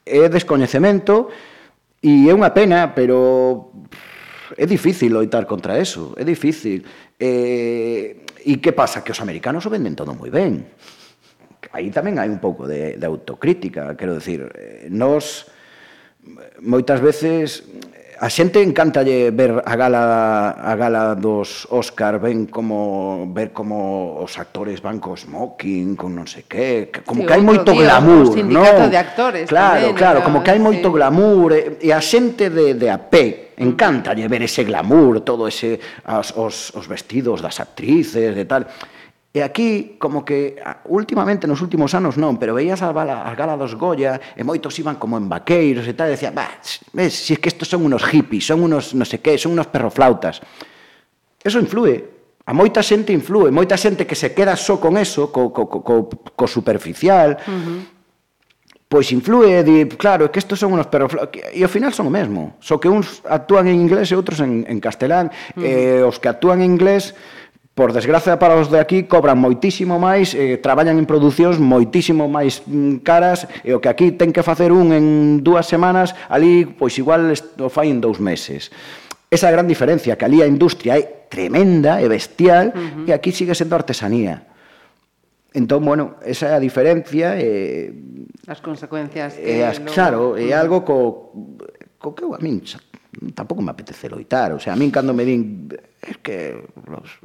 [0.05, 1.33] É descoñecemento
[2.05, 3.73] e é unha pena, pero
[4.53, 6.85] é difícil loitar contra eso, é difícil.
[7.17, 9.01] E, e que pasa?
[9.01, 10.61] Que os americanos o venden todo moi ben.
[11.73, 15.49] Aí tamén hai un pouco de, de autocrítica, quero decir, eh, nós
[16.61, 17.65] moitas veces
[18.19, 24.37] a xente encántalle ver a gala a gala dos Óscar, ven como ver como os
[24.37, 28.33] actores van co smoking, con non sei que, como sí, que hai moito día, glamour,
[28.43, 28.89] no?
[28.89, 29.45] de actores.
[29.45, 30.95] Claro, tamén, claro, como que hai moito sí.
[30.97, 33.63] glamour e, e a xente de de a pé mm.
[33.63, 38.65] encántalle ver ese glamour, todo ese as, os os vestidos das actrices, de tal
[39.37, 40.57] E aquí, como que
[40.89, 44.73] últimamente, nos últimos anos non, pero veías a bala, a gala dos Goya e moitos
[44.81, 46.57] iban como en vaqueiros e tal, e decían, bah,
[46.97, 49.69] ves, si es que estos son unos hippies, son unos no sé qué, son unos
[49.69, 50.41] perroflautas.
[51.37, 55.51] Eso influe, A moita xente influe, moita xente que se queda só con eso, co,
[55.51, 57.79] co, co, co superficial, uh -huh.
[58.87, 62.13] pois influe, di, claro, é que estos son unos perroflautas, e ao final son o
[62.15, 65.99] mesmo, só que uns actúan en inglés e outros en, en castelán, uh -huh.
[65.99, 67.19] e os que actúan en inglés
[67.77, 72.65] por desgraza para os de aquí cobran moitísimo máis, eh, traballan en producións moitísimo máis
[72.65, 75.05] mm, caras e o que aquí ten que facer un en
[75.45, 78.73] dúas semanas, ali pois igual o fai en dous meses.
[79.29, 83.05] Esa gran diferencia que ali a industria é tremenda e bestial uh -huh.
[83.05, 84.49] e aquí sigue sendo artesanía.
[85.53, 87.93] Entón, bueno, esa é a diferencia e...
[87.93, 89.61] Eh, as consecuencias que...
[89.61, 89.77] Eh, as.
[89.85, 91.29] Claro, é algo co,
[92.01, 92.57] co que eu a min
[93.33, 94.53] tampouco me apetece loitar.
[94.53, 95.69] O sea, a min cando me din
[96.01, 97.19] es que los,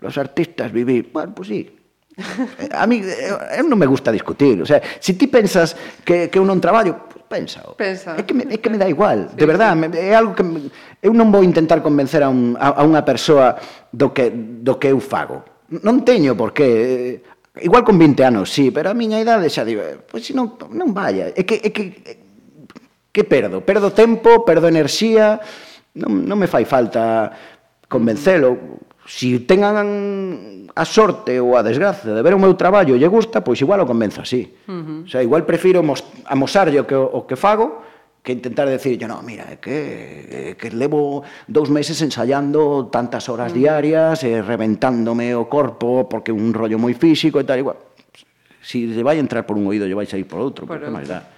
[0.00, 1.10] los artistas vivir...
[1.12, 1.82] Bueno, pues sí,
[2.72, 5.72] A mí eh, eu non me gusta discutir, o sea, se si ti pensas
[6.04, 8.20] que que eu non traballo, pues pensa, Pensa.
[8.20, 9.96] É que me, é que me dá igual, sí, de verdade, sí.
[9.96, 10.68] é algo que me,
[11.00, 13.56] eu non vou intentar convencer a un a, a unha persoa
[13.88, 15.40] do que do que eu fago.
[15.72, 16.68] Non teño por que
[17.56, 20.36] eh, igual con 20 anos, sí, pero a miña idade xa digo, pois pues, se
[20.36, 21.84] non non vaya, é que é que
[23.12, 23.60] Que perdo?
[23.60, 25.36] Perdo tempo, perdo enerxía,
[26.00, 27.28] non, non me fai falta
[27.84, 28.80] convencelo.
[29.04, 33.44] Si tengan a sorte ou a desgracia de ver o meu traballo e lle gusta,
[33.44, 34.48] pois igual o convenzo así.
[34.64, 34.98] Uh -huh.
[35.04, 35.84] O sea, igual prefiro
[36.24, 37.84] amosarlle o que, o que fago,
[38.22, 39.76] que intentar decir, yo no, mira, é que,
[40.30, 43.56] é que levo dous meses ensayando tantas horas mm.
[43.58, 47.76] diarias, eh, reventándome o corpo, porque un rollo moi físico e tal, igual.
[48.62, 51.10] Si lle vai entrar por un oído, lle vai sair por outro, por porque máis
[51.10, 51.31] dá.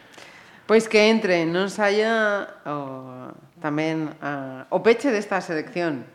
[0.64, 3.28] Pois que entre, non saia o,
[3.60, 6.08] tamén a, o peche desta selección.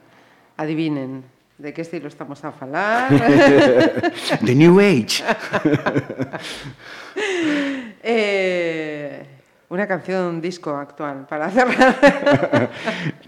[0.58, 1.22] Adivinen,
[1.62, 3.14] de que estilo estamos a falar.
[4.46, 5.22] The New Age.
[8.02, 9.22] eh,
[9.70, 11.94] una canción, un disco actual para cerrar.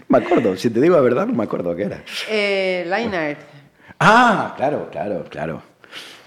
[0.08, 2.02] me acuerdo, si te digo la verdad, no me acuerdo qué era.
[2.28, 3.38] Eh, Line Art.
[4.00, 5.62] Ah, claro, claro, claro.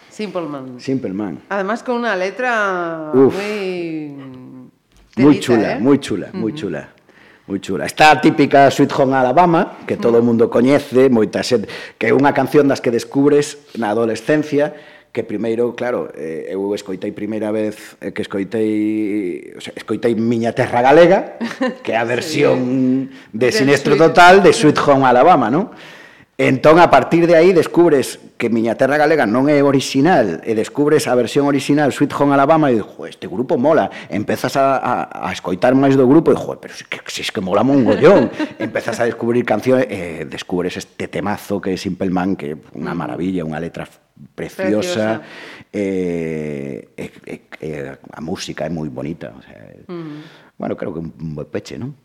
[0.07, 0.79] Simple Man.
[0.79, 1.43] Simple Man.
[1.49, 3.35] Además con una letra Uf.
[3.35, 4.54] muy...
[5.17, 5.79] Muy chula, ¿eh?
[5.79, 6.39] muy chula, uh -huh.
[6.39, 6.89] moi chula, moi chula.
[7.47, 7.85] Moi chula.
[7.85, 10.25] Está a típica Sweet Home Alabama, que todo o uh -huh.
[10.25, 14.73] mundo coñece, moita xente, que é unha canción das que descubres na adolescencia,
[15.15, 20.51] que primeiro, claro, eh, eu escoitei primeira vez eh, que escoitei, o sea, escoitei Miña
[20.51, 21.39] Terra Galega,
[21.79, 23.15] que é a versión sí.
[23.31, 25.71] de Sinestro Total de Sweet Home Alabama, non?
[26.37, 31.07] Entón, a partir de aí, descubres que Miña Terra Galega non é original e descubres
[31.07, 33.87] a versión original Sweet Home Alabama e dijo, este grupo mola.
[34.11, 37.31] Empezas a, a, a escoitar máis do grupo e joder, pero si, que, si es
[37.31, 38.27] que mola mongollón.
[38.59, 42.91] Empezas a descubrir canciones e descubres este temazo que é Simple Man, que é unha
[42.91, 42.99] mm.
[42.99, 43.87] maravilla, unha letra
[44.35, 45.23] preciosa.
[45.23, 45.23] preciosa.
[45.71, 49.31] Eh, eh, eh, a música é moi bonita.
[49.31, 50.51] O sea, mm.
[50.59, 51.95] Bueno, creo que un buen peche, non?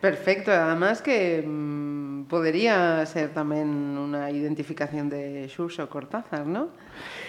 [0.00, 3.68] Perfecto, además que mmm, podría ser tamén
[4.00, 6.72] unha identificación de Xurxo Cortázar, ¿no?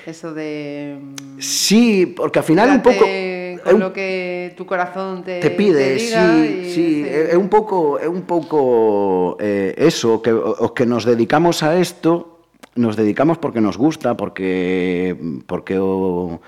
[0.07, 0.95] Eso de...
[0.95, 3.03] Mmm, sí, porque al final un pouco...
[3.03, 7.51] Con un, lo que tu corazón te, te pide, te diga sí, sí, é un
[7.51, 13.37] pouco, é un pouco eh, eso, que os que nos dedicamos a esto, nos dedicamos
[13.37, 15.13] porque nos gusta, porque
[15.45, 16.39] porque o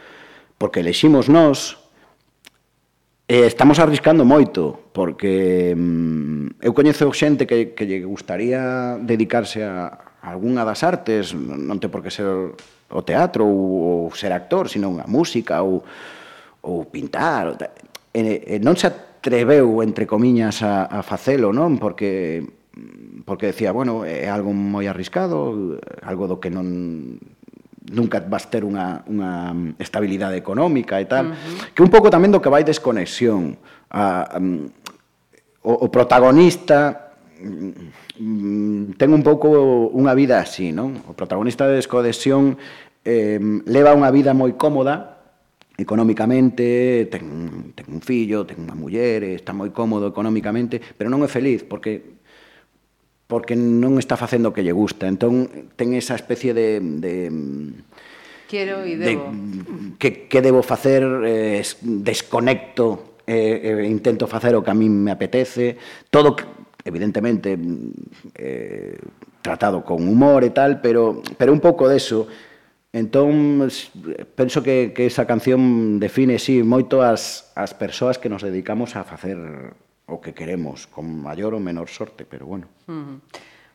[0.58, 1.83] porque nós,
[3.34, 9.90] Eh, estamos arriscando moito, porque mm, eu coñezo xente que, que lle gustaría dedicarse a,
[10.22, 12.54] a algunha das artes, non te por que ser
[12.94, 15.82] o teatro ou, ou ser actor, sino a música ou,
[16.62, 17.50] ou pintar.
[17.50, 17.58] Ou
[18.14, 18.22] e,
[18.54, 21.82] e non se atreveu, entre comiñas, a, a facelo, non?
[21.82, 27.18] Porque mm, porque decía, bueno, é algo moi arriscado, algo do que non
[27.92, 31.76] nunca vas ter unha, unha estabilidade económica e tal, uh -huh.
[31.76, 33.60] que un pouco tamén do que vai desconexión.
[33.92, 34.72] A, um,
[35.64, 37.12] o, o protagonista
[37.44, 39.52] um, ten un pouco
[39.92, 40.96] unha vida así, non?
[41.10, 42.56] O protagonista de Desconexión
[43.04, 45.20] eh, leva unha vida moi cómoda,
[45.76, 51.30] económicamente, ten, ten un fillo, ten unha muller, está moi cómodo económicamente, pero non é
[51.30, 52.23] feliz, porque
[53.28, 55.08] porque non está facendo o que lle gusta.
[55.08, 56.80] Entón, ten esa especie de...
[56.82, 57.12] de
[58.48, 59.34] Quero e debo.
[59.34, 64.94] De, que, que debo facer, eh, desconecto, eh, eh, intento facer o que a min
[64.94, 65.80] me apetece,
[66.12, 66.36] todo,
[66.86, 67.58] evidentemente,
[68.36, 69.00] eh,
[69.42, 72.28] tratado con humor e tal, pero, pero un pouco deso,
[72.94, 73.68] Entón,
[74.36, 79.02] penso que, que esa canción define, sí, moito as, as persoas que nos dedicamos a
[79.02, 79.34] facer
[80.08, 82.68] o que queremos, con maior ou menor sorte, pero bueno.
[82.88, 83.18] Uh -huh.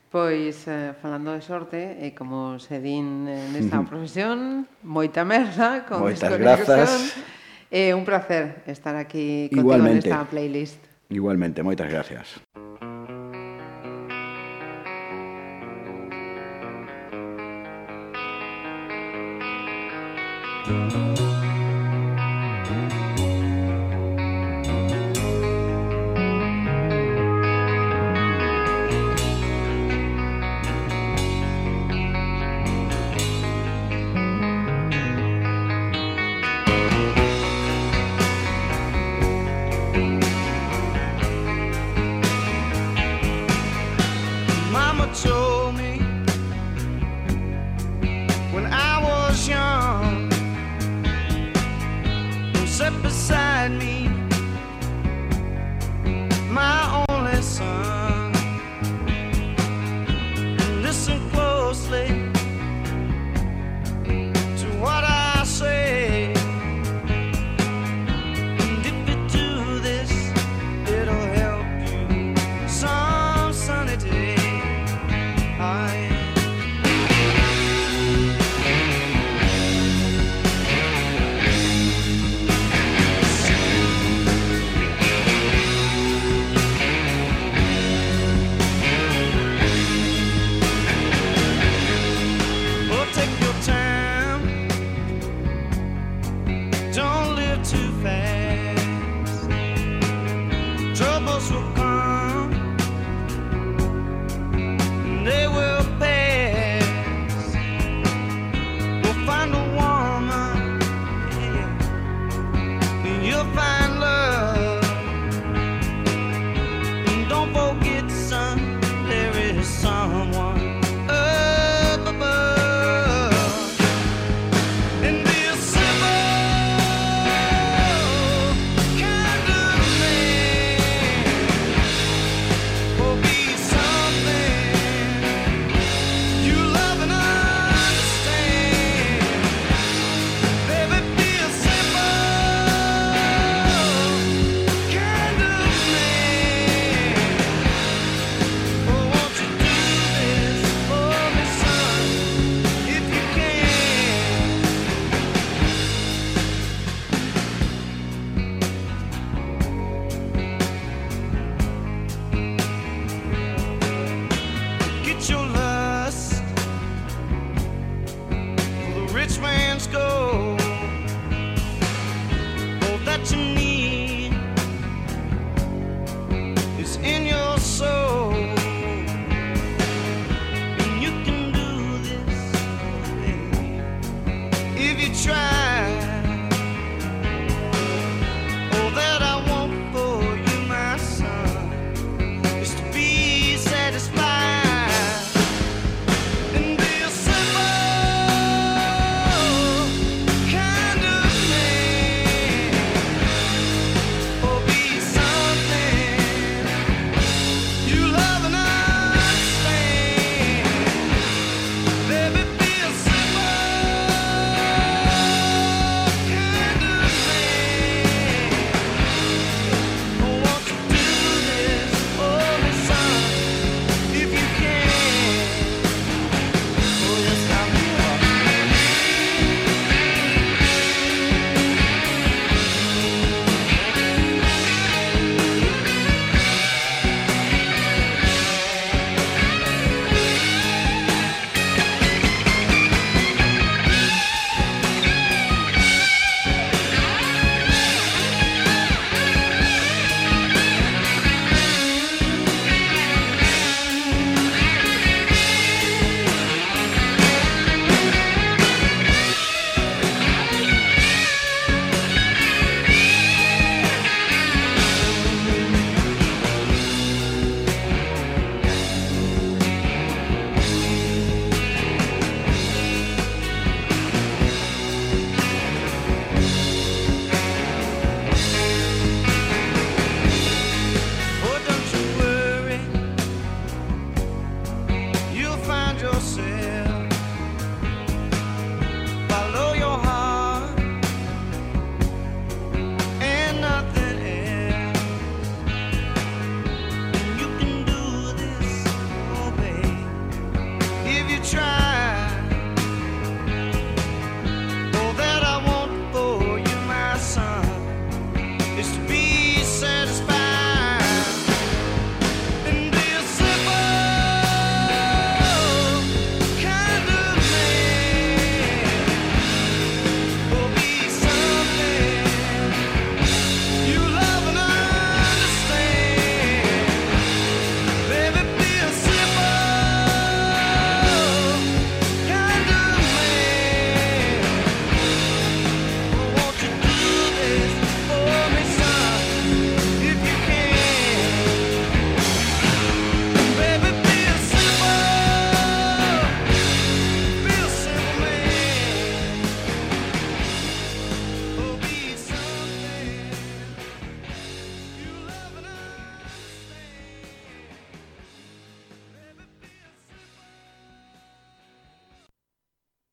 [0.08, 6.32] Pois, eh, falando de sorte, e como se din nesta profesión, moita merda, con Moitas
[6.40, 7.12] grazas.
[7.68, 10.08] É eh, un placer estar aquí contigo Igualmente.
[10.08, 10.80] nesta playlist.
[11.12, 12.40] Igualmente, moitas gracias.
[12.56, 12.87] Igualmente.